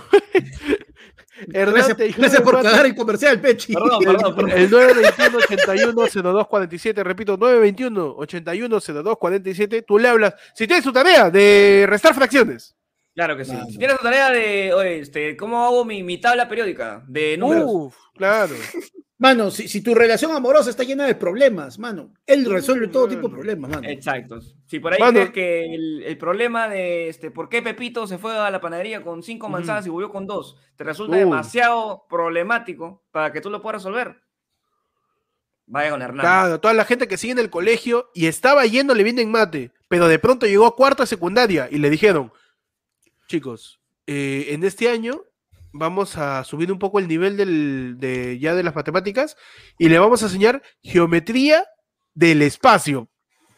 [1.52, 3.74] Hernán Gracias, gracias por cagar el comercial, Pechi.
[3.74, 4.50] Perdón, perdón, perdón.
[4.50, 12.74] El 921-81-0247, repito, 921-81-0247, tú le hablas, si tienes tu tarea de restar fracciones.
[13.14, 13.52] Claro que sí.
[13.52, 13.66] Mano.
[13.66, 17.64] Si tienes tu tarea de, oye, este, ¿cómo hago mi, mi tabla periódica de números?
[17.66, 18.54] Uf, claro.
[19.18, 23.20] Mano, si, si tu relación amorosa está llena de problemas, mano, él resuelve todo tipo
[23.20, 23.34] de Mano.
[23.36, 23.88] problemas, mano.
[23.88, 24.40] Exacto.
[24.66, 25.12] Si por ahí Mano.
[25.12, 29.00] crees que el, el problema de este, por qué Pepito se fue a la panadería
[29.04, 33.62] con cinco manzanas y volvió con dos, te resulta demasiado problemático para que tú lo
[33.62, 34.20] puedas resolver.
[35.66, 36.20] Vaya con Hernán.
[36.26, 39.70] Claro, toda la gente que sigue en el colegio y estaba yéndole bien en mate,
[39.86, 42.32] pero de pronto llegó a cuarta secundaria y le dijeron,
[43.26, 45.22] chicos, eh, en este año
[45.72, 49.36] vamos a subir un poco el nivel del, de, ya de las matemáticas
[49.78, 51.64] y le vamos a enseñar geometría
[52.14, 53.08] del espacio.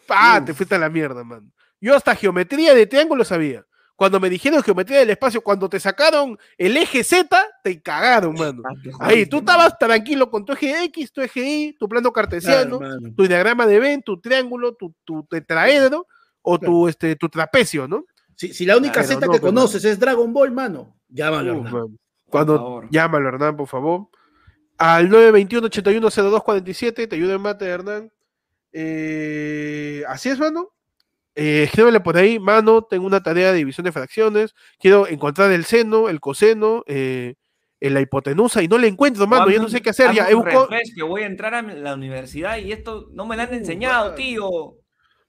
[0.09, 0.41] ¡Ah!
[0.45, 1.53] Te fuiste a la mierda, man.
[1.81, 3.67] Yo hasta geometría de triángulo sabía.
[3.97, 8.62] Cuando me dijeron geometría del espacio, cuando te sacaron el eje Z, te cagaron, mano.
[8.65, 12.12] Ah, te Ahí, tú estabas tranquilo con tu eje X, tu eje Y, tu plano
[12.12, 16.09] cartesiano, Claro, tu diagrama de Venn, tu triángulo, tu, tu tetraedro
[16.43, 18.05] o tu, este, tu trapecio, ¿no?
[18.37, 21.72] Si, si la única Z no, que pero- conoces es Dragon Ball, mano, llámalo, Hernán.
[21.72, 21.99] man.
[22.28, 24.09] Cuando llámalo, Hernán, por favor.
[24.76, 28.11] Al 921-810247, te ayuda en mate, Hernán.
[28.72, 30.70] Eh, así es, mano.
[31.37, 35.64] Eh, escríbele por ahí, mano, tengo una tarea de división de fracciones, quiero encontrar el
[35.64, 37.35] seno, el coseno, eh,
[37.80, 40.35] en la hipotenusa y no le encuentro, mano, ya no sé qué hacer, ya he
[40.35, 43.43] un buscado- refresh, que voy a entrar a la universidad y esto no me lo
[43.43, 44.76] han enseñado, tío.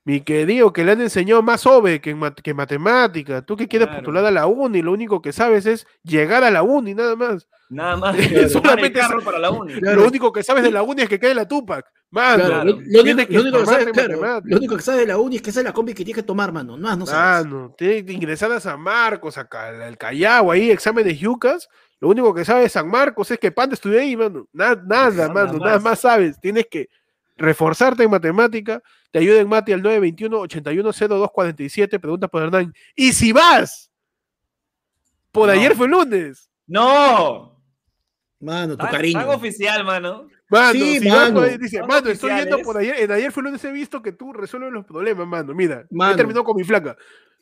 [0.08, 3.42] Mi querido, que le han enseñado más OVE que, en mat- que matemática.
[3.42, 4.02] Tú que quieres Claro.
[4.04, 7.48] postular a la uni, lo único que sabes es llegar a la uni, nada más.
[7.70, 8.50] Nada más Claro.
[8.50, 9.74] Solamente carro para la uni.
[9.74, 10.02] Claro.
[10.02, 11.88] Lo único que sabes de la uni es que cae la Tupac.
[12.12, 12.48] Mano.
[12.64, 15.18] Lo, lo único, que lo único que formarte sabes, lo único que sabes de la
[15.18, 16.78] uni es que esa es la combi que tienes que tomar, mano.
[16.78, 17.46] No, no sabes.
[17.48, 21.68] mano, tienes que ingresar a San Marcos, acá, al Callao, ahí, exámenes yucas.
[22.00, 24.48] Lo único que sabes de San Marcos es que Panda estudió ahí, mano.
[24.54, 25.84] Na- nada, Nada mano, nada más.
[25.84, 26.40] más sabes.
[26.40, 26.90] Tienes que
[27.36, 28.82] reforzarte en matemática.
[29.12, 32.00] Te ayuda en mate al 921-810247.
[32.00, 32.74] Pregunta por Hernán.
[32.96, 33.92] ¿Y si vas?
[35.32, 35.54] Por No.
[35.54, 36.50] ayer fue lunes.
[36.68, 37.54] ¡No!
[38.40, 39.20] Mano, tu cariño.
[39.20, 40.28] tan oficial, mano.
[40.50, 41.42] Mano, Sí, si mano.
[41.42, 42.98] ahí, dice, mano, estoy yendo por ayer.
[43.00, 45.54] En ayer fue lunes he visto que tú resuelves los problemas, mano.
[45.56, 46.16] Mira, he Mano.
[46.16, 46.96] terminado con mi flaca.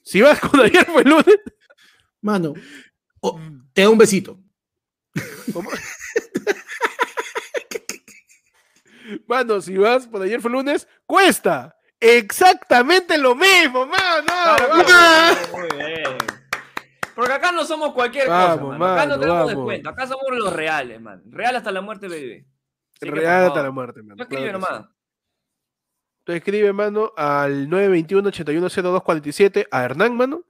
[0.03, 1.25] Si vas con ayer fue lunes.
[2.21, 2.53] Mano,
[3.19, 3.39] oh,
[3.73, 4.39] te da un besito.
[5.51, 5.69] ¿cómo?
[9.27, 14.25] Mano, si vas por ayer fue lunes, cuesta exactamente lo mismo, mano.
[14.25, 14.85] Claro, vamos.
[14.85, 16.17] claro, muy bien.
[17.15, 18.93] Porque acá no somos cualquier cosa, Vamos, mano.
[18.93, 19.89] Acá no mano, tenemos descuento.
[19.89, 21.21] Acá somos los reales, man.
[21.27, 22.45] Real hasta la muerte, baby.
[22.95, 24.15] Así que, por Real hasta la muerte, mano.
[24.15, 24.85] No escribe claro nomás.
[26.23, 30.45] Tú escribe, mano, al 921-810247 a Hernán, mano.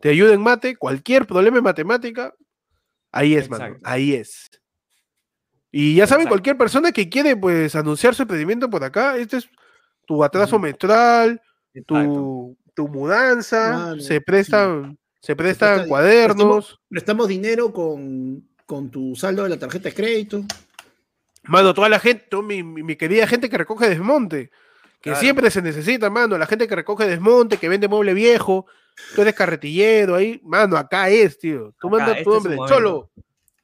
[0.00, 2.34] Te ayuda en mate, cualquier problema en matemática.
[3.12, 3.64] Ahí es, mano.
[3.66, 3.88] Exacto.
[3.88, 4.57] Ahí es.
[5.70, 9.48] Y ya saben, cualquier persona que quiere, pues, anunciar su emprendimiento por acá, este es
[10.06, 11.40] tu atraso menstrual,
[11.86, 16.80] tu, tu mudanza, se prestan, se prestan presta- cuadernos.
[16.88, 20.42] Prestamos dinero con, con tu saldo de la tarjeta de crédito.
[21.44, 24.50] Mano, toda la gente, toda mi, mi- querida gente que recoge desmonte,
[25.00, 25.20] que Claro.
[25.20, 28.66] siempre se necesita, mano, la gente que recoge desmonte, que vende mueble viejo,
[29.14, 31.74] tú eres carretillero ahí, mano, acá es, tío.
[31.80, 32.74] Tú Acá, mandas este tu es nombre, su momento.
[32.74, 33.10] Cholo,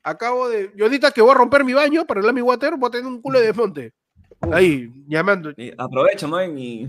[0.04, 2.88] acabo de, yo ahorita que voy a romper mi baño para arreglar mi water, voy
[2.88, 3.92] a tener un culo de desmonte.
[4.52, 5.52] Ahí, llamando.
[5.56, 6.86] Y aprovecha, man, y,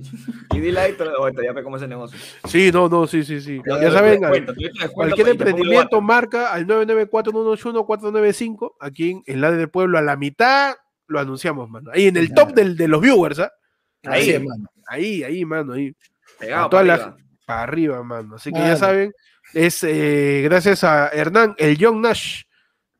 [0.54, 2.20] y dile ahí, pero ahorita ya ve cómo es el negocio.
[2.50, 3.62] Sí, no, no, sí, sí, sí.
[3.66, 4.54] Ya, Ya, saben, descuento
[4.94, 10.76] cualquier el emprendimiento marca al 994-181-495, aquí en, en la del pueblo, a la mitad
[11.08, 11.92] lo anunciamos, mano.
[11.94, 13.52] Ahí en el top del, de los viewers, ¿ah?
[14.04, 14.22] Ahí.
[14.22, 14.66] Así es, mano.
[14.88, 15.96] Ahí, ahí, mano, ahí.
[16.40, 17.18] Pegado para la- arriba.
[17.46, 18.36] Para arriba, mano.
[18.36, 19.14] Así que ya saben,
[19.54, 22.42] es eh, gracias a Hernán, el Young Nash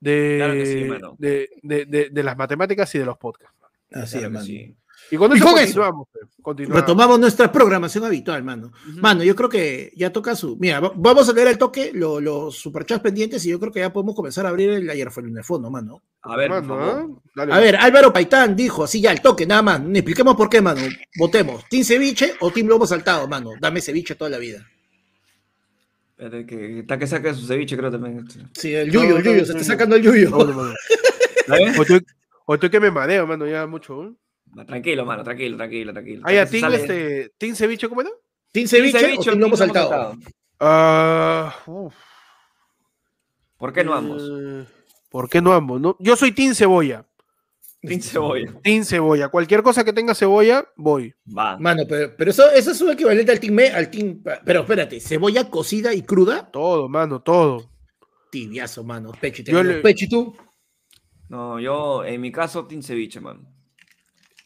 [0.06, 1.16] de, Claro que sí, mano.
[1.18, 3.56] de, de- de- de las matemáticas y de los podcasts.
[3.92, 4.46] Así Claro es, que mano.
[4.46, 4.76] sí.
[5.12, 6.08] Y con Y eso con eso,
[6.42, 6.82] continuamos.
[6.82, 8.72] Retomamos nuestra programación habitual, mano.
[8.96, 10.58] Mano, yo creo que ya toca su.
[10.58, 13.82] Mira, va- vamos a leer al toque lo- los superchats pendientes y yo creo que
[13.82, 16.02] ya podemos comenzar a abrir el ayer fue en el fondo, mano.
[16.24, 17.22] A ver, Mano.
[17.36, 17.54] Dale.
[17.54, 19.80] A ver, Álvaro Paitán dijo así ya al toque, nada más.
[19.82, 20.82] Ni expliquemos por qué, mano.
[21.20, 21.66] Votemos.
[21.70, 23.52] ¿Team ceviche o Team lobo saltado, mano?
[23.62, 24.66] Dame ceviche toda la vida.
[26.18, 28.26] Espérate, que está que saca su ceviche, creo también.
[28.26, 28.40] este.
[28.54, 30.32] Sí, el No, yuyo, el no, yuyo, no, se está sacando el yuyo.
[31.48, 32.04] O estoy,
[32.46, 34.04] o estoy que me mareo, mano, ya mucho.
[34.04, 34.66] ¿eh?
[34.66, 36.22] Tranquilo, mano, tranquilo, tranquilo, tranquilo.
[36.26, 38.10] Ah, ya, Team, este, team ceviche, ¿cómo era?
[38.52, 39.90] ¿Team Team ceviche, ceviche o Team lomo saltado?
[39.90, 40.18] saltado.
[40.60, 41.54] Ah.
[43.58, 44.24] ¿Por qué no ambos?
[44.24, 44.66] Eh,
[45.10, 45.80] ¿Por qué no ambos?
[45.80, 45.98] No?
[46.00, 47.06] Yo soy Team Cebolla.
[47.88, 48.54] Team cebolla.
[48.64, 49.30] Team Cebolla.
[49.30, 51.14] Cualquier cosa que tenga cebolla, voy.
[51.26, 51.58] Va.
[51.58, 54.22] Mano, pero, pero eso, eso es un equivalente al team, me- al team.
[54.46, 57.70] Pero espérate, cebolla cocida y cruda, Todo, mano, todo.
[58.32, 59.12] tibiazo, mano.
[59.20, 60.36] Pechi, te Yo le- Pechi, tú.
[61.30, 63.52] No, yo, en mi caso, Team ceviche, mano.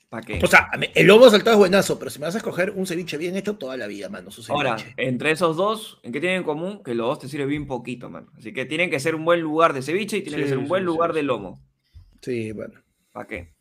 [0.10, 0.40] ¿Para qué?
[0.44, 3.16] O sea, el lobo saltado es buenazo, pero si me vas a escoger un ceviche
[3.18, 4.32] bien hecho toda la vida, mano.
[4.32, 4.52] Su.
[4.52, 6.82] Ahora, entre esos dos, ¿en qué tienen en común?
[6.84, 8.32] Que los dos te sirven bien poquito, mano.
[8.36, 10.68] Así que tienen que ser un buen lugar de ceviche y tienen que ser un
[10.68, 11.62] buen sí, lugar sí, de lomo.
[12.24, 12.74] Sí, bueno.
[13.20, 13.54] ¿Para qué?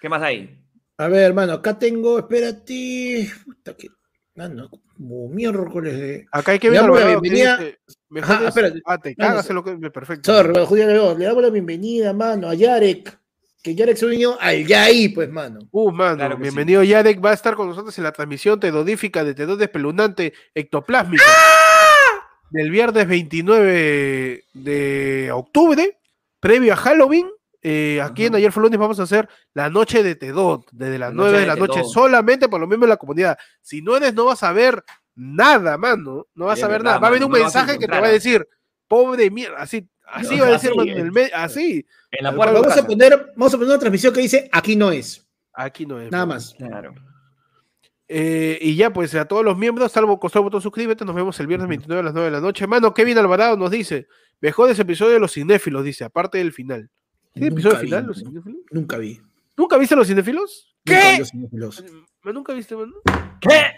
[0.00, 0.56] ¿Qué más hay?
[0.96, 3.28] A ver, hermano, acá tengo, espérate.
[3.44, 3.88] Puta que.
[4.36, 6.26] Mano, como miércoles de.
[6.30, 7.58] Acá hay que ver la bienvenida-
[8.10, 8.80] Mejor Ajá, es- espérate.
[8.86, 10.32] ah, te cagas lo que perfecto.
[10.32, 13.18] Sorry, Julián León, le damos la bienvenida, mano, a Yarek.
[13.60, 15.58] Que Yarek se unió al Yaí, pues, mano.
[15.72, 19.24] Uh, mano, Claro que bienvenido Yadek, va a estar con nosotros en la transmisión tedodífica
[19.24, 22.28] de Tedod Despelunante Ectoplásmica ¡Ah!
[22.50, 25.98] del viernes 29 de octubre,
[26.38, 27.28] previo a Halloween.
[27.62, 28.34] Eh, aquí en.
[28.34, 31.40] Ayer fue lunes vamos a hacer la noche de Tedot, desde las La 9 noche
[31.40, 33.36] de la noche, solamente por lo mismo en la comunidad.
[33.60, 34.82] Si no eres, no vas a ver
[35.14, 36.26] nada, mano.
[36.34, 36.98] No vas Es a ver verdad, nada.
[37.00, 38.46] Va a haber mano, un no mensaje que te va a a- decir,
[38.86, 40.96] pobre mierda, así, así No, va a decir, así es.
[40.96, 41.86] el así.
[42.12, 44.90] En la puerta Vamos a, poner, vamos a poner una transmisión que dice aquí no
[44.92, 45.26] es.
[45.52, 46.10] Aquí no es.
[46.12, 46.54] Nada más.
[46.56, 46.94] Claro.
[48.10, 51.46] Eh, y ya, pues a todos los miembros, salvo costado botón suscríbete, nos vemos el
[51.46, 52.66] viernes 29 a las 9 de la noche.
[52.66, 54.06] Mano, Kevin Alvarado nos dice,
[54.40, 56.88] mejores episodios de los cinéfilos, dice, aparte del final.
[57.38, 58.60] ¿Tiene Nunca episodio vi, final los cinéfilos?
[58.70, 59.20] Nunca vi.
[59.56, 60.74] ¿Nunca viste los cinéfilos?
[60.84, 61.16] ¿Qué?
[61.18, 61.84] los cinéfilos.
[62.22, 62.94] ¿Man, ¿Nunca viste, mano?
[63.40, 63.74] ¿Qué?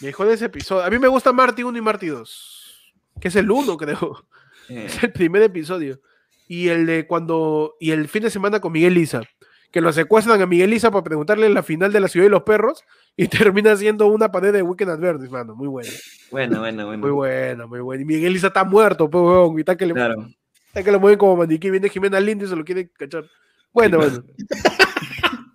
[0.00, 0.86] Mejores episodios.
[0.86, 4.26] A mí me gusta Marty 1 y Marty 2, que es el 1, creo.
[4.68, 6.00] Eh, Es el primer episodio.
[6.48, 7.76] Y el de cuando.
[7.80, 9.22] Y el fin de semana con Miguel Lisa.
[9.70, 12.42] Que lo secuestran a Miguel Lisa para preguntarle la final de la ciudad de los
[12.42, 12.84] perros.
[13.16, 15.56] Y termina siendo una pared de Weekend at Bernie's, mano.
[15.56, 15.90] Muy buena.
[16.30, 17.02] bueno, bueno, bueno.
[17.02, 18.02] Muy buena, muy buena.
[18.02, 19.56] Y Miguel Lisa está muerto, pues, weón.
[19.56, 20.28] Y está que, le, Claro.
[20.72, 21.70] Que lo mueven como maniquí.
[21.70, 23.24] Viene Jimena Lindy y se lo quiere cachar.
[23.72, 24.22] Bueno, bueno.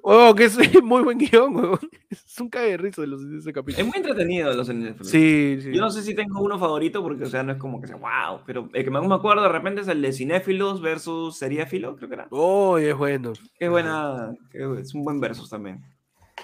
[0.02, 1.80] Oh, que es muy buen guion, weón.
[2.10, 3.86] Es un cae de risa de, los, de ese Es capítulo.
[3.88, 5.10] muy entretenido los cinéfilos.
[5.10, 5.74] Sí, sí.
[5.74, 7.96] Yo no sé si tengo uno favorito porque, o sea, no es como que sea
[7.98, 11.98] wow, pero el que más me acuerdo de repente es el de cinéfilos versus seriéfilos,
[11.98, 12.28] creo que era.
[12.32, 13.34] Oh, es bueno.
[13.60, 14.34] Qué buena,
[14.80, 15.82] es un buen versus también.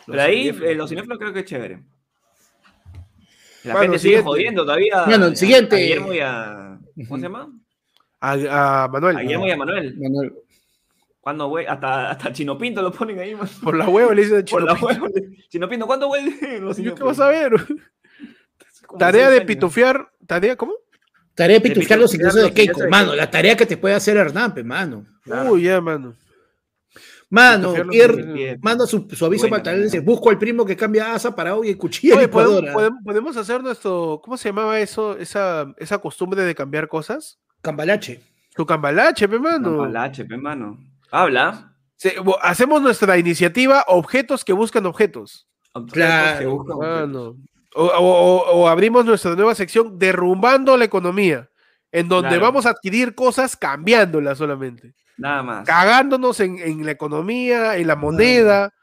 [0.08, 1.84] Los Pero ahí eh, los cinéfilos creo que es chévere.
[3.64, 4.24] La Bueno, gente sigue siguiente.
[4.30, 5.06] jodiendo todavía.
[5.06, 5.76] Bueno, el a- siguiente.
[5.76, 6.80] A Guillermo y a.
[7.08, 7.50] ¿Cómo se llama?
[8.26, 9.18] A, a Manuel.
[9.18, 9.96] A Guillermo y a Manuel.
[10.00, 10.34] Manuel.
[11.20, 11.66] ¿Cuándo, güey?
[11.66, 13.48] Hasta, hasta Chino Pinto lo ponen ahí, man.
[13.64, 14.88] Por la hueva le dicen a Por Chino la Pinto.
[14.88, 15.10] hueva.
[15.50, 16.24] Chino Pinto, ¿cuánto, güey?
[16.78, 17.54] ¿Yo qué vas a ver?
[19.00, 19.48] Tarea de años.
[19.48, 20.10] pitufiar.
[20.28, 20.74] ¿Tarea cómo?
[21.36, 22.82] Tarea de De pitufiar los ingresos de Keiko.
[22.82, 25.06] de Mano, la tarea que te puede hacer Hernán, pe, mano.
[25.24, 25.54] Claro.
[25.54, 26.14] Uy, ya, mano.
[27.30, 27.74] Mano,
[28.62, 30.02] manda su, su aviso Buena, para buena.
[30.02, 33.64] busco al primo que cambia asa para hoy y cuchilla Oye, ¿podemos, podemos- podemos hacer
[33.64, 34.22] nuestro.
[34.24, 35.18] ¿Cómo se llamaba eso?
[35.18, 37.40] Esa, esa costumbre de cambiar cosas.
[37.64, 38.22] Cambalache.
[38.56, 39.78] Tu cambalache, pe, No, mano.
[39.78, 40.78] palache, pe, mano.
[41.12, 41.74] Habla.
[41.96, 45.48] Se- bo- hacemos nuestra iniciativa Objetos que buscan objetos.
[45.92, 47.36] Claro, Que buscan objetos.
[47.76, 51.50] O, o- o- o abrimos nuestra nueva sección Derrumbando la economía.
[51.92, 52.44] En donde Claro.
[52.44, 54.94] vamos a adquirir cosas cambiándolas solamente.
[55.18, 55.66] Nada más.
[55.68, 58.74] cagándonos en, en la economía, en la moneda.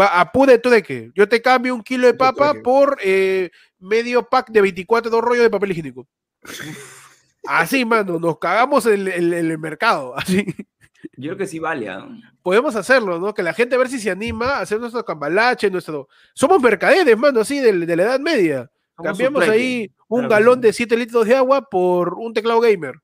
[0.00, 3.50] Va, apure tú de que yo te cambio un kilo de papa por eh,
[3.80, 6.06] medio pack de 24 dos rollos de papel higiénico.
[7.46, 10.14] Así, mano, nos cagamos en el mercado.
[10.16, 10.46] Así.
[11.16, 11.88] Yo creo que sí vale.
[11.88, 12.08] ¿ah?
[12.42, 13.34] Podemos hacerlo, ¿no?
[13.34, 16.08] Que la gente a ver si se anima a hacer nuestro cambalache, nuestro...
[16.34, 18.70] Somos mercaderes, mano, así, de, de la Edad Media.
[18.96, 22.94] Somos Cambiamos ahí un galón de 7 litros de agua por un teclado gamer.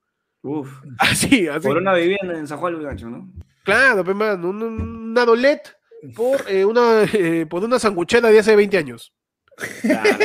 [0.43, 0.71] Uf.
[0.99, 1.67] Así, así.
[1.67, 3.29] Por una vivienda en San Juan Gancho, ¿no?
[3.65, 5.77] Claro, pe, mano, un, un Adolet
[6.15, 9.13] por, eh, una, eh, por una sanguchera de hace 20 años.
[9.83, 10.17] Claro.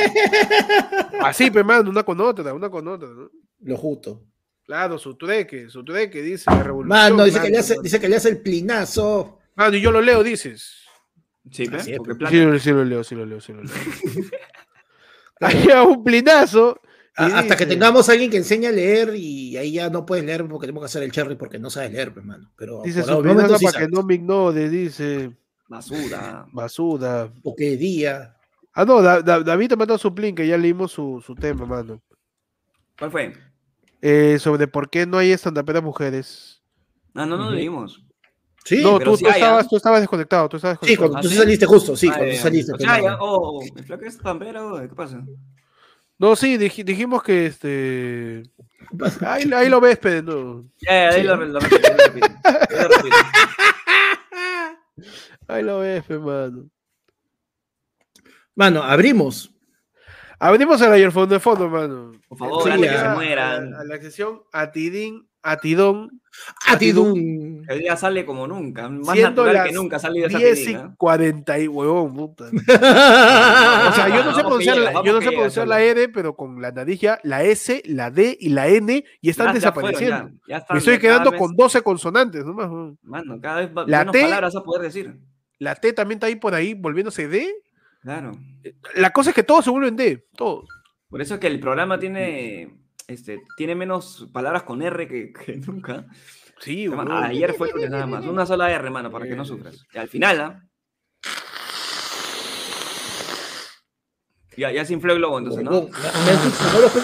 [1.20, 3.28] Así, pe, mano, una con otra, una con otra, ¿no?
[3.64, 4.22] Lo justo.
[4.64, 6.88] Claro, su trueque, su trueque, dice la revolución.
[6.88, 7.82] Mano, dice que, le hace, mano.
[7.82, 9.38] dice que le hace el plinazo.
[9.56, 10.84] Mano, y yo lo leo, dices.
[11.50, 11.84] Sí, pues.
[11.84, 12.30] plata.
[12.30, 13.72] Sí, lo- sí lo leo, sí lo leo, sí lo leo.
[15.40, 16.80] Había un plinazo
[17.16, 20.24] A- hasta que tengamos a alguien que enseñe a leer y ahí ya no puedes
[20.24, 22.50] leer porque tenemos que hacer el cherry porque no sabes leer, pues, mano.
[22.56, 23.22] Pero Dice su
[23.58, 25.30] sí que no me ignore, dice
[25.68, 26.46] Basura.
[26.52, 27.30] basura.
[27.42, 28.36] O qué día.
[28.72, 31.64] Ah, no, Da- Da- David te mandó su link, que ya leímos su, su tema,
[31.66, 32.02] mano.
[32.98, 33.32] ¿Cuál fue?
[34.06, 36.62] Eh, sobre por qué no hay estandaperas mujeres.
[37.14, 37.44] Ah, no, no Ujú.
[37.44, 38.04] lo leímos.
[38.62, 39.34] Sí, no, tú, sí tú ¿ah?
[39.34, 41.40] estabas, tú estabas desconectado, tú estabas sí, cuando ¿Ah, tú sí sí?
[41.40, 42.42] saliste justo, sí, Ah, cuando ya.
[42.42, 42.72] saliste.
[42.74, 43.02] O sea, no.
[43.02, 45.24] ya, oh, el flaco es tampero, ¿qué pasa?
[46.18, 48.42] No, sí, dij- dijimos que este.
[49.26, 50.64] Ahí, ahí lo ves, pero no.
[50.82, 51.26] Ya, ya, ahí Sí.
[51.26, 52.26] lo, lo repito, lo repito.
[52.44, 53.16] Ahí lo repito.
[55.48, 56.68] Ahí lo ves, pe, mano.
[58.54, 58.82] Mano,
[60.48, 60.80] abrimos.
[60.80, 62.12] Abrimos el ayer fondo de fondo, mano.
[62.28, 63.74] Por favor, Sí, antes que se A, mueran.
[63.74, 66.20] a la sección Atidín, Atidón,
[66.66, 67.64] Atidún.
[67.68, 68.88] El día sale como nunca.
[68.88, 70.94] Más Siendo natural las que nunca ha salido esa 10 y pedina.
[70.96, 72.44] 40 y huevón, puta.
[73.88, 75.82] O sea, yo no sé pronunciar, la, yo no vamos sé que pronunciar llega, la
[75.82, 79.54] R, pero con la nariz ya, la S, la D y la N y están
[79.54, 80.28] Ya- ya fueron, desapareciendo.
[80.46, 82.70] ya- ya están, Me estoy quedando vez- con 12 consonantes, nomás.
[83.02, 85.14] Mano, cada vez va- La menos T- palabras a poder decir.
[85.58, 87.52] La T también está ahí por ahí volviéndose D.
[88.04, 88.32] Claro.
[88.96, 90.68] La cosa es que todos se vuelven D, todos.
[91.08, 92.78] Por eso es que el programa tiene,
[93.08, 96.06] este, tiene menos palabras con R que, que nunca.
[96.60, 96.86] Sí.
[97.10, 98.24] Ayer fue lunes nada más.
[98.26, 99.86] Una sola R, hermano, para que no sufras.
[99.92, 100.68] Y al final, ¿ah?
[104.56, 105.70] Ya, ya se infló el globo, entonces, ¿no?
[105.70, 107.02] Me, han succionado los, pen-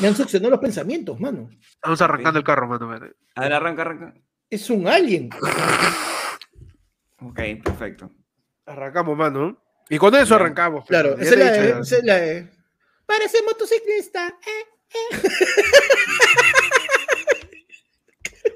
[0.00, 1.48] me han succionado los pensamientos, mano.
[1.70, 2.86] Estamos arrancando el carro, mano.
[2.88, 3.06] mano.
[3.36, 4.14] A ver, arranca, arranca.
[4.50, 5.30] Es un alien.
[7.20, 8.10] Ok, perfecto.
[8.66, 9.62] Arrancamos, mano.
[9.88, 10.86] Y con eso arrancamos.
[10.86, 11.22] Claro, mano.
[11.22, 12.48] Ya esa he la esa la
[13.06, 14.38] Parece motociclista.
[14.46, 14.64] eh.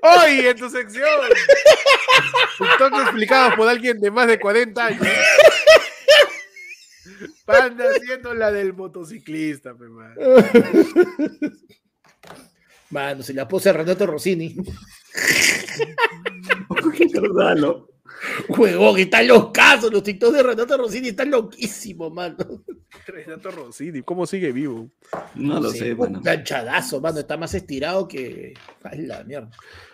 [0.02, 1.20] Hoy en tu sección.
[2.58, 5.06] TikTok explicado por alguien de más de 40 años.
[7.44, 10.14] Panda haciendo la del motociclista, pe, mano.
[12.90, 14.56] Mano, si la pose a Renato Rossini.
[17.12, 17.88] Perdónalo.
[18.48, 19.92] Huevón, están los casos.
[19.92, 22.36] Los TikToks de Renato Rossini están loquísimos, mano.
[23.06, 24.88] Renato Rossini, ¿cómo sigue vivo?
[25.34, 26.20] No lo Sí, sé, un mano.
[26.22, 27.20] Planchadazo, mano.
[27.20, 28.54] Está más estirado que.
[28.82, 29.50] Ay, la mierda.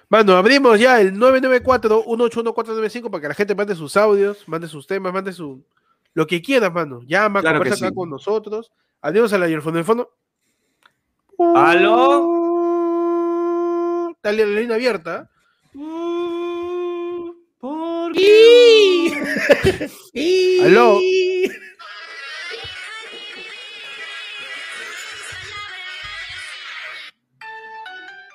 [0.09, 5.13] Mano, abrimos ya el 994-181-495 para que la gente mande sus audios, mande sus temas,
[5.13, 5.65] mande su.
[6.13, 7.01] Lo que quieras, mano.
[7.07, 7.95] Llama, Claro conversa acá sí.
[7.95, 8.71] con nosotros.
[9.01, 10.15] Adiós al ayer fondo de fondo.
[11.55, 12.31] ¿Aló?
[14.23, 15.29] Dale la línea abierta.
[18.15, 19.13] ¿Por Y-
[20.13, 20.99] y- Aló.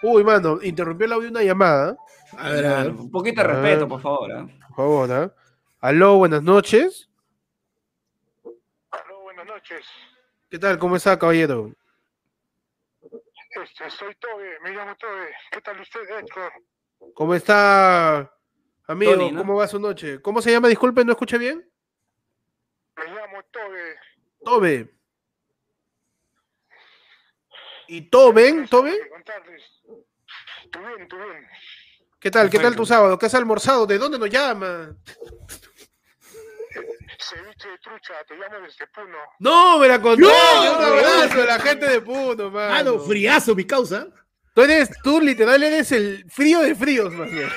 [0.01, 1.97] Uy, mano, interrumpió el audio una llamada.
[2.37, 2.91] A ver, a ver.
[2.91, 3.51] Un poquito de Ah.
[3.53, 4.31] respeto, por favor.
[4.31, 4.47] ¿ah?
[4.67, 5.33] Por favor, ¿ah?
[5.81, 7.09] Aló, buenas noches.
[8.91, 9.85] Aló, buenas noches.
[10.49, 10.77] ¿Qué tal?
[10.79, 11.71] ¿Cómo está, caballero?
[13.01, 15.29] Este, soy Tobe, me llamo Tobe.
[15.51, 16.51] ¿Qué tal usted, Edgar?
[17.13, 18.31] ¿Cómo está,
[18.91, 19.13] amigo?
[19.13, 19.39] Tony, ¿no?
[19.39, 20.21] ¿Cómo va su noche?
[20.21, 20.67] ¿Cómo se llama?
[20.67, 21.69] Disculpe, ¿no escuché bien?
[22.97, 23.95] Me llamo Tobe.
[24.43, 24.93] Tobe.
[27.87, 28.57] ¿Y Toben?
[28.57, 28.97] Gracias ¿Tobe?
[28.97, 29.63] por contarles.
[30.71, 31.47] Tú bien, tú bien.
[32.19, 32.49] ¿Qué tal?
[32.49, 33.17] ¿Qué tal tu sábado?
[33.17, 33.87] ¿Qué has almorzado?
[33.87, 34.95] ¿De dónde nos llama?
[37.21, 39.17] Ceviche de trucha, te llamo desde Puno.
[39.39, 40.21] No, me la conté.
[40.21, 40.77] ¡No!
[40.77, 42.71] Un abrazo a la gente de Puno, mano.
[42.71, 44.07] Mano, friazo, mi causa.
[44.59, 47.31] Tú eres, tú literal eres el frío de fríos, mano.
[47.31, 47.49] Soy el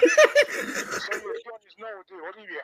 [1.43, 2.63] Jon Snow de Bolivia.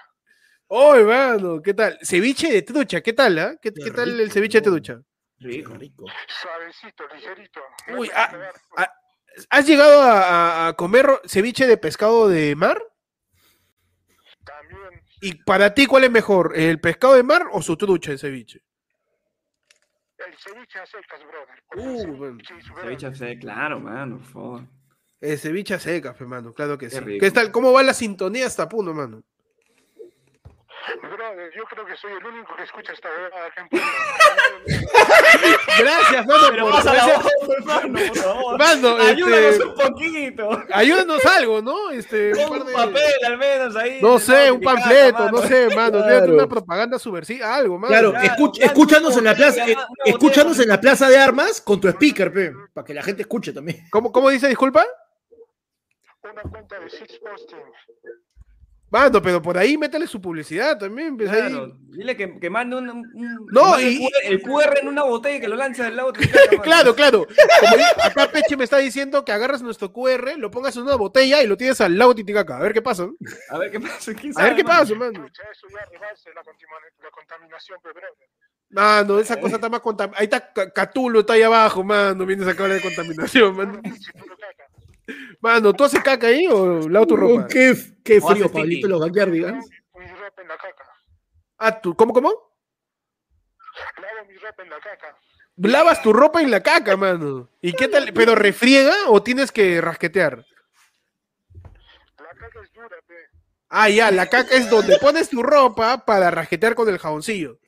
[0.69, 1.99] Oye, mano, ¿qué tal?
[2.03, 3.57] Ceviche de trucha, ¿qué tal, ah?
[3.61, 5.01] ¿Qué, tal el ceviche de trucha?
[5.41, 5.75] Rico.
[5.75, 6.05] rico.
[6.41, 7.61] Suavecito, ligerito.
[7.97, 8.33] Uy, ah,
[8.77, 8.95] ah,
[9.51, 12.81] ¿Has llegado a, a- a comer ceviche de pescado de mar?
[14.45, 16.53] También, ¿Y para ti cuál es mejor?
[16.55, 18.63] ¿El pescado de mar o su trucha en ceviche?
[20.29, 21.63] El ceviche a secas, brother.
[21.77, 22.99] Uh, el ceviche bueno.
[22.99, 23.15] verano.
[23.15, 24.63] sí, claro, mano, por favor.
[25.21, 27.01] El ceviche a secas, hermano, claro que Qué sí.
[27.01, 27.25] rico.
[27.25, 27.51] ¿Qué tal?
[27.51, 29.23] ¿Cómo va la sintonía hasta Puno, mano?
[31.03, 33.83] Brother, yo creo que soy el único que escucha esta verdad acá en Puno.
[35.79, 38.59] Gracias, mano, Pero por pasa la gracias- voz, hermano, por favor.
[38.59, 40.63] Mano, Ayúdanos este, un poquito.
[40.73, 41.91] ayúdanos algo, ¿no?
[41.91, 43.99] Este, un un de- papel al menos ahí.
[44.01, 45.31] No sé, un panfleto, mano.
[45.41, 46.03] no sé, mano.
[46.03, 46.35] Claro.
[46.35, 47.89] Una propaganda subversiva, algo, mano.
[47.93, 49.77] Claro, claro, escuch- escúchanos en la plaza, eh,
[50.07, 53.53] escúchanos en la plaza de armas con tu speaker, pe, para que la gente escuche
[53.53, 53.87] también.
[53.91, 54.85] ¿Cómo, ¿Cómo dice, disculpa?
[56.23, 57.59] Una cuenta de Six Posting.
[58.91, 61.15] Mano, pero por ahí métele su publicidad también.
[61.17, 61.51] pues, ahí.
[61.51, 64.79] Claro, dile que, que mande un, un- No, que mande y- el, QR, el QR
[64.81, 66.13] en una botella y que lo lance del lado.
[66.63, 67.27] Claro, claro.
[67.61, 70.95] Como di- acá Peche me está diciendo que agarras nuestro QR, lo pongas en una
[70.97, 72.57] botella y lo tienes al lago Titicaca.
[72.57, 73.07] A ver qué pasa.
[73.51, 74.15] A ver qué pasa.
[74.15, 74.79] ¿quién A ver sabe, qué mano?
[74.81, 75.29] pasa, mano.
[77.03, 77.79] La, contaminación.
[78.71, 80.19] Mano, esa cosa está más contaminada.
[80.21, 82.25] Ahí está Ca- Catulo, está ahí abajo, mano.
[82.27, 83.81] Vienes a hablar de contaminación, mano.
[85.41, 87.45] Mano, ¿tú haces caca ahí o lavo tu ropa?
[87.45, 87.75] Oh, qué,
[88.05, 88.51] qué frío.
[88.51, 89.01] Pablito, los.
[89.01, 90.85] Lavo mi ropa en la caca.
[91.59, 92.31] Ah, ¿tú, ¿cómo, cómo?
[93.97, 95.17] Lavo mi ropa en la caca.
[95.57, 97.49] Lavas tu ropa en la caca, mano.
[97.61, 98.13] ¿Y qué tal?
[98.13, 100.45] ¿Pero refriega o tienes que rasquetear?
[102.17, 103.15] La caca es dura, pe.
[103.69, 107.59] Ah, ya, la caca es donde pones tu ropa para rasquetear con el jaboncillo.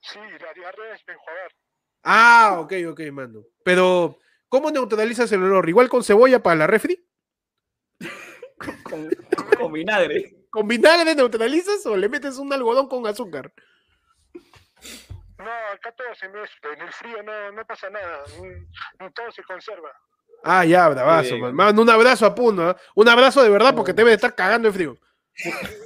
[0.00, 1.52] Sí, la diarrea es para enjuagar.
[2.02, 3.44] Ah, ok, ok, mano.
[3.64, 4.18] Pero,
[4.54, 5.68] ¿cómo neutralizas el olor?
[5.68, 7.04] ¿Igual con cebolla para la refri?
[8.84, 9.10] Con,
[9.58, 10.46] con vinagre.
[10.48, 13.52] ¿Con vinagre neutralizas o le metes un algodón con azúcar?
[15.38, 16.72] No, acá todo se mezcla.
[16.72, 18.22] En el frío no, no pasa nada.
[18.38, 19.90] Mm, Todo se conserva.
[20.44, 21.76] Ah, ya, bravazo, man.
[21.76, 22.76] Un abrazo a Puno, ¿ah?
[22.94, 24.96] Un abrazo de verdad porque te debe de estar cagando de frío.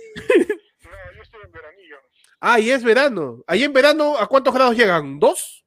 [0.84, 1.96] No, yo estoy en veranillo.
[2.40, 3.42] Ah, y es verano.
[3.46, 5.18] Ahí en verano, ¿a cuántos grados llegan?
[5.18, 5.64] ¿Dos?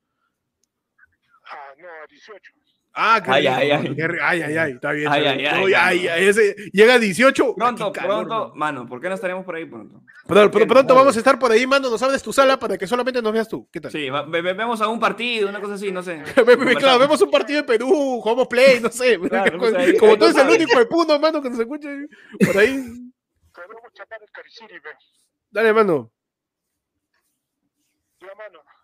[1.46, 2.61] Ah, no, a 18.
[2.94, 3.96] Ah, qué Ay, rico, ay, ay.
[4.22, 5.08] ay, ay, ay, está bien.
[5.10, 7.56] Ay, ay, ay, ay, ay, ay, ese- llega a 18.
[7.56, 8.56] Pronto, calor, pronto, mano.
[8.56, 10.02] mano, ¿por qué no estaremos por ahí pronto?
[10.28, 11.90] Pronto, pr- pronto vamos a estar por ahí, mano.
[11.90, 13.66] Nos abres tu sala para que solamente nos veas tú.
[13.72, 13.92] ¿Qué tal?
[13.92, 16.22] Sí, va- ve- ve- vemos a un partido, una cosa así, no sé.
[16.46, 19.18] Ve- ve- claro, vemos un partido de Perú, jugamos play, no sé.
[19.20, 21.88] Claro, pues ahí- Como ahí tú eres el único de Puno, mano, que nos escucha
[22.46, 22.84] por ahí.
[25.50, 26.12] Dale, mano.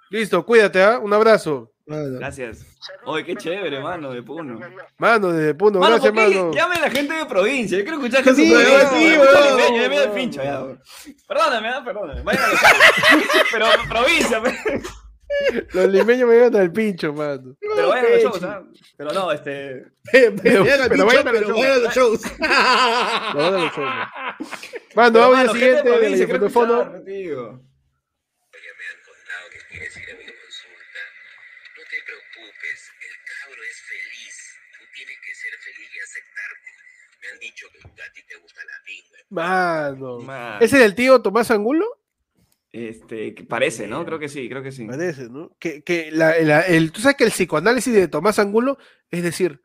[0.09, 0.99] Listo, cuídate, ¿ah?
[0.99, 1.73] Un abrazo.
[1.87, 2.19] Mano.
[2.19, 2.65] Gracias.
[3.05, 3.41] Oye, qué mano.
[3.41, 4.59] chévere, mano, de Puno.
[4.97, 6.51] Mano, desde Puno, Mano, gracias, ¿por qué mano.
[6.53, 7.77] llame la gente de provincia?
[7.77, 9.09] Yo quiero escuchar que Sí, su weón, sí.
[9.81, 10.65] Ya me da el pincho, ya.
[11.27, 12.21] Perdóname, ah, perdóname.
[12.23, 12.47] Vayan a.
[13.51, 14.53] Pero provincia, pe.
[15.73, 17.55] Los limeños me llevan al pincho, mano.
[17.59, 18.63] pero vayan a los shows, ¿ah?
[18.97, 19.85] Pero no, este.
[20.11, 21.59] Pero, pero vayan a los pero shows.
[21.59, 22.21] vayan a los shows.
[23.33, 23.77] Lo van a los shows,
[24.95, 25.13] mano.
[25.13, 25.89] Pero, vamos al de siguiente.
[25.89, 26.91] de de fondo.
[39.29, 40.19] Mano.
[40.19, 40.59] Mano.
[40.61, 41.85] ¿Ese es el tío Tomás Angulo?
[42.71, 44.05] Este, parece, ¿no?
[44.05, 44.85] Creo que sí, creo que sí.
[44.85, 45.51] Parece, ¿no?
[45.59, 48.77] Que, que la, la- el, tú sabes que el psicoanálisis de Tomás Angulo
[49.09, 49.61] es decir,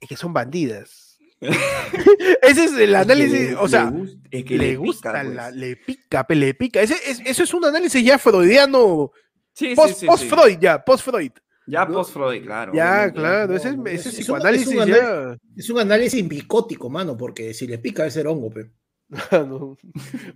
[0.00, 1.18] es que son bandidas.
[2.42, 5.24] Ese es el análisis, Le- o sea, le gust- es que le, le gusta, pica,
[5.24, 5.56] la- pues.
[5.56, 6.80] le pica, pe, le pica.
[6.80, 9.10] Ese, es, eso es un análisis ya freudiano,
[9.52, 10.06] Sí, sí, post, sí, sí.
[10.06, 11.32] post-Freud, ya, post-Freud.
[11.66, 11.94] Ya ¿no?
[11.94, 12.72] post-Freud, claro.
[12.74, 15.36] Ya, claro, no, ese, ese es- es un- psicoanálisis es un ya.
[15.56, 18.70] Es un análisis bicótico, mano, porque si le pica es ser hongo, pe.
[19.08, 19.76] Mano,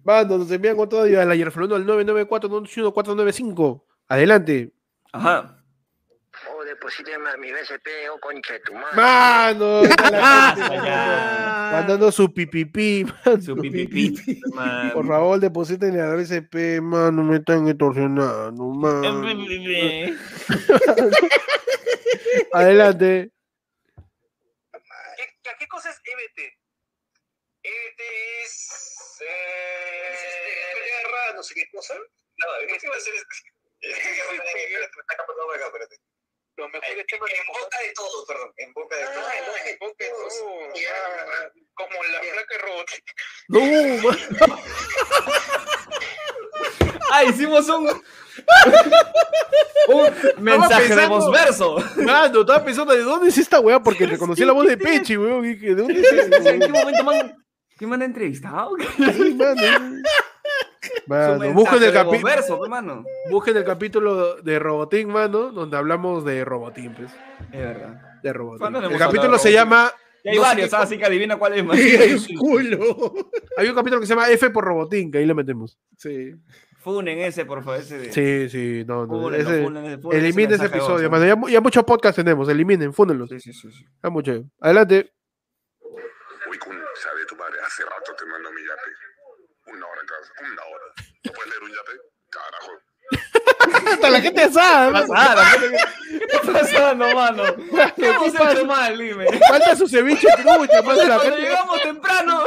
[0.05, 4.73] Mano, nos envían otro audio al ayer al 994 Adelante.
[5.13, 5.55] Ajá.
[6.55, 8.95] Oh, deposíteme a mi BCP, oh, concha de tu madre.
[8.95, 13.41] Mano, Basta mano, mandando su pipipi, mano.
[13.41, 14.41] Su pipipi.
[14.55, 14.93] man.
[14.93, 19.27] Por favor, depositen a la BCP, mano, me están extorsionando, mano.
[22.53, 23.33] Adelante.
[23.97, 26.58] ¿Qué, qué, qué cosa es EBT?
[29.21, 30.15] Eh,
[30.85, 31.95] guerra, no sé qué cosa.
[31.95, 32.47] No,
[32.81, 33.15] ¿qué va a ser?
[36.59, 38.53] Lo mejor es tema en boca de todos, perdón.
[38.57, 39.33] En boca de todos.
[39.65, 40.43] en boca de todos.
[41.75, 43.13] Como la placa robótica.
[43.49, 43.61] No.
[47.11, 47.89] Ah, hicimos un.
[49.89, 51.77] un mensaje de voz verso.
[51.97, 53.83] Mano, estaba pensando, ¿de dónde es esta weá?
[53.83, 55.43] Porque reconocí la voz de Pechi, weón.
[55.43, 56.13] ¿De dónde es
[56.47, 57.35] ¿En qué momento man,
[57.79, 58.73] ¿Quién me han entrevistado?
[58.99, 60.03] Sí, mano.
[60.81, 63.05] Su Mano, busquen el, mano.
[63.31, 67.11] busquen el capítulo de Robotín, mano, donde hablamos de Robotín, pues.
[67.53, 68.21] Es verdad.
[68.23, 68.59] De Robotín.
[68.61, 69.91] ¿Cuándo no El capítulo se llama.
[70.23, 71.79] Y hay no varios, qué ah, así que adivina cuál es más.
[72.39, 73.15] Culo.
[73.57, 75.79] Hay un capítulo que se llama F por Robotín, que ahí lo metemos.
[75.97, 76.35] Sí.
[76.79, 77.81] Funen ese, por favor.
[77.81, 78.13] Ese de...
[78.13, 79.21] Sí, sí, no, no.
[79.23, 81.11] Fúnenlo, ese- fúnenlo, fúnenlo, eliminen ese episodio, ¿no?
[81.11, 81.27] mano.
[81.27, 83.29] Ya, mu- ya muchos podcasts tenemos, eliminen, fúnenlos.
[83.31, 83.71] Sí, sí, sí.
[83.73, 83.85] sí.
[84.03, 84.45] Ya mucho.
[84.61, 85.13] Adelante.
[86.51, 86.88] Uy, con sabe tu madre,
[87.69, 88.91] hace rato te mando mi yape.
[89.77, 90.85] Una hora en casa, una hora.
[91.25, 91.93] ¿No puedes leer un yape?
[92.31, 92.73] Carajo.
[93.93, 95.07] Hasta la gente sabe, mano.
[95.09, 97.43] Pasada, ¿qué te está pasando, mano?
[97.97, 98.53] ¿Qué hemos pasa?
[98.53, 99.27] hecho mal, dime?
[99.49, 100.83] Falta su ceviche trucha.
[101.07, 101.41] La gente...
[101.41, 102.45] llegamos temprano,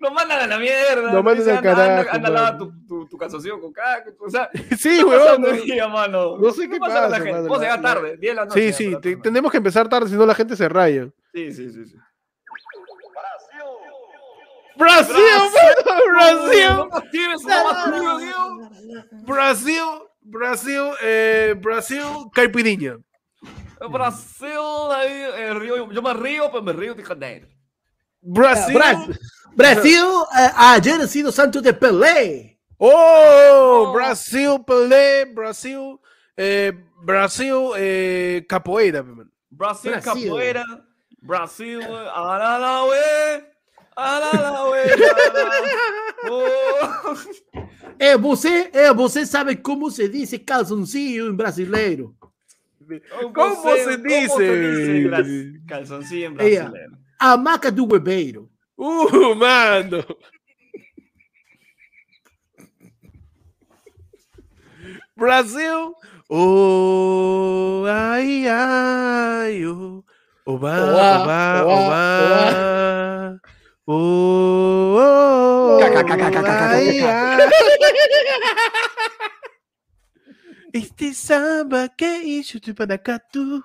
[0.00, 1.12] nos mandan a la mierda.
[1.12, 4.10] Nos mandan al carajo, Anda, lava tu, tu, tu calzoncillo con caca.
[4.20, 5.42] O sea, Sí, ¿qué weón.
[5.42, 6.38] pasando no-?
[6.38, 7.32] No sé qué pasa con la pasa, gente?
[7.32, 8.72] mano, Vos la- llegar tarde, 10 de la noche.
[8.72, 11.08] Sí, sí, tenemos que empezar tarde, si no la gente se raya.
[11.32, 11.84] Sí, sí, sí.
[11.86, 11.96] sí.
[14.76, 15.16] Brasil,
[15.54, 16.90] mano,
[17.86, 18.44] Brasil.
[19.26, 19.84] Brasil,
[20.22, 22.98] Brasil, eh, Brasil, caipirinha.
[23.90, 27.48] Brasil, ahí, eh, río, yo me río, pero me río de Janeiro.
[28.22, 29.18] Brasil, Bra-
[29.54, 30.04] Brasil,
[30.38, 32.58] eh, ayer ha sido santo de Pelé.
[32.78, 36.00] Oh, Brasil, Pelé, Brasil,
[36.36, 36.72] eh,
[37.02, 39.02] Brasil, eh, capoeira.
[39.50, 40.02] Brasil, Brasil.
[40.02, 40.64] capoeira.
[41.20, 41.80] Brasil,
[42.14, 43.53] Aralaue.
[43.96, 44.78] Aralaue.
[46.30, 47.14] Oh.
[47.98, 52.14] É, você, é, você sabe como se diz calzoncillo em brasileiro?
[53.34, 54.28] ¿Cómo se dice?
[54.28, 56.68] ¿Cómo se dice bras- calzoncillo en Ella.
[56.70, 56.98] brasileño?
[57.18, 58.50] A maca do hueveiro.
[58.76, 60.04] Uh, mano.
[65.16, 65.94] Brasil.
[66.28, 70.02] Oh, ai, ai, oh.
[70.46, 73.40] Oba, Oba, oba, oba, oba.
[73.86, 75.78] Oh, oh.
[80.72, 83.62] Este samba que hizo tu panacatu.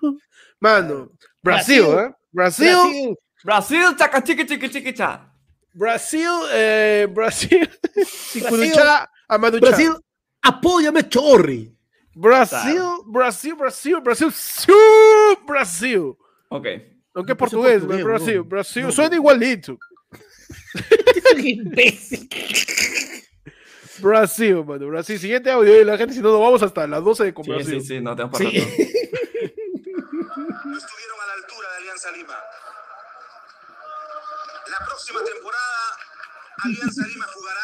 [0.60, 2.00] Mano, Brasil, Brasil.
[2.00, 2.14] ¿eh?
[2.32, 3.16] Brasil, Brasil.
[3.44, 5.26] Brasil, chaca, chiqui, chiqui, chiqui, cha.
[5.74, 8.06] Brasil, eh, Brasil, Brasil.
[8.06, 9.60] Sikunucha, Amanucha.
[9.62, 9.96] Brasil,
[10.44, 11.74] apóyame, chorri.
[12.14, 14.32] Brasil, Brasil, Brasil, Brasil,
[15.48, 16.18] Brasil.
[16.50, 16.68] Ok.
[17.16, 18.41] Aunque es portugués, portugués, Brasil.
[18.44, 19.80] Brasil, No, suena igualito.
[20.74, 22.30] Es un imbécil.
[24.00, 25.20] Brasil, mano, Brasil.
[25.20, 27.52] Siguiente audio y la gente, si no, nos vamos hasta las 12 de con Sí,
[27.66, 28.46] sí, sí, no tenemos Sí.
[28.46, 28.70] para rato.
[30.66, 32.38] No estuvieron a la altura de Alianza Lima.
[34.70, 35.98] La próxima temporada,
[36.64, 37.62] Alianza Lima jugará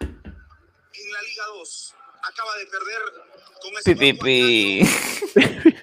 [0.00, 1.94] en la Liga 2.
[2.22, 3.02] Acaba de perder
[3.62, 4.82] con ese Pi, pi, cuerpo pi.
[5.34, 5.76] Pi, pi,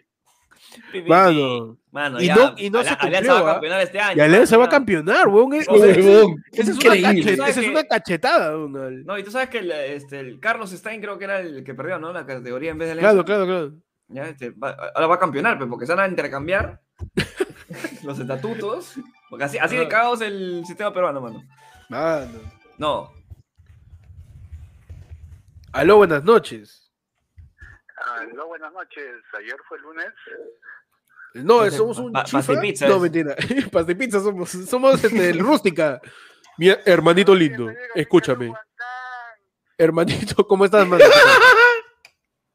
[1.07, 1.77] Mano.
[1.91, 3.41] Mano, Y ya, no- y no se cumplió, Alianza va ¿ah?
[3.41, 4.17] a campeonar este año.
[4.17, 5.53] Y Alianza va a campeonar, weón.
[5.53, 7.23] Es- O sea, esa- esa es una, increíble.
[7.23, 8.51] cachet- ¿Sabes esa es cachetada.
[8.57, 9.03] weón.
[9.05, 11.73] No, y tú sabes que el, este, el Carlos Stein creo que era el que
[11.73, 12.13] perdió, ¿no?
[12.13, 13.23] La categoría en vez de Alianza.
[13.23, 13.81] Claro, claro, claro.
[14.09, 16.79] Ya, este, va- ahora va a campeonar, pues, porque se van a intercambiar
[18.03, 18.93] los estatutos.
[19.29, 21.43] Porque así, así de cagados el sistema peruano, mano.
[21.89, 22.39] Mano.
[22.77, 23.11] No,
[25.73, 26.91] Aló, buenas noches.
[28.19, 29.11] Aló, buenas noches.
[29.37, 30.07] Ayer fue lunes.
[31.43, 32.53] No, somos un chifa.
[32.87, 33.35] No, mentira.
[33.71, 34.49] Pastipizza somos.
[34.49, 36.01] Somos este, el rústica.
[36.57, 38.51] Mi hermanito lindo, escúchame.
[39.77, 41.03] Hermanito, ¿cómo estás, mano?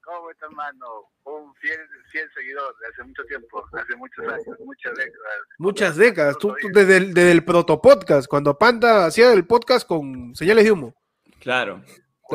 [0.02, 0.86] ¿Cómo está, hermano?
[1.24, 1.78] Un fiel,
[2.10, 5.38] fiel seguidor de hace mucho tiempo, hace muchos años, muchas décadas.
[5.58, 6.38] Muchas décadas.
[6.38, 10.72] Tú, tú desde, el, desde el protopodcast, cuando Panda hacía el podcast con señales de
[10.72, 10.94] humo.
[11.40, 11.82] claro.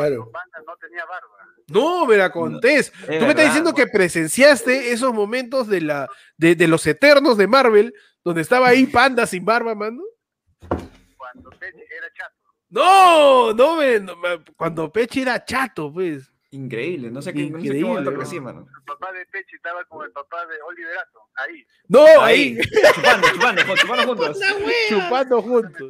[0.01, 0.31] Claro.
[0.31, 1.27] Panda no tenía barba.
[1.69, 2.91] No, me la contés.
[2.91, 6.07] Tú me estás diciendo que presenciaste esos momentos de, la,
[6.37, 7.93] de, de los eternos de Marvel,
[8.23, 10.01] donde estaba ahí Panda sin barba, mano.
[11.17, 12.35] Cuando Pechi era chato.
[12.69, 16.31] No, no, me, no, me- cuando Peche era chato, pues.
[16.51, 17.11] Increíble.
[17.11, 18.67] No sé qué, no sé momento crecí, mano.
[18.77, 21.67] El papá de Pechi estaba como el papá de Oliver Atom, ahí.
[21.89, 24.39] No, Ahí, ahí, chupando, chupando, chupando juntos.
[24.87, 25.89] chupando juntos.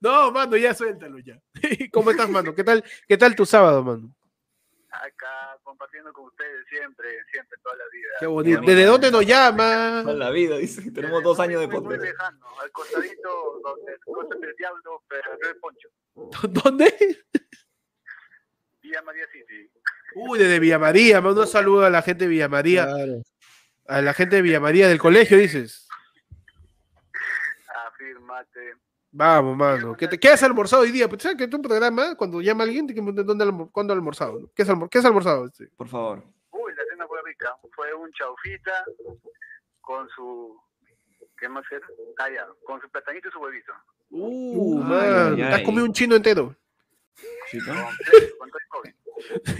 [0.00, 1.40] No, mano, ya suéltalo ya.
[1.92, 2.54] ¿Cómo estás, mano?
[2.54, 4.12] ¿Qué tal, qué tal tu sábado, mano?
[4.90, 8.08] Acá compartiendo con ustedes siempre, siempre, toda la vida.
[8.18, 8.60] Qué bonito.
[8.62, 10.00] ¿Desde dónde nos llama?
[10.02, 10.90] Toda la vida, dice.
[10.90, 15.48] Tenemos dos años de Muy, muy lejano, al costadito donde cosas del diablo, pero no
[15.48, 15.88] el poncho.
[16.64, 17.18] ¿Dónde?
[18.88, 19.70] Villa María City.
[20.14, 21.20] Uy, desde Villa María.
[21.20, 22.86] mando un saludo a la gente de Villa María.
[22.86, 23.22] Claro.
[23.86, 25.86] A la gente de Villa María del colegio, dices.
[27.86, 28.74] Afirmate.
[29.10, 29.96] Vamos, mano.
[29.96, 31.08] ¿Qué, te, ¿Qué has almorzado hoy día?
[31.08, 34.50] Pues, ¿Sabes que tu programa, cuando llama alguien, te dónde almo- cuándo ha almorzado?
[34.54, 35.46] ¿Qué has, almor- qué has almorzado?
[35.46, 35.66] este?
[35.76, 36.22] Por favor.
[36.50, 37.54] Uy, la cena fue rica.
[37.74, 38.84] Fue un chaufita
[39.80, 40.58] con su.
[41.38, 41.86] ¿Qué más era?
[42.18, 43.72] Ah, ya, con su platanito y su huevito.
[44.10, 45.32] Uh, Ay, man.
[45.34, 46.54] ay, Te has comido un chino entero.
[47.50, 47.74] ¿Sí, no?
[47.74, 48.94] Todo el COVID.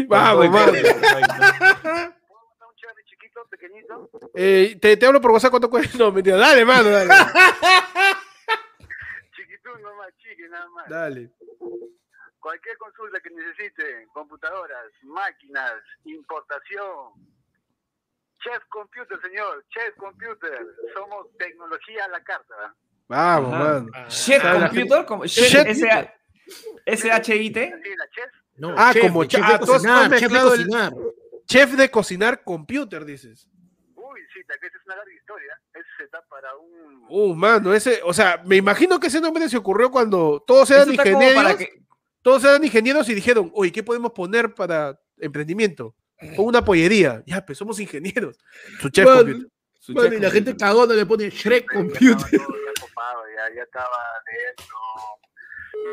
[0.09, 0.73] Vamos, mano.
[0.73, 4.11] ¿Puedo montar un cherry chiquito, pequeñito?
[4.35, 5.99] Eh, te, te hablo por WhatsApp cuánto cuesta.
[5.99, 6.37] No, mentira.
[6.37, 7.11] Dale, mano, dale.
[9.37, 10.89] Chiquitún nomás, chiqui nada más.
[10.89, 11.31] Dale.
[12.41, 15.73] Cualquier consulta que necesiten, computadoras, máquinas,
[16.05, 17.13] importación.
[18.41, 20.65] Chef Computer, señor, Chef Computer.
[20.95, 22.75] Somos tecnología a la carta.
[23.09, 23.65] Vamos, Ajá.
[23.65, 24.09] mano.
[24.09, 26.13] Chef Computer, como Chef Chef S-
[26.87, 27.73] S-H-I-T.
[28.57, 30.93] No, Ah, chef, como de chef de ah, cocinar, chef de el- cocinar.
[31.47, 33.49] Chef de cocinar computer, dices.
[33.95, 35.61] Uy, sí, que es una larga historia.
[35.75, 37.07] Ese se da para un...
[37.09, 40.91] Uh, mano, ese, o sea, me imagino que ese nombre se ocurrió cuando todos eran
[40.91, 41.71] está ingenieros, para que-
[42.23, 45.95] todos eran ingenieros y dijeron, oye, ¿qué podemos poner para emprendimiento?
[46.37, 47.23] Pon una pollería.
[47.27, 48.37] Ya, pues somos ingenieros.
[48.81, 49.49] Su chef Mano, computer.
[49.79, 52.11] su chef y la gente cagona le pone Shrek Ya Computer.
[52.11, 53.97] estaba todo ya copado, ya, ya estaba
[54.27, 54.77] dentro.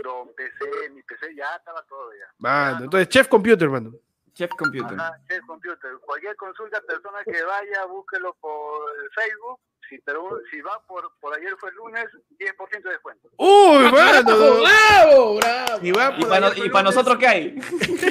[0.04, 2.28] Don PC, mi PC, ya estaba todo ya.
[2.40, 3.92] Mano, entonces chef computer, mano.
[4.36, 5.00] Chef Computer.
[5.00, 5.98] Ajá, Chef Computer.
[6.06, 8.84] Cualquier consulta, persona que vaya, búsquelo por
[9.16, 9.60] Facebook.
[9.88, 12.06] Si, pero, si va por, por ayer fue el lunes,
[12.38, 13.30] 10% de descuento.
[13.38, 14.62] Uy, ¡Bravo, mano.
[14.62, 15.80] bravo, bravo!
[15.82, 17.56] Y va ¿Y por para, y nosotros qué hay?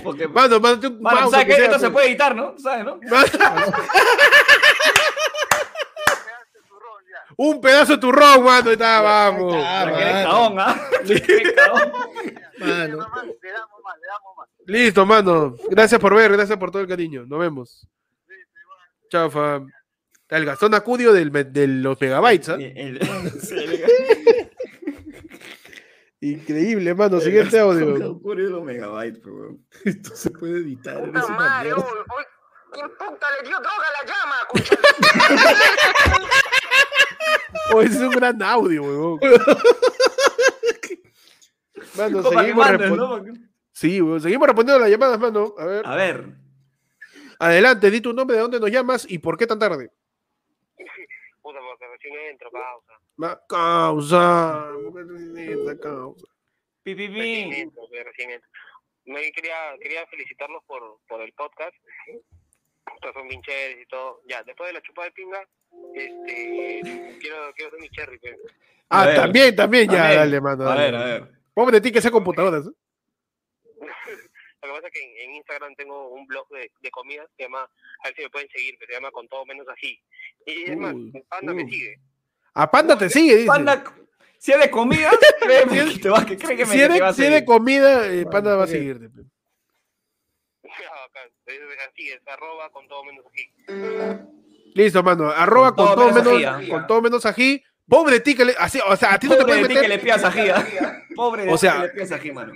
[0.04, 2.56] Porque, Mano, mano, ¿sabes sea, Esto se puede editar, ¿no?
[2.58, 2.98] ¿Sabes, no?
[7.36, 9.54] Un pedazo de turrón, mano, está, vamos.
[9.54, 10.28] Porque eres mano.
[10.28, 10.58] cagón.
[11.08, 11.92] Eres cagón.
[12.58, 12.96] Mano.
[12.98, 14.48] Nomás, le damos más, le damos más.
[14.66, 15.56] Listo, mano.
[15.68, 17.24] Gracias por ver, gracias por todo el cariño.
[17.26, 17.88] Nos vemos.
[19.10, 19.68] Chao, fam.
[20.28, 22.56] El Gastón Acudio del, de los megabytes, ¿ah?
[26.20, 27.20] Increíble, mano.
[27.20, 28.12] Siguiente audio.
[28.12, 29.66] Ocurrió los megabytes, pues, weón.
[29.84, 31.04] Esto se puede editar.
[31.04, 31.74] Puta madre,
[32.72, 34.36] ¿quién puta le dio droga a la llama,
[37.82, 39.20] ese es un gran audio, weón.
[41.96, 42.66] Mano, seguimos,
[43.72, 45.54] sí, weón, seguimos respondiendo las llamadas, mano.
[45.58, 45.86] A ver.
[45.86, 46.24] A ver.
[47.38, 49.90] Adelante, di tu nombre, de dónde nos llamas y por qué tan tarde.
[51.42, 52.92] Puta, porque recién entro, causa.
[53.16, 54.68] Ma- Causa.
[54.92, 56.26] ¿por qué esta causa?
[56.82, 57.56] Pi, pi, Recién pi.
[57.60, 58.48] entro, recién entro.
[59.06, 61.74] Me quería, quería felicitarlos por, por el podcast.
[63.14, 64.20] Son bien chéveres y todo.
[64.26, 65.40] Ya, después de la chupada de pinga,
[65.94, 66.80] este,
[67.20, 68.36] quiero, quiero hacer mi cherry, pe.
[68.90, 69.16] Ah, ver.
[69.16, 70.18] también, también, ya, También.
[70.20, 70.68] dale, mano.
[70.68, 71.28] A ver, a ver.
[71.54, 72.64] Pobre de ti que sea computadoras.
[72.66, 72.72] Lo
[73.80, 77.60] que pasa es que en, en Instagram tengo un blog de, de comida, se llama,
[77.62, 80.00] a ver si me pueden seguir, que se llama Con Todo Menos Ají.
[80.46, 81.70] Y es más, Uy, Panda me uy.
[81.70, 81.98] sigue.
[82.54, 83.46] A Panda te sigue, dice.
[83.48, 83.84] Panda,
[84.38, 87.10] si es de comida, créeme que te va, que, créeme si que te va a
[87.10, 87.44] eres, si eres seguir.
[87.44, 89.08] comida, eh, Panda va a seguirte.
[91.46, 93.52] Es- Así es, arroba Con Todo Menos Ají.
[94.74, 95.30] Listo, mano.
[95.30, 96.86] Arroba con, Con todo, todo menos ají, con ah.
[96.86, 97.62] todo menos ají.
[97.88, 98.54] Pobre de ti que le.
[98.58, 99.98] Así, o sea, a ti no te Pobre puedes de ti que meter.
[99.98, 101.02] le pidas ají, ¿ah?
[101.16, 102.52] Pobre de O ti sea, que le pidas ají, mano.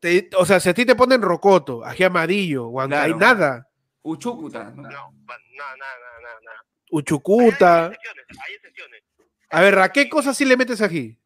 [0.00, 3.18] te- o sea, si a ti te ponen rocoto, ají amarillo, huancay, Claro.
[3.18, 3.68] nada.
[4.02, 4.82] Uchucuta, ¿no?
[4.82, 6.56] No, pa- nada, nada, nada, nada.
[6.60, 7.86] Hay Uchucuta.
[7.86, 9.02] excepciones, hay excepciones.
[9.50, 11.16] A ver, ¿a qué cosas sí le metes ají?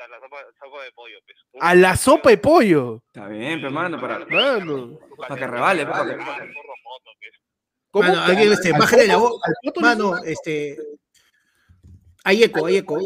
[0.00, 1.36] Puta, la sopa, sopa de pollo, pues.
[1.60, 3.02] A la sopa de pollo.
[3.06, 4.98] Está bien, pero mano, para, Mano.
[5.18, 6.36] para que rebale, pues, para que- pues.
[7.90, 8.08] ¿Cómo?
[8.08, 9.40] Mano, alguien, este, ¿Al bájale la voz.
[9.44, 10.78] ¿Al poto le Mano, este.
[12.24, 12.98] Hay eco, hay eco.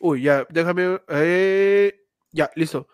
[0.00, 1.00] Uy, ya, déjame.
[1.08, 2.00] eh,
[2.32, 2.88] ya, listo.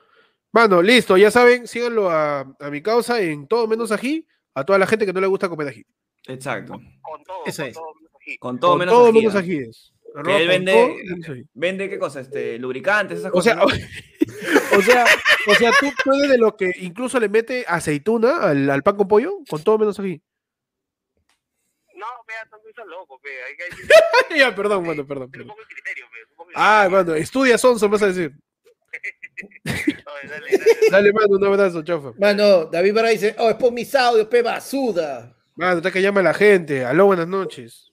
[0.53, 4.79] Mano, listo, ya saben, síganlo a, a mi causa en todo menos ají, a toda
[4.81, 5.87] la gente que no le gusta comer ají.
[6.27, 6.73] Exacto.
[7.01, 7.75] Con todo, Eso con es.
[7.75, 8.39] todo menos ají.
[8.39, 9.95] Con todo Con menos todo ají, menos.
[10.15, 11.47] Arroba él vende-.
[11.55, 12.21] ¿Vende qué cosa?
[12.21, 13.55] Este, lubricantes, esas O cosas.
[13.55, 13.67] sea, ¿no?
[14.79, 15.05] o sea,
[15.47, 19.09] o sea, tú, eres de lo que incluso le mete aceituna al, al pan con
[19.09, 20.21] pollo, con todo menos ají.
[21.95, 23.21] No, vea, también son locos.
[23.47, 23.57] Hay
[24.29, 25.49] que ya, perdón, mano, perdón, un perdón.
[25.49, 26.19] poco de criterio, pe.
[26.23, 28.33] es un poco de Ah, mano, estudia Sonso, me vas a decir.
[29.65, 30.61] Dale, dale.
[30.91, 32.13] Dale, mano, un abrazo, chafa.
[32.19, 35.37] Mano, David Barra dice, oh, es por mis audios, pe basuda.
[35.55, 36.85] Mano, está que llama a la gente.
[36.85, 37.90] Aló, buenas noches.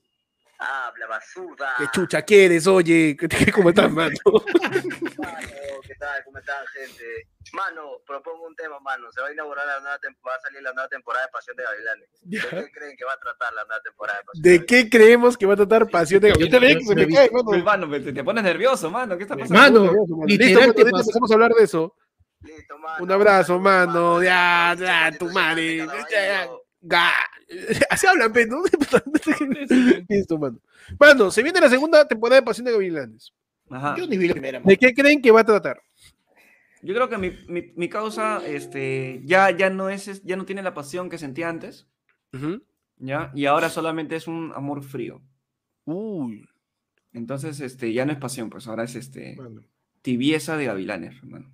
[0.60, 1.76] Habla basura.
[1.78, 3.16] ¿Qué chucha quieres, oye?
[3.20, 4.16] ¿Qué- qué- ¿Cómo estás, mano?
[5.18, 6.24] Mano, ¿qué tal?
[6.26, 7.28] ¿Cómo están, gente?
[7.54, 9.12] Mano, propongo un tema, mano.
[9.12, 11.56] Se va a inaugurar la nueva temporada, va a salir la nueva temporada de Pasión
[11.56, 12.10] de Gavilanes.
[12.22, 12.50] ¿De Ya.
[12.50, 15.46] qué creen que va a tratar la nueva temporada de Pasión ¿De qué creemos que
[15.46, 17.88] va a tratar pasión de Yo te veía que se Me cae, Pues, mano.
[17.88, 19.16] mano, te, te pones nervioso, mano.
[19.18, 19.86] ¿Qué está pasando?
[19.86, 19.92] Mano,
[20.26, 21.96] Listo, literal mano, ahorita pasa- empezamos a hablar de eso.
[22.42, 23.04] Listo, mano.
[23.04, 23.92] Un abrazo, mano.
[24.16, 25.78] Mano, Ya, listo, ya, tu madre.
[25.78, 26.60] Ya, baño.
[26.88, 27.10] Ga.
[27.90, 28.64] Así hablan, pe, ¿no?
[30.10, 30.60] Listo, mano.
[31.00, 33.34] Mano, se viene la segunda temporada de Pasión de Gavilanes.
[33.70, 33.96] Ajá.
[33.98, 34.60] Yo ni vi la primera.
[34.60, 34.70] mano.
[34.70, 35.82] ¿De qué creen que va a tratar?
[36.82, 40.62] Yo creo que mi, mi, mi causa este, ya, ya, no es, ya no tiene
[40.62, 41.88] la pasión que sentía antes,
[42.34, 42.62] Ujú.
[42.98, 43.32] ¿ya?
[43.34, 45.22] Y ahora solamente es un amor frío.
[45.86, 46.48] Uy,
[47.14, 49.38] Entonces, este, ya no es pasión, pues ahora es este,
[50.02, 51.52] tibieza de gavilanes, hermano.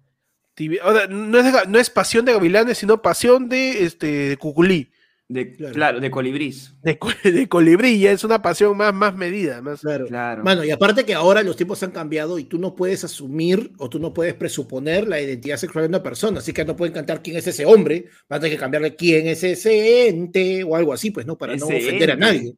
[0.56, 4.92] Tibi- ahora, no, es no es pasión de Gavilanes, sino pasión de, este, de Cuculí.
[5.34, 5.74] De, Claro.
[5.74, 6.00] claro.
[6.00, 6.76] de colibrís.
[6.84, 9.62] De, co- de colibrí, ya es una pasión más, más medida.
[9.62, 9.82] Más...
[9.82, 10.06] Claro.
[10.08, 10.44] Claro.
[10.44, 13.90] Mano, y aparte que ahora los tiempos han cambiado y tú no puedes asumir o
[13.90, 17.22] tú no puedes presuponer la identidad sexual de una persona, así que no pueden cantar
[17.22, 20.94] quién es ese hombre, van a tener que cambiarle quién es ese ente o algo
[20.94, 21.38] así, pues, ¿no?
[21.38, 22.56] Para no ofender a nadie.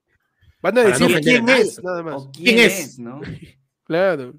[0.62, 2.16] Van a no decir a quién es, nada más.
[2.16, 2.80] ¿O ¿Quién quién, es?
[2.80, 3.00] es?
[3.00, 3.22] ¿no?
[3.86, 4.34] Claro.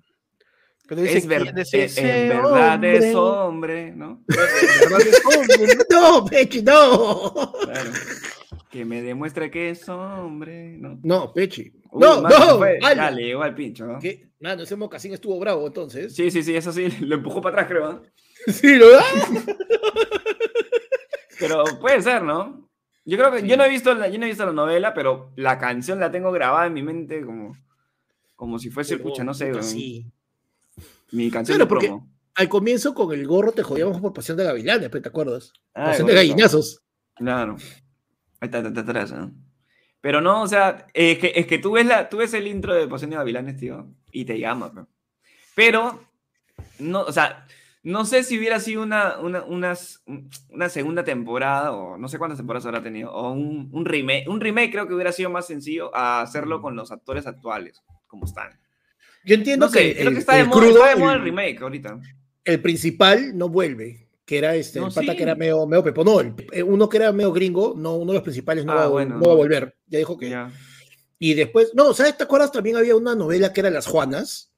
[0.89, 2.97] Pero Es, ver- ¿quién es en- ese en verdad hombre?
[2.99, 4.23] es hombre, ¿no?
[4.29, 6.25] En verdad es hombre, ¿no?
[6.27, 7.33] Pechi, no.
[7.65, 7.91] Claro.
[8.71, 10.99] Que me demuestre que es hombre, ¿no?
[11.03, 11.73] No, Pechi.
[11.91, 12.59] Uy, no, mano, no.
[12.59, 12.95] fue- ala.
[13.07, 13.99] Ya le llegó al pincho, ¿no?
[13.99, 14.29] ¿Qué?
[14.41, 16.15] Mano, ese mocasín estuvo bravo entonces.
[16.15, 18.03] Sí, sí, sí, eso sí, lo empujó para atrás, creo.
[18.53, 19.03] Sí, ¿lo da?
[21.39, 22.69] Pero puede ser, ¿no?
[23.05, 25.33] Yo creo que yo no he visto la, yo no he visto la novela, pero
[25.37, 27.57] la canción la tengo grabada en mi mente como,
[28.35, 30.07] como si fuese, pucha, no sé, Puta, sí.
[31.13, 32.13] Mi canción Claro, de porque- promo.
[32.35, 35.53] Al comienzo con el gorro te jodíamos por pasión de gavilanes, ¿te acuerdas?
[35.75, 36.33] Ah, pasión de correcto.
[36.33, 36.83] gallinazos.
[37.15, 37.57] Claro.
[38.41, 39.33] Ahí está, está, está atrás, ¿no?
[40.03, 42.75] Pero no, o sea, es que, es que tú, ves la, tú ves el intro
[42.75, 44.83] de Pasión de Gavilanes, tío, y te llama, pe.
[45.55, 46.05] Pero
[46.79, 47.47] no, o sea,
[47.83, 50.03] no sé si hubiera sido una, una, unas-
[50.51, 54.29] una segunda temporada, o no sé cuántas temporadas habrá tenido, o un, un remake.
[54.29, 58.27] Un remake creo que hubiera sido más sencillo a hacerlo con los actores actuales, como
[58.27, 58.51] están.
[59.27, 61.19] Yo entiendo No sé, que el, que está de, moda, crudo, está de moda el
[61.19, 62.01] el- remake ahorita.
[62.45, 65.17] el principal no vuelve, que era este, No, el pata sí.
[65.19, 66.03] que era medio, medio pepo.
[66.05, 68.87] No, eh, uno que era medio gringo, no, uno de los principales no, Ah, va,
[68.89, 69.77] bueno, no va a volver.
[69.89, 70.31] Ya dijo que.
[70.31, 70.51] Ya.
[71.19, 72.17] Y después, no, ¿sabes?
[72.17, 72.53] ¿Te acuerdas?
[72.53, 74.53] También había una novela que era Las Juanas.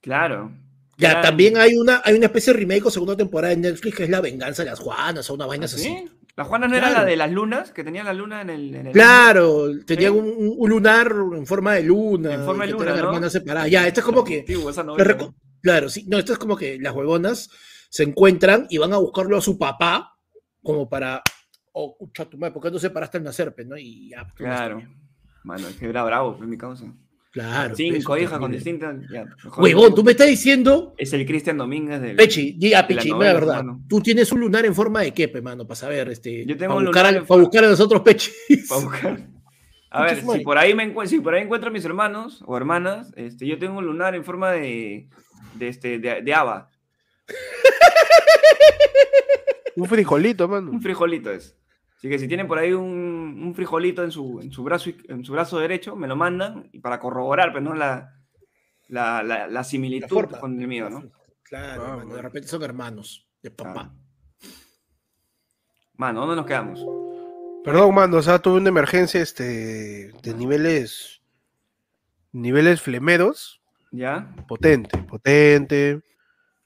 [0.00, 0.50] Claro.
[0.98, 4.04] Ya, también hay una, hay una especie de remake o segunda temporada en Netflix que
[4.04, 5.78] es La Venganza de las Juanas o una vaina así.
[5.80, 6.08] ¿Sí?
[6.36, 7.72] ¿La Juana no era la de las lunas?
[7.72, 8.74] Que tenía la luna en el.
[8.74, 10.14] en el- Claro, tenía Sí.
[10.14, 12.34] un, un- un lunar en forma de luna.
[12.34, 12.96] En forma de luna, ¿no?
[12.96, 13.70] hermanas separadas.
[13.70, 14.44] Ya, esto es como que.
[14.46, 15.04] Esa novela.
[15.04, 16.04] reco- Claro, sí.
[16.08, 17.48] No, esto es como que las huevonas
[17.88, 20.16] se encuentran y van a buscarlo a su papá,
[20.62, 21.22] como para.
[21.72, 21.96] Oh,
[22.36, 23.76] madre, ¿por qué no separaste el nacerpe, no?
[23.78, 24.22] Y ya.
[24.24, 24.82] pues, Claro.
[25.44, 26.84] Mano, es que era bravo, fue mi causa.
[27.36, 27.76] Claro.
[27.76, 28.96] Cinco hijas con distintas.
[29.58, 30.94] Huevón, tú me estás diciendo.
[30.96, 32.16] Es el Cristian Domínguez del.
[32.16, 33.64] Pechi, de la Pechi, novela, la verdad.
[33.86, 36.46] Tú tienes un lunar en forma de qué, pe, mano, para saber, este.
[36.46, 38.30] Yo tengo para un buscar, lunar a, para buscar a nosotros, Pechi.
[38.70, 39.28] para buscar.
[39.90, 42.56] A ver, si por ahí me encuentro, si por ahí encuentro a mis hermanos o
[42.56, 45.06] hermanas, este, yo tengo un lunar en forma de,
[45.56, 46.70] de este, de, de haba.
[49.76, 50.70] Un frijolito, mano.
[50.70, 51.54] Un frijolito es.
[52.06, 55.24] Así que si tienen por ahí un, un frijolito en su, en su brazo en
[55.24, 58.14] su brazo derecho, me lo mandan y para corroborar, pero no la,
[58.86, 61.10] la, la, la similitud con el mío, ¿no?
[61.42, 63.72] Claro, Ah, mano, de repente son hermanos de papá.
[63.72, 63.92] Claro.
[65.96, 66.86] Mano, ¿dónde nos quedamos?
[67.64, 71.22] Perdón, mano, o sea, tuve una emergencia este, de niveles
[72.30, 73.60] niveles flemeros.
[73.90, 74.32] ¿Ya?
[74.46, 76.02] Potente, potente.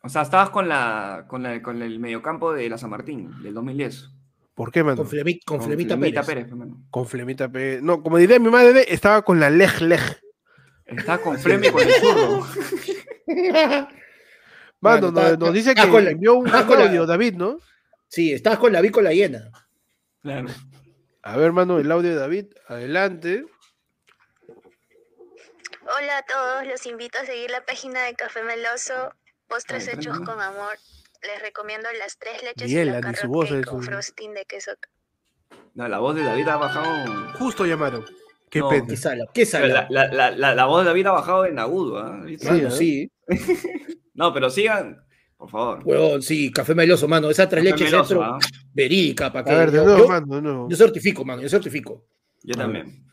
[0.02, 3.54] O sea, estabas con la con, la, con el mediocampo de la San Martín, del
[3.54, 4.19] 2010.
[4.60, 4.98] ¿Por qué, mano?
[4.98, 6.26] Con, Flemi- con Flemita Pérez.
[6.26, 6.48] Pérez.
[6.90, 7.78] Con Flemita P.
[7.80, 10.20] No, como diría mi madre, estaba con la Lej Lej.
[10.84, 12.46] Estaba con Flemi y con el zurro.
[14.80, 17.36] Mano, nos, está- nos dice que con la- envió un está con la- audio, David,
[17.36, 17.58] ¿no?
[18.08, 19.50] Sí, estabas con la vícola llena.
[20.20, 20.48] Claro.
[21.22, 23.46] A ver, mano, el audio de David, adelante.
[25.84, 29.14] Hola a todos, los invito a seguir la página de Café Meloso,
[29.48, 30.76] postres Ay, hechos con amor.
[31.22, 33.76] Les recomiendo las tres leches Miguel, y la ni su carrot voz cake es con
[33.78, 34.72] un- frosting de queso.
[35.74, 37.32] No, la voz de David ha bajado.
[37.38, 38.04] Justo llamaron.
[38.50, 38.86] Qué No, pena.
[38.88, 39.24] ¿Qué sala?
[39.32, 39.86] ¿Qué sala?
[39.90, 42.20] La, la, la, la, la voz de David ha bajado en agudo, ¿ah?
[42.24, 42.50] ¿Viste?
[42.50, 43.38] Mano, Sí, ¿eh?
[43.38, 43.96] sí.
[44.14, 45.02] No, pero sigan,
[45.36, 45.80] por favor.
[45.84, 47.30] Huevón, sí, café meloso, mano.
[47.30, 48.38] Esa tres Café leches meloso, dentro, ¿ah?
[48.74, 49.50] verídica, para que.
[49.52, 50.68] A ver, de yo, nuevo, yo- mano, de nuevo.
[50.68, 52.04] yo certifico, mano, yo certifico.
[52.42, 53.06] Yo también.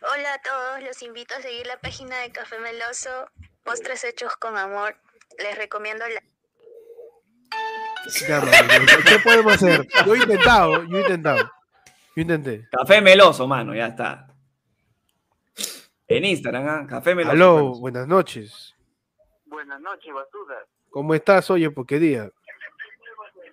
[0.00, 3.10] Hola a todos, los invito a seguir la página de Café Meloso,
[3.64, 4.96] postres hechos con amor.
[5.38, 6.22] Les recomiendo la
[8.28, 9.86] Ya, mano, ¿Qué podemos hacer?
[10.04, 11.50] Yo he intentado, yo he intentado.
[12.14, 12.68] Yo intenté.
[12.70, 14.26] Café meloso, mano, ya está.
[16.08, 16.86] En Instagram, ¿ah?
[16.86, 17.32] Café meloso.
[17.32, 17.80] Aló, manos.
[17.80, 18.76] buenas noches.
[19.46, 20.66] Buenas noches, basudas.
[20.90, 21.48] ¿Cómo estás?
[21.50, 22.30] Oye, ¿por qué día?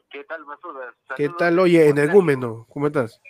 [0.09, 0.93] ¿Qué tal, basudas?
[1.15, 1.59] ¿Qué tal?
[1.59, 3.21] Oye, energúmeno, ¿cómo estás?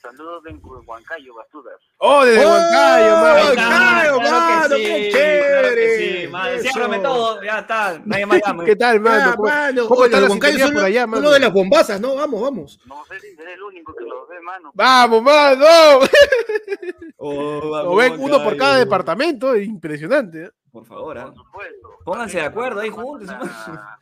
[0.00, 1.80] Saludos de Huancayo, basudas.
[2.02, 3.34] ¡Oh, desde Huancayo, ¡Oh, mano!
[3.36, 5.98] Ahí Huancayo, claro que mano, sí, qué claro que chévere.
[6.22, 7.02] sí, mano.
[7.02, 8.00] Todo, ya está.
[8.06, 8.64] Nadie más llama.
[8.64, 9.30] ¿Qué tal, mano?
[9.30, 9.86] Ah, ¿Cómo, mano.
[9.88, 11.22] cómo está la Huancayo por lo- allá, mano?
[11.22, 12.14] lo de las bombazas, ¿no?
[12.16, 12.80] Vamos, vamos.
[12.86, 14.70] No sé si seré el único que los ve, mano.
[14.74, 15.66] ¡Vamos, mano!
[17.22, 18.56] Oh, Lo ven uno por Huancayo.
[18.58, 20.44] cada departamento, impresionante.
[20.44, 20.50] ¿eh?
[20.72, 21.24] Por favor, ¿ah?
[21.26, 21.88] Por supuesto.
[22.02, 23.98] Pónganse de acuerdo ahí juntos, la-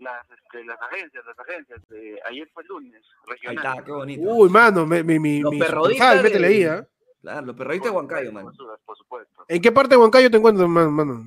[0.00, 1.78] Las, este, las agencias, las agencias.
[1.88, 3.64] de- ayer fue lunes, Ahí regional.
[3.78, 4.22] está, qué bonito.
[4.24, 6.84] Uy, mano, mi, mi, mi, Los mi perrodistas métele ahí, ¿ah?
[7.20, 8.46] Claro, los perraditos de Huancayo, mano.
[8.48, 9.44] Basudas, por supuesto.
[9.46, 10.90] ¿En qué parte de Huancayo te encuentras, mano?
[10.90, 11.26] mano?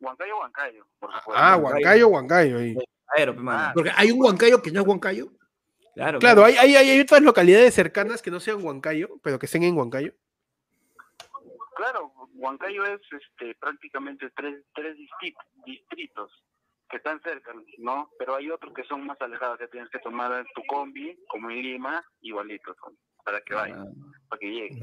[0.00, 1.42] Huancayo, Huancayo, por supuesto.
[1.42, 2.58] Ah, Huancayo, Huancayo.
[2.58, 2.76] Ahí.
[3.16, 3.58] Aero, pe, mano.
[3.58, 5.28] Ah, Porque hay un Huancayo que no es Huancayo.
[5.94, 9.64] Claro, Claro, hay, hay, hay otras localidades cercanas que no sean Huancayo, pero que estén
[9.64, 10.12] en Huancayo.
[11.74, 14.96] Claro, Huancayo es este, prácticamente tres, tres
[15.64, 16.44] distritos
[16.88, 18.10] que están cerca, ¿no?
[18.18, 21.62] Pero hay otros que son más alejados, que tienes que tomar tu combi, como en
[21.62, 22.76] Lima, igualitos,
[23.28, 23.86] para que vayas, Ah,
[24.30, 24.80] para que llegue.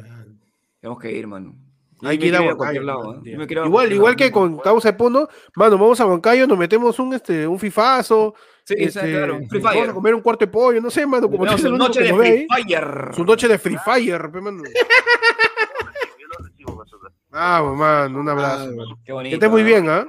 [0.80, 1.55] Tenemos que ir, mano.
[2.03, 2.57] Hay que ir a Huancayo.
[2.57, 3.11] cualquier lado,
[3.63, 7.13] a Igual, igual que con Causa de Puno, mano, vamos a Huancayo, nos metemos un,
[7.13, 8.35] este, un fifazo.
[8.63, 9.39] Sí, este, claro.
[9.49, 9.89] Free vamos Fire.
[9.89, 12.47] a comer un cuarto de pollo, no sé, mano, como el su noche de Free
[12.51, 12.63] ahí.
[12.65, 13.13] Fire.
[13.15, 14.61] Su noche de Free Fire, pe, mano.
[14.63, 17.11] Yo lo recibo, basura.
[17.30, 18.69] Vamos, mano, un abrazo.
[18.69, 19.30] Ah, Qué bonito.
[19.31, 20.05] Que estés muy bien, ¿ah?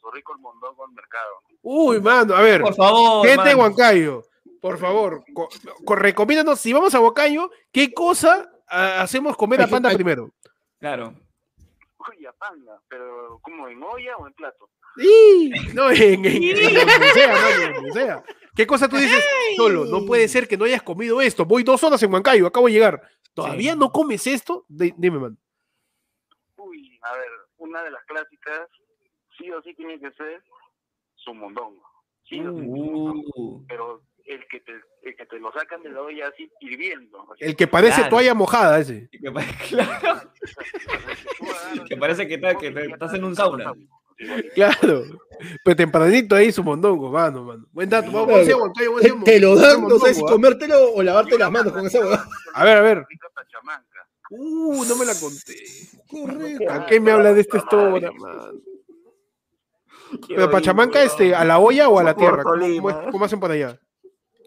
[0.00, 1.34] Su rico el mondongo al mercado.
[1.62, 2.60] Uy, mano, a ver.
[2.60, 3.26] Por favor.
[3.26, 3.54] Gente de.
[3.54, 4.22] Huancayo,
[4.62, 5.48] por favor, co-
[5.84, 10.30] co- recomiéndanos, si vamos a Huancayo, ¿qué cosa ah, hacemos comer a panda primero?
[10.78, 11.14] Claro.
[12.08, 14.70] Uy, a panda, pero ¿cómo en olla o en plato?
[14.96, 15.50] ¡Y!
[15.74, 18.24] No, en, en- en sea, mano, en sea.
[18.54, 19.24] ¿Qué cosa tú dices?
[19.56, 21.44] Solo, no puede ser que no hayas comido esto.
[21.44, 23.02] Voy dos horas en Huancayo, acabo de llegar.
[23.34, 23.78] ¿Todavía Sí.
[23.78, 24.64] no comes esto?
[24.68, 25.38] Di- dime, man.
[26.56, 27.28] Uy, a ver,
[27.58, 28.68] una de las clásicas
[29.38, 30.42] sí o sí tiene que ser
[31.16, 31.82] su mondongo.
[32.28, 32.60] Sí o sí.
[32.66, 34.72] Uh, Pero el que, te,
[35.02, 37.18] el que te lo sacan de la olla así hirviendo.
[37.32, 37.44] así.
[37.44, 38.10] El que parece Claro.
[38.10, 39.08] toalla mojada ese.
[39.10, 40.30] que, pa- claro,
[41.88, 43.72] que parece que, está- que te- estás en un sauna.
[44.54, 45.02] Claro.
[45.64, 47.66] Pero tempranito ahí su mondongo, mano, mano.
[47.72, 48.12] Buen dato.
[48.12, 48.58] Vamos, Claro.
[48.58, 50.28] vamos, Te, lo dan, no sé si ¿ah?
[50.30, 52.24] comértelo o lavarte las manos con esa hueá.
[52.54, 53.04] A ver, a ver.
[54.30, 55.54] Uh, no me la conté.
[56.08, 56.70] Correcto.
[56.72, 58.52] ¿A qué me habla de esta historia, mano?
[60.28, 62.42] Pero Pachamanca, este, ¿a la olla o a la tierra?
[62.44, 63.78] ¿Cómo, cómo hacen por allá?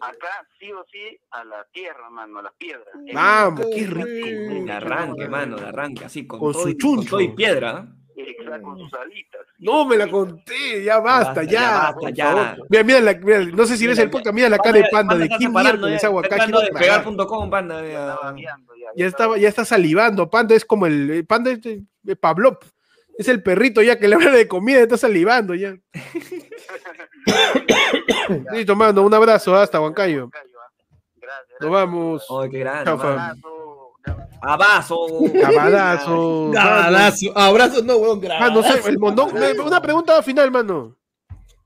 [0.00, 2.86] Acá sí o sí a la tierra, mano, a las piedras.
[3.12, 4.64] Vamos, qué rico.
[4.66, 7.10] De arranque, mano, de arranque, así, con, Con todo, su y- con chuncho.
[7.10, 7.86] todo y piedra.
[8.18, 9.42] Exacto, con sus alitas.
[9.58, 11.50] No me la conté, ya basta, Basta, ya.
[11.60, 12.56] ya basta, ya.
[12.70, 15.14] Mira, mira, la, mira, no sé si ves el podcast, mira la cara de panda,
[15.16, 16.46] de separando miércoles agua acá.
[16.78, 17.82] pegar.com, panda.
[17.82, 17.98] Ya ya.
[18.10, 18.56] estaba ya,
[18.96, 20.30] Ya estaba estaba, ya está salivando.
[20.30, 22.58] Panda es como el, el panda es de, de Pavlov.
[23.18, 25.76] Es el perrito ya que le habla de comida, está salivando ya.
[28.52, 29.62] Listo, mano, un abrazo, ¿ah?
[29.62, 30.30] hasta Huancayo.
[31.16, 31.60] Gracias.
[31.60, 32.26] Nos vamos.
[32.42, 32.84] Ay, qué grande.
[32.84, 33.16] Chao, mano.
[33.16, 33.42] fam.
[34.42, 34.96] Abrazo.
[35.40, 36.52] Cabadazo.
[36.56, 38.86] Abrazo, abrazo, no, weón, Ah, no sé, gracias.
[38.86, 39.32] el mondongo.
[39.64, 40.96] Una pregunta final, mano.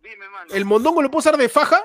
[0.02, 0.54] Dime, mano.
[0.54, 1.84] ¿El mondongo lo puedo usar de faja?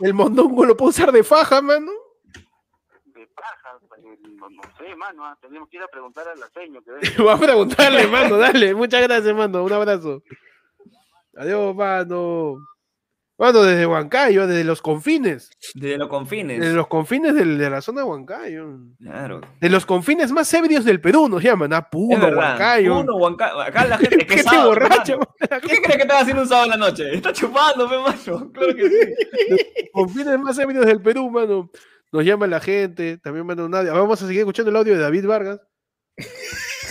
[0.00, 1.92] ¿El mondongo lo puedo usar de faja, mano?
[3.04, 3.28] De
[3.88, 4.00] pues,
[4.40, 5.24] no, no sé, mano.
[5.24, 7.00] ah, Tenemos que ir a preguntar a la seño que ve.
[7.18, 8.74] Voy a preguntarle, mano, dale.
[8.74, 9.62] Muchas gracias, mano.
[9.62, 10.22] Un abrazo.
[11.36, 12.56] Adiós, mano.
[13.38, 15.50] Mano, desde Huancayo, desde los confines.
[15.74, 16.58] Desde los confines.
[16.58, 18.66] Desde los confines del- de la zona de Huancayo.
[18.98, 19.42] Claro.
[19.60, 21.70] De los confines más ebrios del Perú nos llaman.
[21.74, 22.28] Ah, Puno.
[22.28, 23.00] Huancayo.
[23.00, 23.60] Uno, Huancayo.
[23.60, 24.16] Acá la gente.
[24.16, 25.02] que ¿Qué es te hermano.
[25.04, 27.14] ¿Tú qué crees que estás haciendo un sábado en la noche?
[27.14, 28.06] Está chupando, mano.
[28.54, 29.90] Claro que sí.
[29.92, 31.70] confines más ebrios del Perú, mano.
[32.12, 33.18] Nos llama la gente.
[33.18, 33.92] También manda un audio.
[33.92, 35.60] Vamos a seguir escuchando el audio de David Vargas.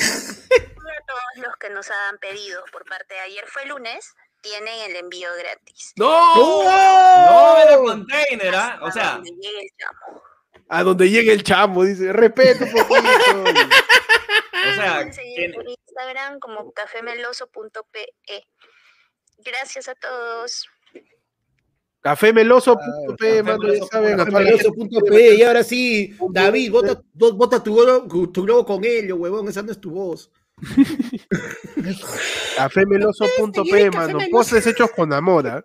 [0.05, 4.13] A todos los que nos han pedido por parte de ayer fue lunes,
[4.45, 5.93] tienen el envío gratis.
[5.95, 6.63] ¡No!
[6.63, 8.79] No, era container, ¿ah?
[8.83, 10.23] O sea, donde llegue el chamo.
[10.69, 12.13] A donde llegue el chamo, dice.
[12.13, 13.03] Respeto un poquito.
[14.71, 18.13] o sea, tiene- por Instagram como cafemeloso.pe.
[19.39, 20.67] Gracias a todos.
[22.01, 24.19] Cafemeloso.p, mano, ya saben.
[24.19, 24.25] a.
[24.25, 29.47] Cafemeloso.p, y ahora sí, David, vota, do- vota tu, globo, tu globo con ello, huevón,
[29.49, 30.31] esa no es tu voz.
[32.57, 34.19] Cafemeloso.p, mano.
[34.31, 35.47] Postres hechos con amor.
[35.47, 35.63] ¿ah?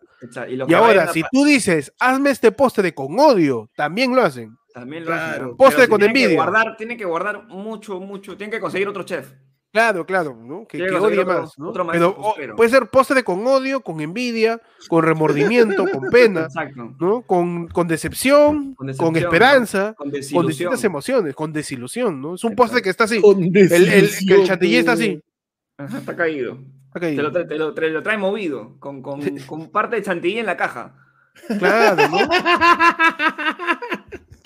[0.48, 3.18] Y, los Y que ahora, vayan a si pa- tú dices, hazme este postre con
[3.18, 4.56] odio, también lo hacen.
[4.72, 5.30] También lo Claro.
[5.32, 5.46] hacen.
[5.48, 5.56] ¿no?
[5.56, 6.42] Postre Pero con tienen que envidia.
[6.42, 8.36] Guardar, tienen que guardar mucho, mucho.
[8.36, 9.32] Tienen que conseguir otro chef.
[9.72, 10.66] Claro, claro, ¿no?
[10.66, 11.68] Que, que odie otro- más, ¿no?
[11.68, 12.56] otro maestro Pero o- postero.
[12.56, 16.96] puede ser postre con odio, con envidia, con remordimiento, con pena, Exacto.
[16.98, 17.22] ¿no?
[17.22, 22.34] Con, con decepción, Con esperanza, Con distintas emociones, con desilusión, ¿no?
[22.34, 22.62] Es un Exacto.
[22.64, 23.20] postre que está así.
[23.20, 25.22] Con El, el- que el desilusión, chantilly está así.
[25.78, 26.58] Ajá, está caído.
[26.88, 27.16] está caído.
[27.16, 28.76] Te lo, trae, te, lo, te lo trae movido.
[28.80, 30.96] Con, con, con parte de chantilly en la caja.
[31.60, 32.18] Claro, ¿no?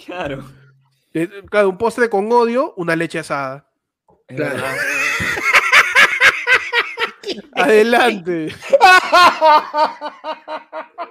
[0.05, 0.45] Claro.
[1.15, 3.69] Eh, Claro, un postre con odio, una leche asada.
[4.29, 4.55] Es Claro.
[4.55, 4.75] verdad.
[7.57, 8.47] Adelante.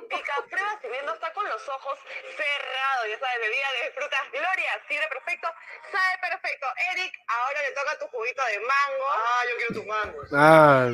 [0.10, 2.00] Pica, prueba sirviendo está con los ojos
[2.36, 5.48] cerrados, ya sabes, bebida de frutas Gloria, sirve perfecto,
[5.92, 6.66] sabe perfecto.
[6.94, 9.06] Eric, ahora le toca tu juguito de mango.
[9.14, 10.20] Ah, yo quiero tu mango.
[10.34, 10.90] Ah,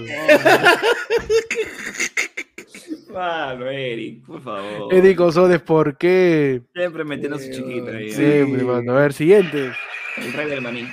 [3.10, 4.94] Mano, Eric, por favor.
[4.94, 6.62] Eric Osodes, ¿por qué?
[6.74, 8.10] Siempre metiendo a su chiquita ahí.
[8.10, 8.14] ¿eh?
[8.14, 8.92] Siempre, mano.
[8.96, 9.74] A ver, siguiente.
[10.18, 10.88] El rey del maní.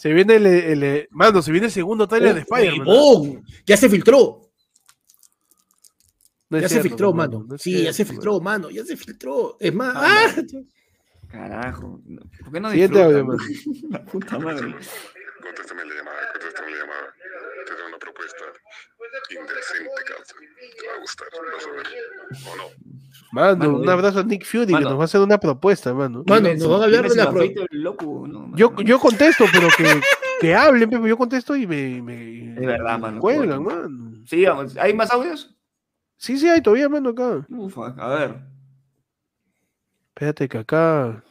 [0.00, 2.86] Se viene el, el- Mano, se viene el segundo trailer de Spider-Man.
[2.86, 2.92] ¿no?
[2.92, 4.42] Huevón, Ya se filtró.
[6.50, 7.46] No ya se cierto, filtró, mano, mano.
[7.50, 8.70] no sí, ya se cierto, filtró, mano.
[8.70, 9.56] Ya se filtró.
[9.60, 10.42] Es más, Ah, ah,
[11.30, 12.00] Carajo.
[12.42, 13.90] ¿Por qué no Siguiente audio, disfrutan?
[13.90, 14.74] La puta madre.
[15.42, 17.14] Contéstame la llamada, contéstame la llamada.
[17.66, 18.44] Te doy una propuesta
[19.30, 20.34] indecente, causa.
[20.80, 21.86] Te va a gustar, vas a ver.
[22.50, 22.64] ¿O no?
[23.30, 24.78] Mano, Mano, un abrazo a Nick Fury Mano.
[24.78, 26.22] que nos va a hacer una propuesta, mano.
[26.26, 28.56] Mano, nos van a hablar de la me pro- afeito el loco, no.
[28.56, 29.84] Yo, yo contesto, pero que,
[30.40, 33.20] que hablen, pero yo contesto y me, me Es verdad, mano.
[33.20, 34.12] cuelgan, mano.
[34.24, 34.76] Sí, vamos.
[34.78, 35.54] ¿Hay más audios?
[36.16, 37.46] Sí, sí, hay todavía, mano, acá.
[37.50, 38.36] Ufa, a ver.
[40.08, 41.22] Espérate que acá.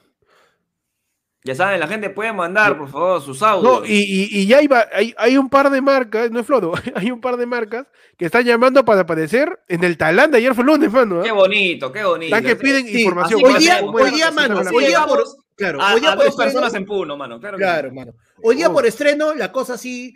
[1.47, 3.79] Ya saben, la gente puede mandar, por favor, sus audios.
[3.81, 6.73] No, y, y, y ya iba, hay, hay un par de marcas, no es Floro,
[6.95, 7.87] hay un par de marcas
[8.17, 11.21] que están llamando para aparecer en el talán de ayer fue lunes, mano.
[11.21, 11.23] ¿ah?
[11.23, 12.35] Qué bonito, qué bonito.
[12.35, 13.41] Están que piden Sí, información.
[13.43, 15.23] hoy día, hoy día, mano, hoy día por,
[15.55, 17.39] claro, A, hoy día a por dos estreno- personas en Puno, mano.
[17.39, 18.11] Claro, Claro, mano.
[18.43, 18.73] Hoy día Oh.
[18.73, 20.15] por estreno la cosa sí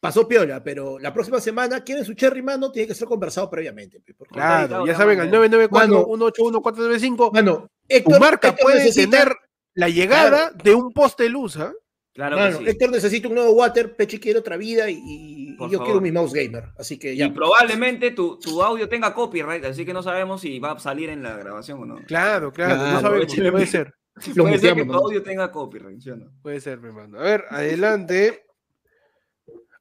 [0.00, 4.00] pasó piola, pero la próxima semana quieren su cherry, mano, tiene que ser conversado previamente.
[4.16, 5.38] porque- Claro, ya saben, al mano.
[5.38, 6.04] 994 Mano.
[6.06, 9.36] 181 495 Mano, Héctor, tu marca Héctor puede necesita- tener
[9.78, 11.72] la llegada de un poste de luz, ¿ah?
[12.12, 12.70] Claro Mano, que sí.
[12.70, 15.84] Héctor necesita un nuevo water, Pechi quiere otra vida y, yo favor.
[15.84, 16.64] quiero mi mouse gamer.
[16.76, 17.26] Así que ya.
[17.26, 21.10] Y probablemente tu, tu audio tenga copyright, así que no sabemos si va a salir
[21.10, 21.96] en la grabación o no.
[22.06, 23.94] Claro, claro, no Claro, sabemos, échale puede ser,
[24.34, 26.32] Lo Puede ser que tu audio tenga copyright, ¿sí o no?
[26.42, 27.20] puede ser, mi hermano.
[27.20, 28.44] A ver, adelante.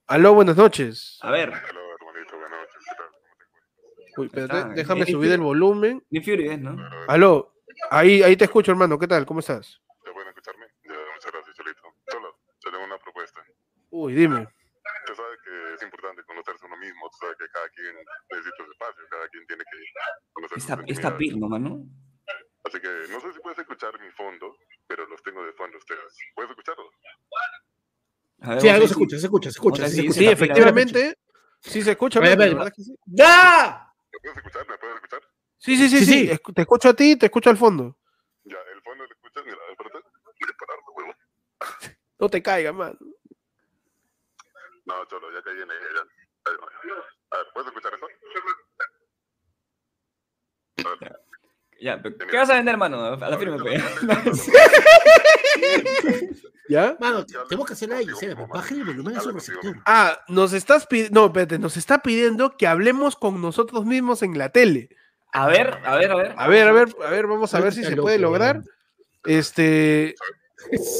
[0.06, 1.18] Aló, buenas noches.
[1.22, 1.60] A ver, Hola,
[2.00, 2.84] hermanito, buenas noches.
[4.16, 4.70] Uy, está.
[4.76, 6.04] déjame subir el volumen.
[6.12, 6.78] Nick Fury es, ¿no?
[7.08, 7.56] Aló,
[7.90, 9.00] ahí, ahí te escucho, hermano.
[9.00, 9.26] ¿Qué tal?
[9.26, 9.82] ¿Cómo estás?
[10.06, 10.66] ¿Ya pueden escucharme?
[10.86, 11.82] Ya, muchas gracias, Cholito.
[12.10, 13.42] Solo, te tengo una propuesta.
[13.98, 14.46] Uy, dime.
[15.08, 17.96] Tú sabes que es importante conocerse uno mismo, tú sabes que cada quien
[18.30, 19.78] necesita su espacio, cada quien tiene que
[20.34, 21.82] conocer Esta, esta nomás, ¿no?
[22.64, 24.56] Así que no sé si puedes escuchar mi fondo,
[24.88, 26.14] pero los tengo de fondo ustedes.
[26.36, 26.94] ¿Puedes escucharlos?
[28.38, 29.88] Ver, Sí, algo ver se escucha, se escucha, se escucha.
[29.88, 30.20] Sí se ver si escucha.
[30.20, 31.18] Sí, efectivamente.
[31.62, 32.96] Sí se escucha, verdad que sí.
[33.08, 33.92] ¡Ya!
[34.14, 34.70] ¿Me puedes escuchar?
[34.70, 35.22] ¿Me puedes escuchar?
[35.58, 36.40] Sí, sí, sí, Sí, sí.
[36.54, 37.98] Te escucho a ti, te escucho al fondo.
[38.44, 40.08] Ya, el fondo lo escuchas, mira, espérate.
[40.24, 41.14] Voy a pararlo, huevo.
[42.20, 42.98] No te caigas, mano.
[44.88, 46.04] No, Cholo, ya caí en ella.
[46.46, 46.52] A
[47.38, 48.08] ver, ¿puedes escuchar eso?
[50.86, 51.20] A ver.
[51.80, 53.04] Ya, pero ¿qué vas a vender, hermano?
[53.04, 53.84] A la firme, pues.
[56.70, 56.98] ¿Ya?
[57.00, 59.76] Mano, tenemos que hacer la Gisela, pero bajen el volumen a su receptor.
[59.86, 61.22] Ah, nos estás pidiendo.
[61.22, 64.90] No, espérate, nos está pidiendo que hablemos con nosotros mismos en la tele.
[65.34, 66.34] A ver, a ver, a ver.
[66.38, 68.64] A ver, a ver, a ver, vamos a ver si se puede lograr.
[69.24, 70.16] Este.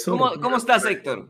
[0.06, 1.30] ¿Cómo, cómo estás, Héctor?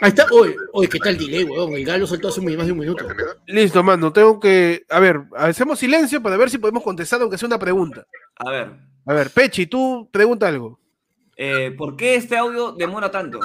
[0.00, 0.26] Ahí está.
[0.32, 1.72] Oye, oye, ¿qué tal delay, weón?
[1.74, 3.06] El galo soltó hace más de un minuto.
[3.46, 4.84] Listo, mano, tengo que.
[4.88, 8.04] A ver, hacemos silencio para ver si podemos contestar, aunque sea una pregunta.
[8.36, 8.72] A ver,
[9.06, 10.80] A ver, Pechi, tú pregunta algo.
[11.36, 13.40] eh, ¿por qué este audio demora tanto?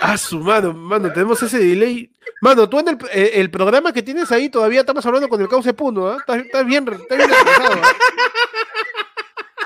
[0.00, 2.11] Ah, su mano, mano, tenemos ese delay.
[2.40, 5.48] Mano, tú en el, eh, el programa que tienes ahí todavía estamos hablando con el
[5.48, 6.16] cauce Puno, ¿ah?
[6.18, 7.92] Estás estás bien, estás bien retrasado, ¿ah?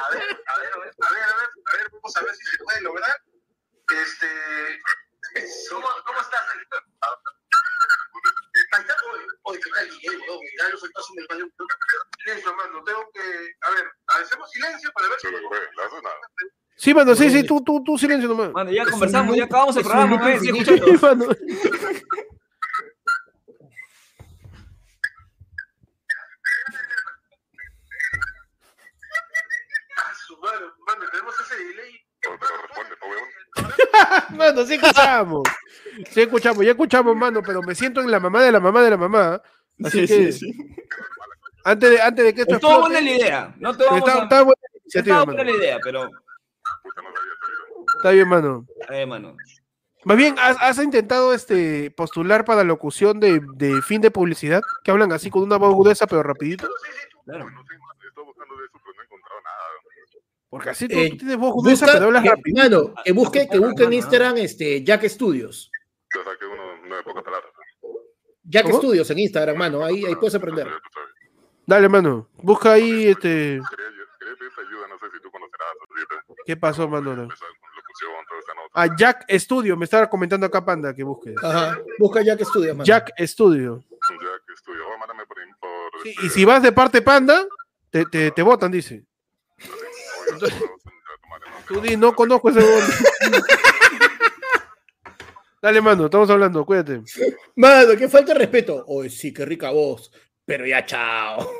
[0.07, 1.23] A ver, a ver, a ver, a ver, a ver,
[1.67, 3.17] a ver, vamos a ver si se puede lograr.
[3.89, 4.27] Este.
[5.71, 6.41] ¿Cómo, cómo estás,
[9.43, 10.41] oye, ¿qué tal, delay, weón?
[10.43, 11.75] El galo soltó hace un- más de un minuto.
[12.27, 13.21] Listo, mano, tengo que.
[13.21, 13.85] A ver,
[14.23, 15.29] hacemos silencio para ver si.
[16.79, 18.53] Sí, mano, sí, sí, tú, tú, tú silencio nomás.
[18.53, 20.87] Mano, ya conversamos, ya acabamos el programa, escuchando.
[20.87, 21.27] Sí, mano.
[30.47, 32.01] Su mano, tenemos ese delay.
[32.23, 32.97] Responde.
[34.37, 35.43] Mano, sí escuchamos.
[36.11, 38.91] Sí escuchamos, ya escuchamos, mano, pero me siento en la mamá de la mamá de
[38.91, 39.43] la mamá.
[39.85, 40.31] Así que,
[41.65, 43.55] Antes, de, antes de que esto Estuvo explote, buena la idea.
[43.59, 44.23] No te vamos está, a...
[44.23, 46.11] está buena la iniciativa, Estaba buena la idea, pero...
[47.97, 48.67] Está bien, mano.
[48.91, 49.37] Eh, mano.
[50.05, 54.63] Más bien, ¿has, has intentado este postular para locución de, de fin de publicidad?
[54.85, 56.69] Que hablan así con una voz agudeza, pero rapidito.
[57.25, 57.51] Claro.
[57.51, 59.57] No sé, mano, he estado buscando de eso, pero no he encontrado nada.
[60.49, 62.57] Porque así tú, Eh, tú tienes voz Busca, pero hablas que- rápido.
[62.63, 65.71] mano, que busque, que busque en Instagram este, Jack Studios.
[66.15, 67.51] Yo saqué uno, uno de pocas palabras.
[68.45, 68.79] Jack ¿Cómo?
[68.79, 69.85] Studios en Instagram, mano.
[69.85, 70.69] Ahí, ahí puedes aprender.
[71.67, 72.29] Dale, mano.
[72.37, 73.61] Busca ahí, este...
[76.45, 77.15] ¿Qué pasó, mano?
[77.17, 77.35] Nota.
[78.73, 79.77] Ah, Jack Studio.
[79.77, 81.35] Me estaba comentando acá, Panda, que busques.
[81.43, 81.79] Ajá.
[81.99, 82.85] Busca Jack Studios, mano.
[82.85, 83.83] Jack Studio.
[83.91, 84.17] Ya
[84.47, 84.83] que estudio.
[84.95, 85.37] Oh, mándame por...
[85.59, 87.45] por Sí, este, y si vas de parte Panda,
[87.91, 89.05] te, te, te votan, dice.
[90.41, 92.83] No, no, ya, no, Tú di, no conozco ese bot.
[95.63, 97.03] Dale, mano, estamos hablando, cuídate.
[97.57, 98.85] Mano, que falta de respeto.
[98.87, 100.13] Oye, sí, qué rica voz.
[100.45, 101.51] Pero ya, chao.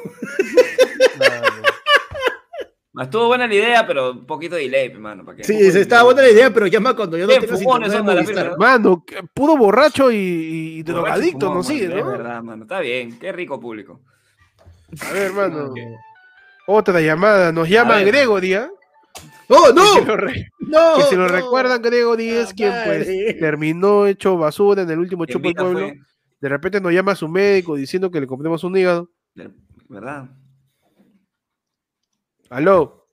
[3.03, 5.25] Estuvo buena la idea, pero un poquito de delay, hermano.
[5.25, 5.45] ¿para qué?
[5.45, 8.57] Sí, se estaba buena la idea, pero llama cuando yo no tenga fumones son la.
[8.57, 9.05] Mano,
[9.35, 10.17] puro borracho y,
[10.79, 12.11] y drogadicto, no sigue, mano, Es ¿no?
[12.13, 12.63] verdad, mano.
[12.63, 13.19] Está bien.
[13.19, 14.01] Qué rico público.
[15.01, 15.75] A ver, mano.
[16.67, 17.53] Otra llamada.
[17.53, 18.01] Nos llama.
[18.01, 18.71] Gregory, ¿ah?
[19.49, 19.95] ¡Oh, Que no!
[19.95, 20.97] si lo, re- ¡No!
[20.97, 21.29] que si lo no.
[21.29, 23.35] recuerdan, Gregory es Ah, quien pues madre.
[23.35, 25.79] terminó hecho basura en el último En chupo del pueblo.
[25.89, 25.99] fue-
[26.41, 29.09] De repente nos llama su médico diciendo que le compremos un hígado.
[29.89, 30.29] ¿Verdad?
[32.51, 33.09] Aló,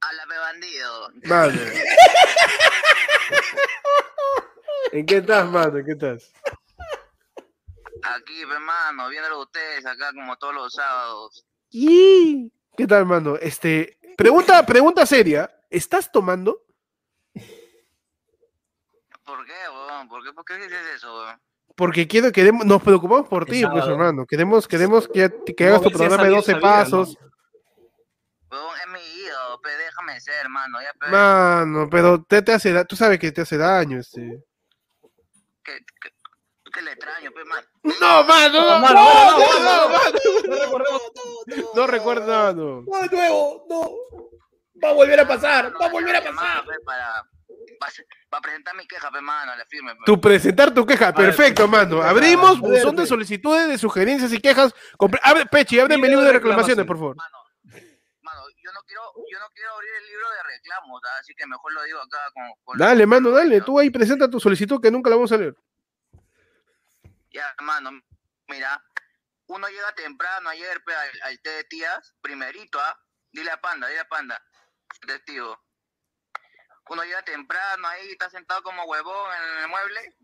[0.00, 1.10] Háblame, bandido.
[1.24, 1.60] mano.
[4.92, 5.78] ¿En qué estás, mano?
[5.78, 6.32] ¿En qué estás?
[8.14, 11.44] Aquí, hermano, viéndolo ustedes acá como todos los sábados.
[11.70, 13.36] Y- ¿Qué tal, mano?
[13.36, 15.50] Este, pregunta, pregunta seria.
[15.70, 16.62] ¿Estás tomando?
[19.24, 20.08] ¿Por qué, weón?
[20.08, 21.40] ¿Por qué, ¿Por qué dices eso, weón?
[21.74, 24.24] Porque quiero, queremos, nos preocupamos por ti, pues, hermano.
[24.26, 26.74] Queremos, queremos que, que No, hagas tu programa de vida- 12 esa vida, ¿no?
[26.84, 27.18] pasos.
[28.50, 30.78] Weón, es mi ídolo, pe, déjame ser, hermano.
[30.80, 31.08] Ya, pe.
[31.10, 34.42] Mano, pero te, te hace tú sabes que te hace daño, este.
[35.64, 36.10] que, que,
[36.72, 37.64] que le extraño, pues, man.
[38.00, 40.18] No, mano, no, No, mano, no, mano, no, mano, mano.
[40.48, 41.02] No recordemos.
[41.74, 42.82] No recuerdo nada, no.
[42.82, 43.90] No, de nuevo, no.
[44.82, 46.64] Va a volver a pasar, va a volver a pasar.
[46.64, 47.22] Pues, para,
[47.78, 47.92] para,
[48.28, 49.94] para presentar mi queja, pues, mano, la firme.
[49.94, 50.04] pues.
[50.04, 52.02] Tu presentar tu queja, ver, perfecto, mano.
[52.02, 54.74] Abrimos buzón de solicitudes, de sugerencias y quejas.
[54.98, 56.86] Compre- Abre, Pechi, ábreme el Libro libro de de reclamaciones, reclamaciones.
[56.86, 57.16] por favor.
[57.16, 57.38] Mano,
[58.22, 61.16] mano, yo no quiero, yo no quiero abrir el libro de reclamos, ¿ah?
[61.20, 63.60] así que mejor lo digo acá con, con Dale, mano, dale.
[63.62, 65.54] Tú ahí presenta tu solicitud que nunca la vamos a leer.
[67.36, 67.90] Ya, mano,
[68.48, 68.82] mira,
[69.48, 72.98] uno llega temprano ayer pe, al, al té de tías, primerito, ¿ah?
[73.30, 74.42] Dile a Panda, dile a Panda,
[75.06, 75.62] testigo.
[76.88, 80.16] Uno llega temprano ahí, está sentado como huevón en el mueble,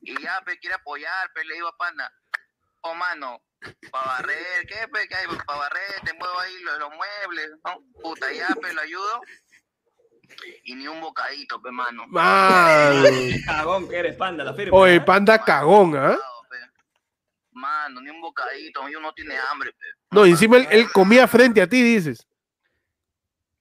[0.00, 2.12] y ya, pe, quiere apoyar, pe, le digo a Panda,
[2.80, 3.44] oh, mano,
[3.92, 5.26] para barrer, ¿qué, pe, qué hay?
[5.46, 7.84] Para barrer, te muevo ahí los, los muebles, ¿no?
[8.02, 9.20] Puta, ya, pe, lo ayudo,
[10.64, 12.04] y ni un bocadito, pe, mano.
[12.08, 13.08] Mano.
[13.46, 14.76] Cagón que eres, panda, la firma.
[14.76, 15.00] Oye, ¿eh?
[15.02, 16.18] panda cagón, ¿ah?
[17.52, 19.86] Mano, ni un bocadito, yo no tiene hambre, pe.
[20.10, 22.26] No, encima él, él comía frente a ti, dices.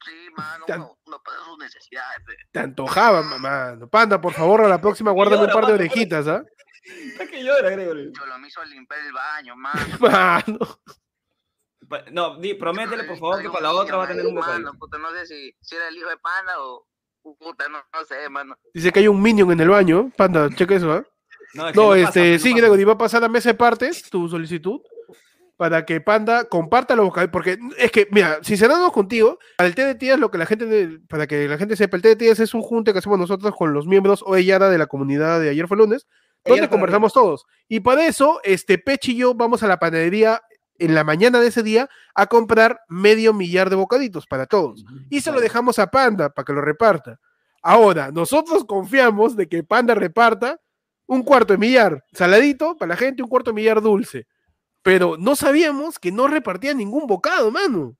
[0.05, 2.33] Sí, mano, Tan- uno, uno pasa sus necesidades, pe.
[2.51, 3.77] Te antojaba, mamá.
[3.91, 6.43] Panda, por favor, a la próxima guárdame un par de mano, orejitas, ¿ah?
[6.83, 8.11] Es que llora, Gregory.
[8.17, 9.79] Yo lo me hizo limpiar el baño, mano.
[9.99, 10.59] Mano.
[11.87, 14.35] Pa- No, di, prométele, por favor, que para la otra va a tener un ahí,
[14.35, 14.63] bocadito.
[14.65, 16.87] Mano, puta, no sé si, si era el hijo de pana o...
[17.37, 18.57] Puta, no, no sé, mano.
[18.73, 20.09] Dice que hay un minion en el baño.
[20.17, 21.05] Panda, checa eso, ¿ah?
[21.53, 22.61] No, es que No, pasa, este, pues, sí, no pasa.
[22.61, 24.81] Gregory, va a pasar a mesa de partes tu solicitud
[25.61, 27.31] para que Panda comparta los bocadillos.
[27.31, 31.27] Porque es que, mira, sincerándonos contigo, el té de tías, lo que la gente, para
[31.27, 34.23] que la gente sepa, el tías es un junte que hacemos nosotros con los miembros
[34.25, 36.07] o Yara de la comunidad de ayer fue lunes,
[36.43, 37.45] donde conversamos todos.
[37.67, 40.41] Y para eso, este Pechi y yo vamos a la panadería
[40.79, 44.83] en la mañana de ese día a comprar medio millar de bocaditos para todos.
[45.11, 47.19] Y se lo dejamos a Panda para que lo reparta.
[47.61, 50.59] Ahora, nosotros confiamos de que Panda reparta
[51.11, 54.27] un cuarto de millar saladito para la gente, un cuarto de millar dulce.
[54.81, 57.97] Pero no sabíamos que no repartía ningún bocado, mano.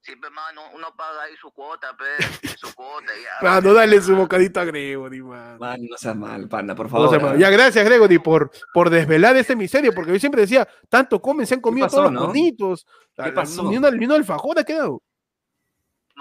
[0.00, 3.46] Sí, pe, mano, uno paga ahí su cuota, pe, su cuota, ya.
[3.60, 5.58] Mano, dale su bocadito a Gregory, mano.
[5.60, 7.22] Man, no seas mal, panda, por favor.
[7.22, 7.38] mano.
[7.38, 11.54] Ya, gracias, Gregory, por, por desvelar este misterio, porque yo siempre decía, tanto comen, se
[11.54, 12.26] han comido pasó, todos los no?
[12.28, 12.84] bonitos.
[13.22, 13.70] ¿Qué pasó?
[13.70, 15.02] Ni, una, ni un alfajor ha quedado.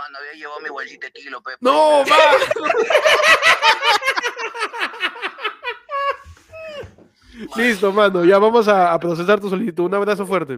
[0.02, 1.52] Mano, había llevado mi bolsita de kilo, pe.
[1.60, 2.18] No, va.
[7.56, 8.26] Listo, mano.
[8.26, 9.86] Ya vamos a, a procesar tu solicitud.
[9.86, 10.58] Un abrazo fuerte.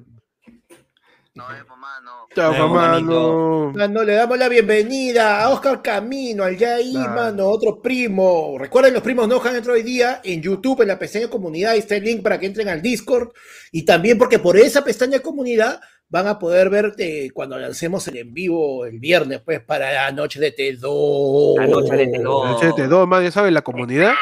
[1.35, 2.27] No, eh, pues, mano.
[2.33, 3.71] Chao, Nos vemos, mano.
[3.75, 7.09] Mano, le damos la bienvenida a Oscar Camino, al Claro.
[7.09, 8.55] mano, otro primo.
[8.57, 11.79] Recuerden, los primos no han entrado hoy día en YouTube, en la pestaña comunidad, ahí
[11.79, 13.33] está el link para que entren al Discord.
[13.73, 15.81] Y también porque por esa pestaña comunidad
[16.13, 20.11] van a poder ver eh, cuando lancemos el en vivo el viernes, pues, para la
[20.11, 21.57] noche de T2.
[21.57, 22.61] La noche de T2.
[22.63, 24.13] El CT2, man, ya saben, la comunidad.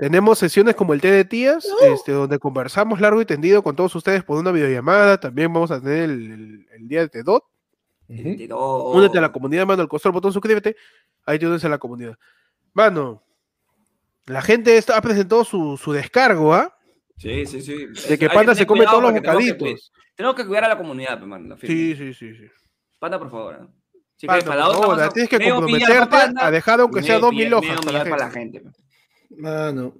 [0.00, 3.94] Tenemos sesiones como el té de tías, este, donde conversamos largo y tendido con todos
[3.94, 5.20] ustedes por una videollamada.
[5.20, 7.42] También vamos a tener el, el- el día de T2.
[8.08, 8.96] Ujú.
[8.98, 10.76] Únete a la comunidad, mano, al costado del botón suscríbete.
[11.26, 12.16] Ahí te unes a la comunidad.
[12.72, 13.22] Mano,
[14.24, 16.74] la gente está, ha presentado su, su descargo, ¿ah?
[17.18, 17.86] Sí, sí, sí.
[18.08, 19.92] De que Panda se come todos los bocaditos.
[20.18, 21.56] Tenemos que cuidar a la comunidad, la firma.
[21.60, 22.44] Sí, sí, sí, sí.
[22.98, 23.54] Panda, por favor.
[23.62, 23.68] ¿ah?
[24.26, 27.02] Panda, para la por otra favor, vas a- tienes que comprometerte Panda, a dejar aunque
[27.04, 28.60] sea dos mil hojas para para la gente.
[28.60, 28.70] pe.
[29.36, 29.94] Mano.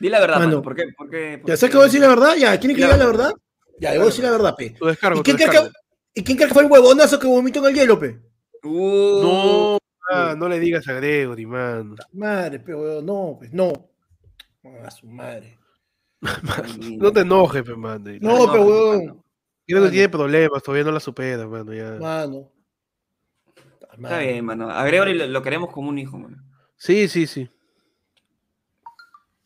[0.00, 0.48] Di la verdad, Mano.
[0.48, 0.62] mano.
[0.62, 0.82] ¿Por qué?
[0.96, 1.38] ¿Por qué?
[1.38, 1.56] ¿Por ¿Ya qué?
[1.58, 2.34] sabes que voy a decir la verdad?
[2.34, 3.32] Ya, ¿quieren que Di diga la verdad?
[3.78, 4.70] Ya, yo voy a decir la verdad, pe.
[4.70, 5.72] Tu descargo, ¿Y tu quién, cree que, descargo.
[6.14, 8.18] ¿Y quién cree que fue el huevonazo que vomitó en el hielo, pe?
[8.64, 9.78] Uh, No,
[10.10, 11.94] ah, no le digas a Gregory, man.
[12.14, 13.72] Madre, pe, no, pues no.
[14.84, 15.56] A su madre.
[17.00, 18.02] No te enojes, pe, man.
[18.20, 19.22] No, pe, huevón.
[19.66, 19.90] Creo que Mano.
[19.90, 21.72] tiene problemas, todavía no la supera, mano.
[21.72, 21.92] Ya.
[22.00, 22.50] Mano.
[23.92, 24.70] Está bien, mano.
[24.70, 26.36] A Gregory lo, lo queremos como un hijo, mano.
[26.76, 27.48] Sí, sí, sí.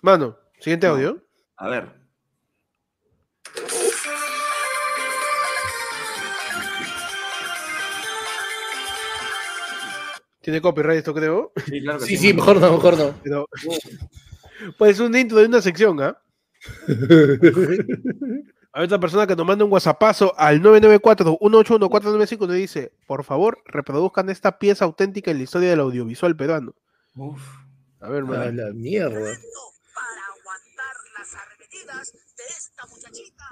[0.02, 0.94] Mano, siguiente No.
[0.94, 1.22] audio.
[1.56, 1.92] A ver.
[10.40, 11.52] Tiene copyright esto, creo.
[11.66, 13.14] Sí, claro que Sí, sí, mejor no, mejor no.
[13.22, 13.48] Pero,
[14.78, 16.16] pues un intro de una sección, ¿ah?
[18.72, 24.28] Hay otra persona que nos manda un whatsappazo al 994-181-495 y dice, por favor, reproduzcan
[24.28, 26.74] esta pieza auténtica en la historia del audiovisual peruano.
[27.14, 27.40] Uf.
[28.00, 28.52] A ver, A mano.
[28.52, 29.14] la mierda.
[29.14, 33.44] para aguantar las arremetidas de esta muchachita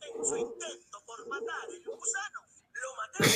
[0.00, 2.40] en su intento por matar el gusano.
[2.82, 3.28] Lo maté.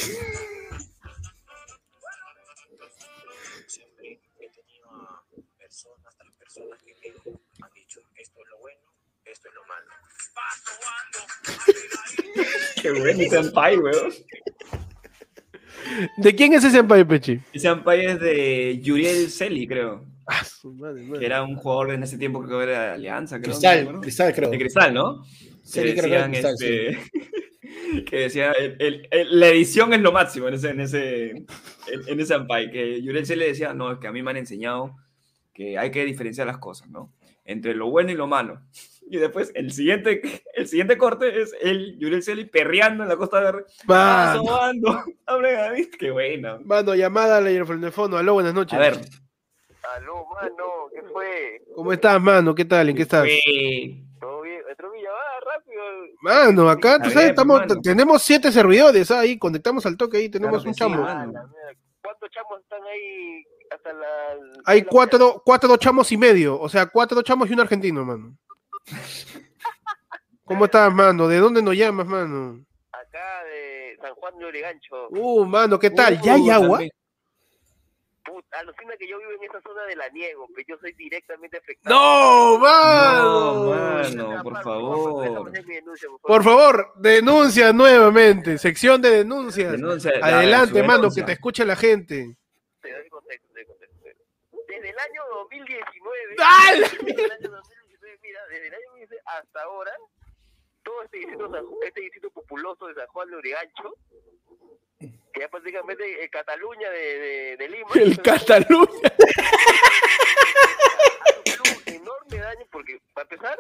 [12.82, 14.12] Qué bueno ese senpai, weón.
[16.18, 17.40] ¿De quién es ese senpai, Pechi?
[17.52, 20.04] Ese senpai es de Yuriel Celi, creo.
[20.44, 21.20] su madre, madre.
[21.20, 23.52] que era un jugador en ese tiempo que creo era de Alianza, creo.
[23.52, 24.00] Cristal, no.
[24.00, 24.50] Cristal, creo.
[24.50, 25.24] De Cristal, ¿no?
[25.62, 26.66] Sí, que creo que era Cristal, sí.
[26.66, 31.30] este, que decía, el- el- el- la edición es lo máximo en ese, en ese,
[31.30, 31.46] en,
[32.08, 34.36] en ese Ampay, que Yurel se le decía, no, es que a mí me han
[34.38, 34.96] enseñado
[35.54, 37.12] que hay que diferenciar las cosas, ¿no?
[37.44, 38.60] Entre lo bueno y lo malo.
[39.08, 40.20] Y después el siguiente,
[40.54, 43.64] el siguiente corte es el Yurel Celi perreando en la Costa Verde.
[43.88, 45.04] ¡Ah, Mano, sobando!
[45.26, 45.88] ¡Abre David!
[45.98, 46.58] ¡Qué buena!
[46.64, 48.16] mano, llamada al teléfono.
[48.16, 48.74] Aló, buenas noches.
[48.74, 48.94] A ver,
[49.94, 51.62] Aló, mano, ¿qué fue?
[51.74, 52.54] ¿Cómo estás, mano?
[52.54, 52.88] ¿Qué tal?
[52.88, 53.22] ¿En qué estás?
[53.22, 54.60] fue- ¿Todo bien?
[54.68, 55.82] ¿Entró mi llamada rápido?
[56.22, 60.68] Mano, acá, tú sabes, estamos, tenemos siete servidores ahí, conectamos al toque ahí, tenemos Claro
[60.68, 61.04] un sí, chamo.
[61.06, 61.26] Ah.
[62.02, 64.06] ¿Cuántos chamos están ahí hasta la...
[64.64, 68.36] Hay la- cuatro, cuatro chamos y medio, o sea, cuatro chamos y un argentino, mano.
[70.44, 71.26] ¿Cómo estás, mano?
[71.28, 72.64] ¿De dónde nos llamas, mano?
[72.92, 75.08] Acá de San Juan de Origancho.
[75.10, 76.20] Uh, mano, ¿qué tal?
[76.20, 76.68] ¿Ya hay Uh, agua?
[76.78, 76.90] también.
[78.24, 81.58] Puta, alucina que yo vivo en esa zona de la Niego, que yo soy directamente
[81.58, 81.94] afectado.
[81.94, 84.24] ¡No, No, mano!
[84.26, 85.52] mano, por favor.
[86.22, 89.72] Por favor, denuncia nuevamente, sección de denuncias.
[89.72, 91.22] Denuncia, la- Adelante, mano, denuncia.
[91.22, 92.36] que te escuche la gente.
[92.82, 93.96] Te doy contexto, te doy contexto.
[94.68, 96.80] Desde el año 2019, ¡Dale!
[96.80, 97.85] desde el año 2019,
[98.26, 99.92] mira, desde el año 2019 hasta ahora,
[100.82, 103.94] todo este distrito, este distrito populoso de San Juan de Urigancho,
[104.98, 109.12] que ya prácticamente es Cataluña de, de, de Lima, El Cataluña.
[111.44, 113.58] ha sufrido un enorme daño porque, para empezar,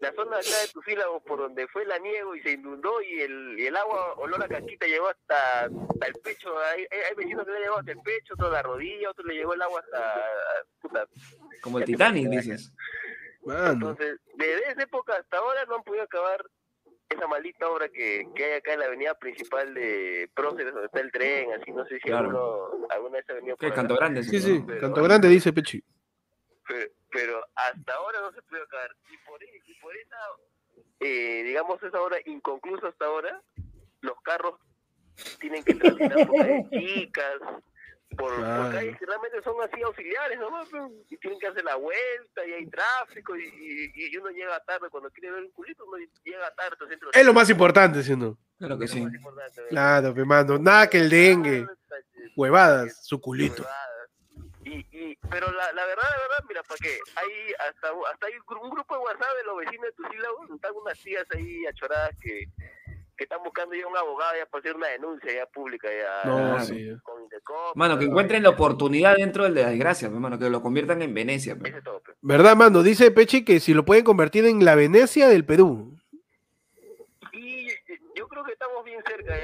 [0.00, 3.56] la zona acá de Tucílagos, por donde fue la niego y se inundó y el,
[3.56, 6.58] y el agua olor a casquita llegó hasta, hasta el pecho.
[6.58, 6.86] Hay,
[7.16, 9.80] vecinos que le llegó hasta el pecho, toda la rodilla, otro le llegó el agua
[9.80, 10.24] hasta...
[10.80, 11.06] puta.
[11.62, 12.72] Como el Titanic, dices.
[13.44, 13.72] Mano.
[13.90, 16.44] Entonces, desde esa época hasta ahora no han podido acabar
[17.08, 21.00] esa maldita obra que, que hay acá en la avenida principal de Próceres, donde está
[21.00, 22.28] el tren, así no sé si Claro.
[22.70, 23.96] alguno, alguna vez ha venido por Canto.
[23.96, 24.22] Grande.
[24.22, 25.82] Sí, sí, Pero- Canto Grande dice Pechi.
[26.66, 28.90] pero, pero hasta ahora no se puede acabar.
[29.10, 30.16] Y por, e- y por esa,
[31.00, 33.42] eh, digamos, esa hora inconclusa hasta ahora,
[34.00, 34.58] los carros
[35.38, 36.36] tienen que transitar por
[36.70, 37.40] chicas,
[38.12, 38.70] por, por Claro.
[38.76, 40.68] calles que realmente son así auxiliares, nomás,
[41.08, 43.42] y tienen que hacer la vuelta, y hay tráfico, y,
[43.94, 46.76] y, y uno llega tarde, cuando quiere ver un culito, uno llega tarde.
[47.12, 48.38] Es lo más importante, ¿sí o no?
[48.58, 49.04] Claro que sí.
[49.68, 50.58] Claro, pe, mano.
[50.58, 51.66] Nada que el dengue.
[52.36, 53.66] Huevadas, su culito.
[54.64, 56.96] Y, y, pero la, la verdad, la verdad, mira, ¿para qué?
[57.16, 60.50] Hay hasta, hasta hay un gru- un grupo de WhatsApp de los vecinos de Tucílagos,
[60.50, 62.44] están unas tías ahí achoradas que,
[63.22, 66.28] que están buscando ya un abogado ya para hacer una denuncia ya pública ya.
[66.28, 66.90] No, sí.
[67.04, 70.60] con Indecop, Mano, que encuentren la oportunidad dentro de la desgracia, pe, mano, que lo
[70.60, 71.56] conviertan en Venecia.
[71.56, 71.70] pe.
[71.82, 72.16] todo, pues.
[72.20, 72.82] ¿Verdad, mano?
[72.82, 75.96] Dice Pechi que si lo pueden convertir en la Venecia del Perú.
[77.32, 77.68] Y
[78.16, 79.34] yo creo que estamos bien cerca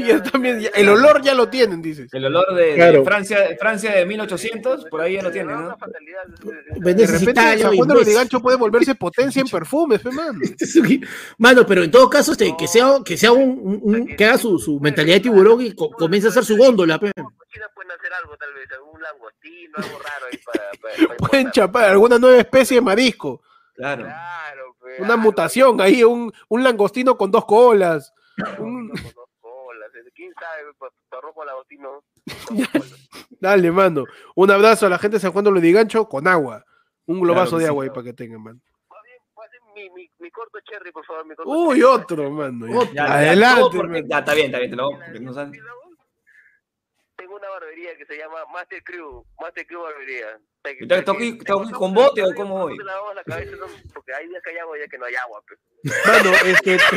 [0.00, 0.06] ya.
[0.06, 2.12] ya también, ya- el olor ya lo tienen, dices.
[2.12, 3.04] El olor de, de Claro.
[3.04, 5.76] Francia, Francia de 1800, por ahí ya lo tienen, ¿no?
[6.76, 7.94] De repente, San Juan de.
[7.94, 10.38] Lurigancho puede volverse potencia en perfumes, fe, mano.
[11.38, 14.38] Mano, pero en todo caso, este, que sea, que sea un, un- un- que haga
[14.38, 17.10] su, su mentalidad de tiburón y co- comience a hacer su góndola, pe.
[17.74, 20.70] Pueden hacer algo, tal vez, algún langostino, algo raro ahí para.
[20.80, 21.52] para, para Pueden importar.
[21.52, 23.42] chapar alguna nueva especie de marisco.
[23.74, 24.04] Claro.
[24.04, 28.12] Claro, pues, Una mutación ahí, un, un langostino con dos colas.
[33.40, 34.04] Dale, mano.
[34.34, 36.64] Un abrazo a la gente de San Juan de Lurigancho con agua.
[37.06, 37.68] Un globazo Claro de sí.
[37.68, 38.60] agua ahí para que tengan, mano.
[39.74, 41.82] mi, mi, mi corto cherry, por favor, mi corto Uy, cherry.
[41.84, 42.66] otro, mano.
[42.66, 42.84] ya.
[42.86, 43.76] Ya, ya, Adelante.
[43.76, 44.98] porque- ya, está bien, está bien, te lo no.
[47.16, 50.38] Tengo una barbería que se llama Master Crew, Master Crew Barbería.
[50.72, 52.76] ¿Y te- tengo que ir- tengo que ir con bote o cómo voy?
[52.78, 55.14] Te la cabeza, no, porque hay días que hay agua y días que no hay
[55.16, 55.42] agua.
[55.46, 55.60] pues.
[56.06, 56.78] Mano, este.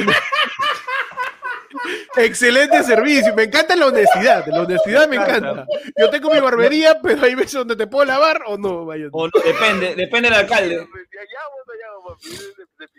[2.18, 3.34] Excelente servicio.
[3.36, 4.46] Me encanta la honestidad.
[4.48, 5.66] La honestidad me encanta.
[5.98, 8.86] Yo tengo mi barbería, pero hay veces donde te puedo lavar o no.
[8.86, 9.06] Vaya.
[9.12, 10.88] O no, depende, depende del alcalde.
[10.92, 12.28] Pues, Si hay agua, no hay agua, papi.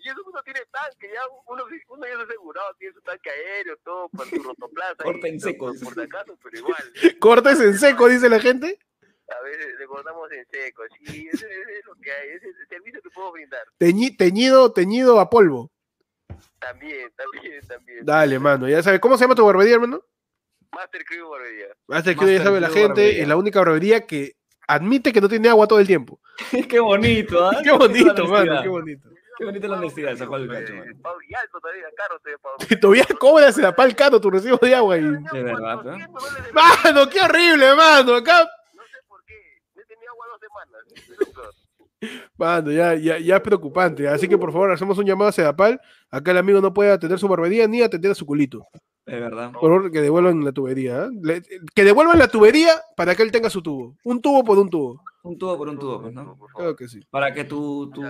[0.05, 3.77] Y eso uno tiene tanque, ya uno, uno ya está asegurado, tiene su tanque aéreo,
[3.85, 5.03] todo, para su rotoplaza.
[5.05, 5.73] Corta en seco.
[5.83, 6.93] Por, acaso, pero igual.
[7.21, 8.79] Cortes en seco, dice la gente.
[9.39, 12.57] A veces le cortamos en seco, sí, ese, ese es lo que hay, ese es
[12.61, 13.63] el servicio que puedo brindar.
[13.79, 15.71] Teñi- teñido, teñido a polvo.
[16.59, 18.05] También, también, también.
[18.05, 18.69] Dale, mano.
[18.69, 19.01] Ya sabes.
[19.01, 20.03] ¿Cómo se llama tu barbería, hermano?
[20.75, 21.67] Master Crew Barbería.
[21.89, 23.01] Hasta que ya Master sabe la Crew gente.
[23.03, 23.23] Barbería.
[23.23, 24.37] Es la única barbería que
[24.67, 26.19] admite que no tiene agua todo el tiempo.
[26.69, 27.61] qué bonito, ¿ah?
[27.63, 28.63] Qué bonito, mano.
[28.63, 29.09] Qué bonito.
[29.39, 30.93] Qué bonita la honestidad del Gacho, mano.
[31.03, 32.81] Pablo, y alto todavía, caro todavía, Pablo.
[32.81, 34.97] Todavía cobras en la pal caro tu recibo de agua.
[34.99, 35.03] Y...
[35.03, 36.07] De verdad, ¿eh?
[36.53, 38.15] Mano, qué horrible, mano.
[38.17, 38.49] Acá.
[38.75, 39.35] No sé por qué,
[39.75, 40.83] no he tenido agua dos semanas.
[40.95, 41.55] es peor.
[42.37, 44.09] Mano, ya, ya, ya es preocupante.
[44.09, 45.81] Así que por favor, hacemos un llamado a Sedapal.
[46.11, 48.67] Acá el amigo no puede atender su barbería ni atender a su culito.
[49.07, 49.53] De verdad.
[49.53, 51.05] Por favor, que devuelvan la tubería.
[51.05, 51.09] ¿eh?
[51.23, 51.43] Le-
[51.75, 53.97] que devuelvan la tubería para que él tenga su tubo.
[54.05, 55.01] Un tubo por un tubo.
[55.25, 56.37] Un tubo por un tubo, pues, ¿no?
[56.57, 57.01] Claro que sí.
[57.09, 58.01] Para que tu, tu,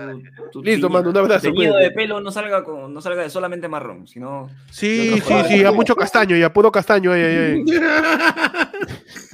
[0.51, 1.83] tu Listo, teñido- mano, un abrazo, teñido cuídate.
[1.83, 4.49] de pelo no salga, con, no salga de solamente marrón, sino...
[4.71, 7.11] Sí, sí, sí, ya mucho castaño, ya puro castaño.
[7.11, 7.65] Ay, ay, ay.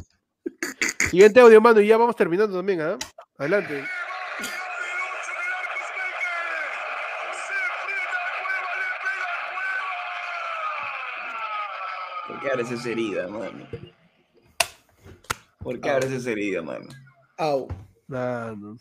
[1.09, 2.95] Siguiente audio, mano, y ya vamos terminando también, ¿ah?
[3.39, 3.83] Adelante.
[12.27, 13.67] ¿Por qué abres esa herida, mano?
[15.57, 16.87] ¿Por qué abres esa herida, mano?
[17.37, 17.67] Au.
[18.05, 18.77] Mano.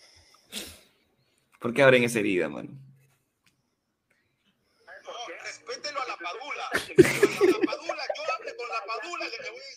[1.59, 2.69] ¿Por qué abren esa herida, mano?
[5.45, 6.69] Respételo a la padula.
[6.73, 9.68] La padula, yo hable con la padula, le voy.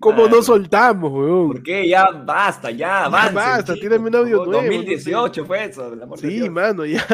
[0.00, 1.48] ¿Cómo no soltamos, weón?
[1.48, 1.88] ¿Por qué?
[1.88, 3.34] Ya basta, ya, avance.
[3.34, 4.76] basta, chico, tírame un audio nuevo, favor, no sé.
[4.76, 6.50] 2018 fue eso, el amor de Sí, Dios.
[6.50, 7.06] mano, ya.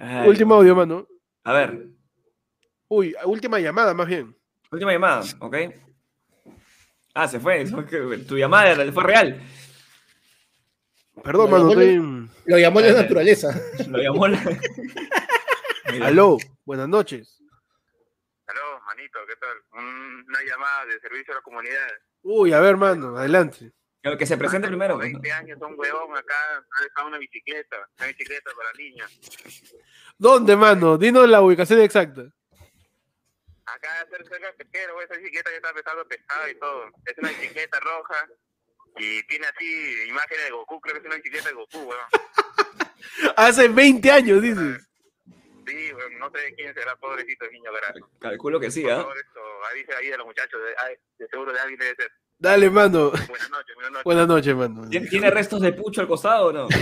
[0.00, 1.06] Ay, Último audio, mano.
[1.44, 1.88] A ver,
[2.88, 4.34] Uy, última llamada, más bien.
[4.70, 5.56] última llamada, ¿ok?
[7.14, 7.64] Ah, se fue.
[8.28, 9.40] Tu llamada era- fue real.
[11.22, 12.28] Perdón, Lo mano, llamó estoy...
[12.46, 13.60] Lo llamó la naturaleza.
[13.88, 14.40] Lo llamó la...
[16.02, 17.37] Aló, buenas noches.
[18.98, 19.56] Manito, ¿qué tal?
[19.80, 21.88] Un- una llamada de servicio a la comunidad.
[22.22, 23.70] Uy, a ver, mano, adelante.
[24.18, 24.98] Que se presente primero.
[24.98, 29.20] Tengo 20 años, un huevón acá, ha dejado una bicicleta, una bicicleta para niños.
[30.16, 30.98] ¿Dónde, mano?
[30.98, 32.22] Dinos la ubicación exacta.
[33.66, 36.86] Acá cerca del pesquero, esa bicicleta que está pesando pescado y todo.
[37.06, 38.26] Es una bicicleta roja
[38.96, 42.06] y tiene así imágenes de Goku, creo que es una bicicleta de Goku, weón.
[43.36, 44.87] Hace 20 años, dices.
[45.68, 48.00] Sí, no sé quién será, pobrecito el niño grande.
[48.18, 49.00] Calculo que sí, ¿ah?
[49.00, 49.40] esto,
[49.70, 52.10] avise ahí a los muchachos, de, de seguro de alguien debe ser.
[52.38, 53.10] Dale, mano.
[53.10, 54.04] Buenas noches, buenas noches.
[54.04, 54.82] Buenas noches, mano.
[54.88, 56.68] ¿Tien- ¿Tiene restos de pucho al costado o no?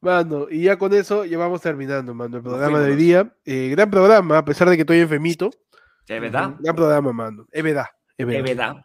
[0.00, 3.34] Mano, y ya con eso ya vamos terminando, mano, el programa de hoy día.
[3.46, 5.48] Eh, gran programa, a pesar de que estoy enfermito.
[6.06, 6.56] ¿Es verdad?
[6.58, 7.46] Gran programa, mano.
[7.50, 7.86] Es verdad.
[8.18, 8.40] Es verdad.
[8.40, 8.76] Es verdad.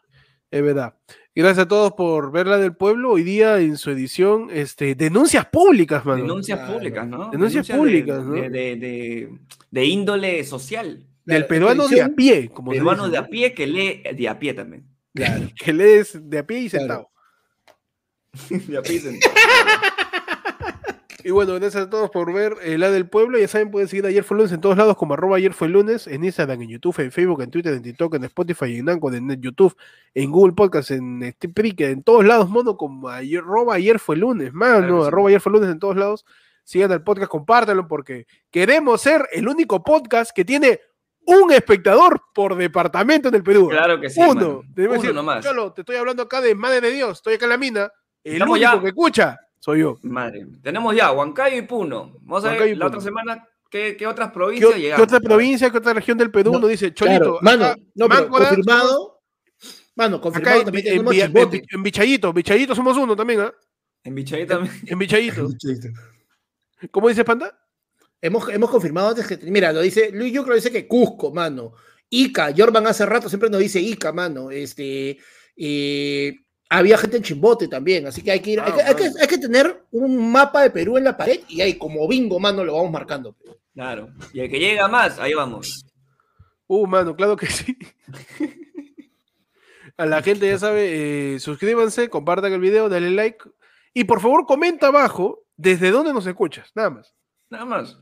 [0.49, 0.93] Es verdad.
[1.39, 3.11] Gracias a todos por ver la del pueblo.
[3.11, 6.21] Hoy día en su edición, este, denuncias públicas, mano.
[6.23, 7.29] Denuncias públicas, ¿no?
[7.29, 8.33] Denuncias de- públicas, ¿no?
[8.33, 9.29] De, de- de-
[9.71, 11.05] de índole social.
[11.23, 14.37] Del peruano de a pie, como Peruano dice, de a pie que lee de a
[14.37, 14.83] pie también.
[15.63, 17.09] que lees de a pie y sentado.
[18.49, 19.33] de a pie sentado.
[21.23, 23.37] Y bueno, gracias a todos por ver eh, la del pueblo.
[23.37, 26.07] Ya saben, pueden seguir ayer fue lunes en todos lados como arroba ayer fue lunes,
[26.07, 29.41] en Instagram, en YouTube, en Facebook, en Twitter, en TikTok, en Spotify, en Anchor, en
[29.41, 29.75] YouTube,
[30.13, 34.53] en Google Podcast, en Spreaker, en todos lados, mono, como ayer, arroba ayer fue lunes,
[34.53, 35.07] mano, Claro que sí.
[35.07, 36.25] arroba ayer fue lunes en todos lados.
[36.63, 40.79] Sigan al podcast, compártanlo porque queremos ser el único podcast que tiene
[41.25, 43.69] un espectador por departamento en el Perú.
[43.69, 44.61] Claro que sí, Uno.
[44.75, 45.43] Uno decir, nomás.
[45.43, 47.91] Cholo, te estoy hablando acá de Madre de Dios, estoy acá en la mina.
[48.23, 48.81] El Estamos único ya.
[48.81, 49.97] que escucha soy yo.
[50.03, 50.45] Madre.
[50.63, 52.15] Tenemos ya Huancayo y Puno.
[52.21, 52.85] Vamos a ver la Puno.
[52.87, 55.03] otra semana qué, qué otras ¿Qué, provincias o- qué llegamos.
[55.03, 56.93] otra provincia, qué otra región del Perú No, nos dice?
[56.93, 59.21] Cholito, Claro, mano, acá, no, pero Máncora, confirmado.
[59.95, 63.53] Mano, confirmado en, también en, tenemos en, en Bichayito, Bichayito somos uno también, ¿ah?
[64.03, 64.73] En Bichaí también.
[64.87, 65.47] En Bichayito.
[66.91, 67.59] ¿Cómo dices, Panda?
[68.21, 69.37] Hemos, hemos confirmado antes que.
[69.51, 70.11] Mira, lo dice.
[70.13, 71.73] Luis Yucro dice que Cusco, mano.
[72.09, 74.51] Ica, Jorban hace rato siempre nos dice Ica, mano.
[74.51, 75.17] Este.
[75.57, 76.35] eh,
[76.69, 78.59] había gente en Chimbote también, así que hay que ir.
[78.61, 79.15] hay, que, hay que- mano.
[79.21, 82.63] hay que tener un mapa de Perú en la pared y ahí, como bingo, mano,
[82.63, 83.35] lo vamos marcando.
[83.73, 84.09] Claro.
[84.33, 85.85] Y el que llega más, ahí vamos.
[86.67, 87.75] Uh, mano, claro que sí.
[89.97, 93.49] A la gente ya sabe, eh, suscríbanse, compartan el video, dale like.
[93.93, 97.13] Y por favor, comenta abajo desde dónde nos escuchas, nada más.
[97.49, 97.97] Nada más.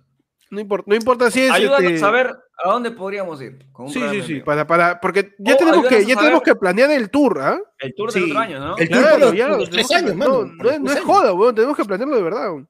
[0.49, 1.51] No importa, no importa si es.
[1.51, 2.27] Ayúdanos este, a ver
[2.63, 3.65] a dónde podríamos ir.
[3.71, 6.23] con un Sí, sí, sí, para, para, porque ya O tenemos que, a ya tenemos
[6.39, 7.59] saber- que planear el tour, ¿ah?
[7.79, 8.77] El tour Sí, del otro año, ¿no?
[8.77, 10.81] el tour Claro, los- ya, por los tenemos tres años, no, mano, No, los es,
[10.81, 12.45] no es joda, weón, tenemos que planearlo de verdad.
[12.51, 12.69] weón.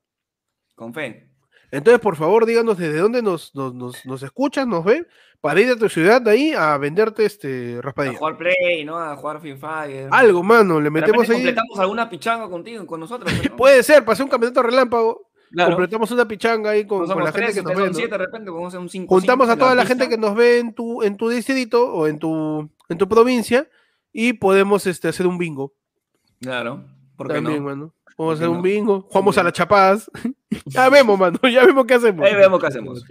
[0.76, 1.30] Con fe.
[1.72, 5.06] Entonces, por favor, díganos desde dónde nos, nos, nos, nos escuchan, nos ven,
[5.42, 8.18] para ir a tu ciudad de ahí a venderte este A raspadilla.
[8.18, 8.98] jugar Play, ¿no?
[8.98, 10.08] A jugar Free Fire.
[10.12, 11.36] Algo, mano, le De metemos ahí.
[11.36, 13.32] completamos alguna pichanga contigo, con nosotros.
[13.52, 13.56] ¿no?
[13.58, 15.76] Puede ser, pasé un campeonato relámpago, Claro.
[15.76, 18.68] completamos una pichanga ahí con, la gente que nos ve.
[18.68, 21.30] hacer un 5 Juntamos a toda la gente que nos ve en tu, en tu
[21.30, 23.70] distrito o en tu, en tu provincia
[24.12, 25.74] y podemos este, hacer un bingo.
[26.42, 26.84] Claro.
[27.16, 27.70] ¿Por qué También, no?
[27.70, 27.94] mano.
[28.18, 30.10] Vamos a ¿Por qué hacer un bingo, jugamos a las chapadas.
[30.66, 32.26] ya vemos, mano, ya vemos qué hacemos.
[32.26, 33.04] Ahí vemos qué hacemos.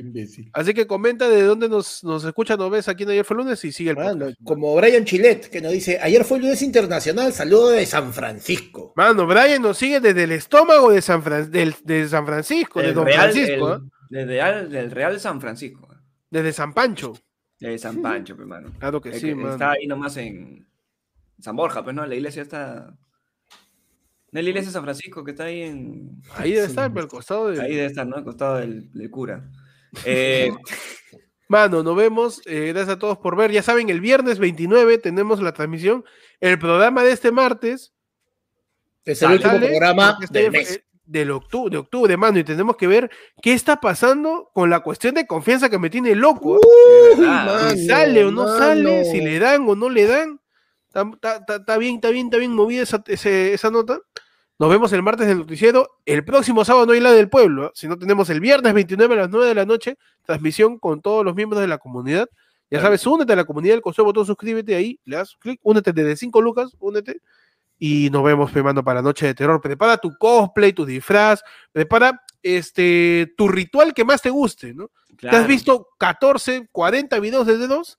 [0.52, 3.64] Así que comenta de dónde nos, nos escucha, nos ves aquí en Ayer fue lunes
[3.64, 4.38] y sigue el Mano, podcast.
[4.44, 8.92] como Brian Chilet, que nos dice, ayer fue el lunes internacional, saludo de San Francisco.
[8.96, 12.88] Mano, Brian nos sigue desde el estómago de San, Fran- del- de San Francisco, de
[12.88, 15.88] El Don Real, Francisco, el- del, Real, del Real San Francisco.
[16.30, 17.12] desde San Pancho.
[17.60, 18.70] De San Pancho, hermano.
[18.80, 19.52] Claro que sí, mano.
[19.52, 20.66] Está ahí nomás en
[21.40, 22.04] San Borja, pues, ¿no?
[22.04, 22.92] La iglesia está...
[24.32, 26.22] No es la iglesia de San Francisco que está ahí en...
[26.34, 27.60] Ahí debe estar, pero al costado de.
[27.60, 28.16] Ahí debe estar, ¿no?
[28.16, 29.48] Al costado del, del cura.
[30.04, 30.50] Eh,
[31.48, 32.42] Mano, nos vemos.
[32.46, 33.50] eh, gracias a todos por ver.
[33.52, 36.04] Ya saben, el viernes 29 tenemos la transmisión.
[36.40, 37.94] El programa de este martes
[39.04, 40.82] Es el último programa este del mes.
[41.04, 43.08] del octubre, de octubre, mano, y tenemos que ver
[43.40, 46.54] qué está pasando con la cuestión de confianza que me tiene loco.
[46.54, 50.40] Uy, si mano, sale o no sale, si le dan o no le dan.
[51.02, 53.98] Está, bien, está bien, está bien movida esa, ese- esa nota.
[54.58, 55.98] Nos vemos el martes del noticiero.
[56.06, 57.70] El próximo sábado no hay la del pueblo, ¿eh?
[57.74, 61.34] sino tenemos el viernes 29 a las 9 de la noche, transmisión con todos los
[61.34, 62.26] miembros de la comunidad.
[62.70, 62.84] Ya Claro.
[62.86, 66.16] sabes, únete a la comunidad del Consejo Botón, suscríbete ahí, le das clic, únete desde
[66.16, 67.20] 5 lucas, únete.
[67.78, 69.60] Y nos vemos, me mando para la noche de terror.
[69.60, 74.90] Prepara tu cosplay, tu disfraz, prepara este tu ritual que más te guste, ¿no?
[75.18, 77.98] Te has visto 14, 40 videos de dedos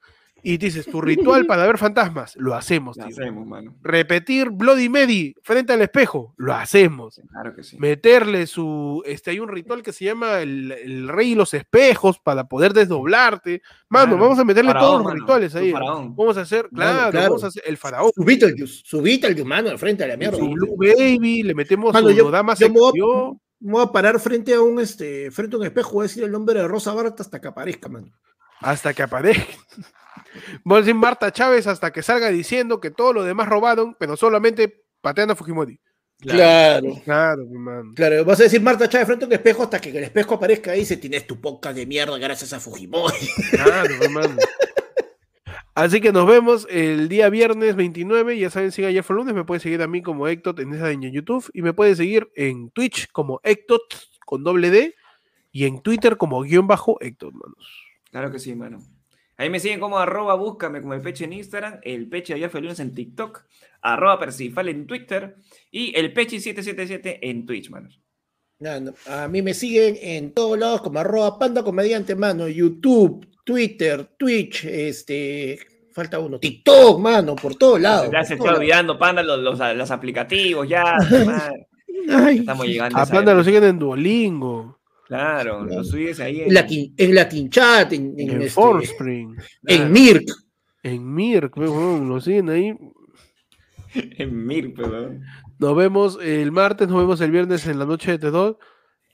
[0.49, 3.15] y dices, tu ritual para ver fantasmas, lo hacemos, Lo tío.
[3.17, 3.75] hacemos, mano.
[3.81, 7.19] Repetir Bloody Mary frente al espejo, lo hacemos.
[7.29, 7.77] Claro que sí.
[7.79, 12.19] Meterle su, este, hay un ritual que se llama el, el rey y los espejos
[12.19, 13.61] para poder desdoblarte.
[13.89, 14.21] Mano, Claro.
[14.23, 15.71] vamos a meterle Faraón, todos los mano, rituales tu ahí.
[15.71, 17.27] Vamos a hacer, claro, claro.
[17.29, 18.11] vamos a hacer el faraón.
[18.15, 20.37] Su Beetlejuice, su Beetlejuice, mano, al frente a la mierda.
[20.37, 23.37] Su Blue Baby, le metemos Mano, su yo- dama yo.
[23.59, 26.23] Me voy a parar frente a un este, frente a un espejo, voy a decir
[26.23, 28.07] el nombre de Rosa Barta hasta que aparezca, mano.
[28.61, 29.53] hasta que aparezca.
[30.63, 35.31] Decir Marta Chávez hasta que salga diciendo que todo lo demás robaron, pero solamente patean
[35.31, 35.79] a Fujimori.
[36.19, 36.87] Claro.
[37.03, 37.93] Claro, mi man.
[37.93, 40.71] Claro, vas a decir Marta Chávez frente a un espejo hasta que el espejo aparezca
[40.71, 43.15] ahí y dice, tienes tu podcast de mierda gracias a Fujimori.
[43.51, 44.37] Claro, mi man.
[45.77, 48.39] Así que nos vemos el día viernes 29.
[48.39, 49.35] Ya saben, sigan ayer fue lunes.
[49.35, 51.47] Me pueden seguir a mí como Ectot en esa en YouTube.
[51.53, 53.83] Y me pueden seguir en Twitch como Ectot
[54.25, 54.95] con doble D.
[55.51, 57.85] Y en Twitter como guion bajo Ectot, manos.
[58.09, 58.79] Claro que sí, mano.
[59.37, 62.61] Ahí me siguen como arroba, búscame como el peche en Instagram, el peche ayer fue
[62.61, 63.45] lunes en TikTok,
[63.81, 65.35] arroba Percifal en Twitter
[65.69, 67.89] y el peche777 en Twitch, mano.
[68.59, 72.47] No, no, A mí me siguen en todos lados como arroba panda comediante, mano.
[72.47, 75.59] YouTube, Twitter, Twitch, este.
[75.93, 76.39] Falta uno.
[76.39, 78.09] TikTok, mano, por todos lados.
[78.11, 80.97] Ya se está olvidando, panda, los, los, los aplicativos, ya.
[82.09, 82.97] Ay, Estamos llegando.
[82.97, 84.76] A esa Panda lo siguen en Duolingo,
[85.07, 89.35] Claro, lo subes ahí en, Latin, en Latin Chat, en, en, en este, Forspring,
[89.65, 90.25] en Mirk.
[90.83, 92.75] en Mirk, pues, weón, lo siguen ahí.
[93.93, 95.15] en Mir, pero.
[95.59, 98.57] Nos vemos el martes, nos vemos el viernes en la noche de T2.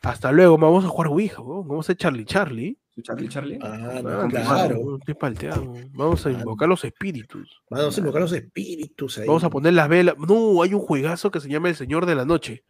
[0.02, 1.68] Hasta luego, vamos a jugar Ouija, weón.
[1.68, 2.78] vamos a hacer Charlie Charlie.
[3.02, 3.60] Charlie Charlie.
[3.61, 4.98] Ah, no, Ah, claro.
[4.99, 5.74] Estoy palteado.
[5.94, 7.61] Vamos a invocar los espíritus.
[7.70, 9.28] Vamos a invocar los espíritus ahí.
[9.28, 10.15] Vamos a poner las velas.
[10.18, 12.64] No, hay un juegazo que se llama El Señor de la Noche.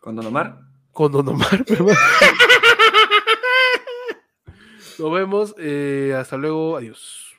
[0.00, 0.60] ¿Con Don Omar?
[0.92, 1.64] Con Don Omar.
[4.98, 5.54] Nos vemos.
[5.58, 6.76] eh, hasta luego.
[6.76, 7.38] Adiós.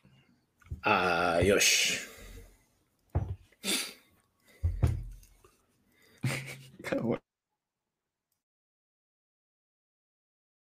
[0.81, 2.09] Adiós.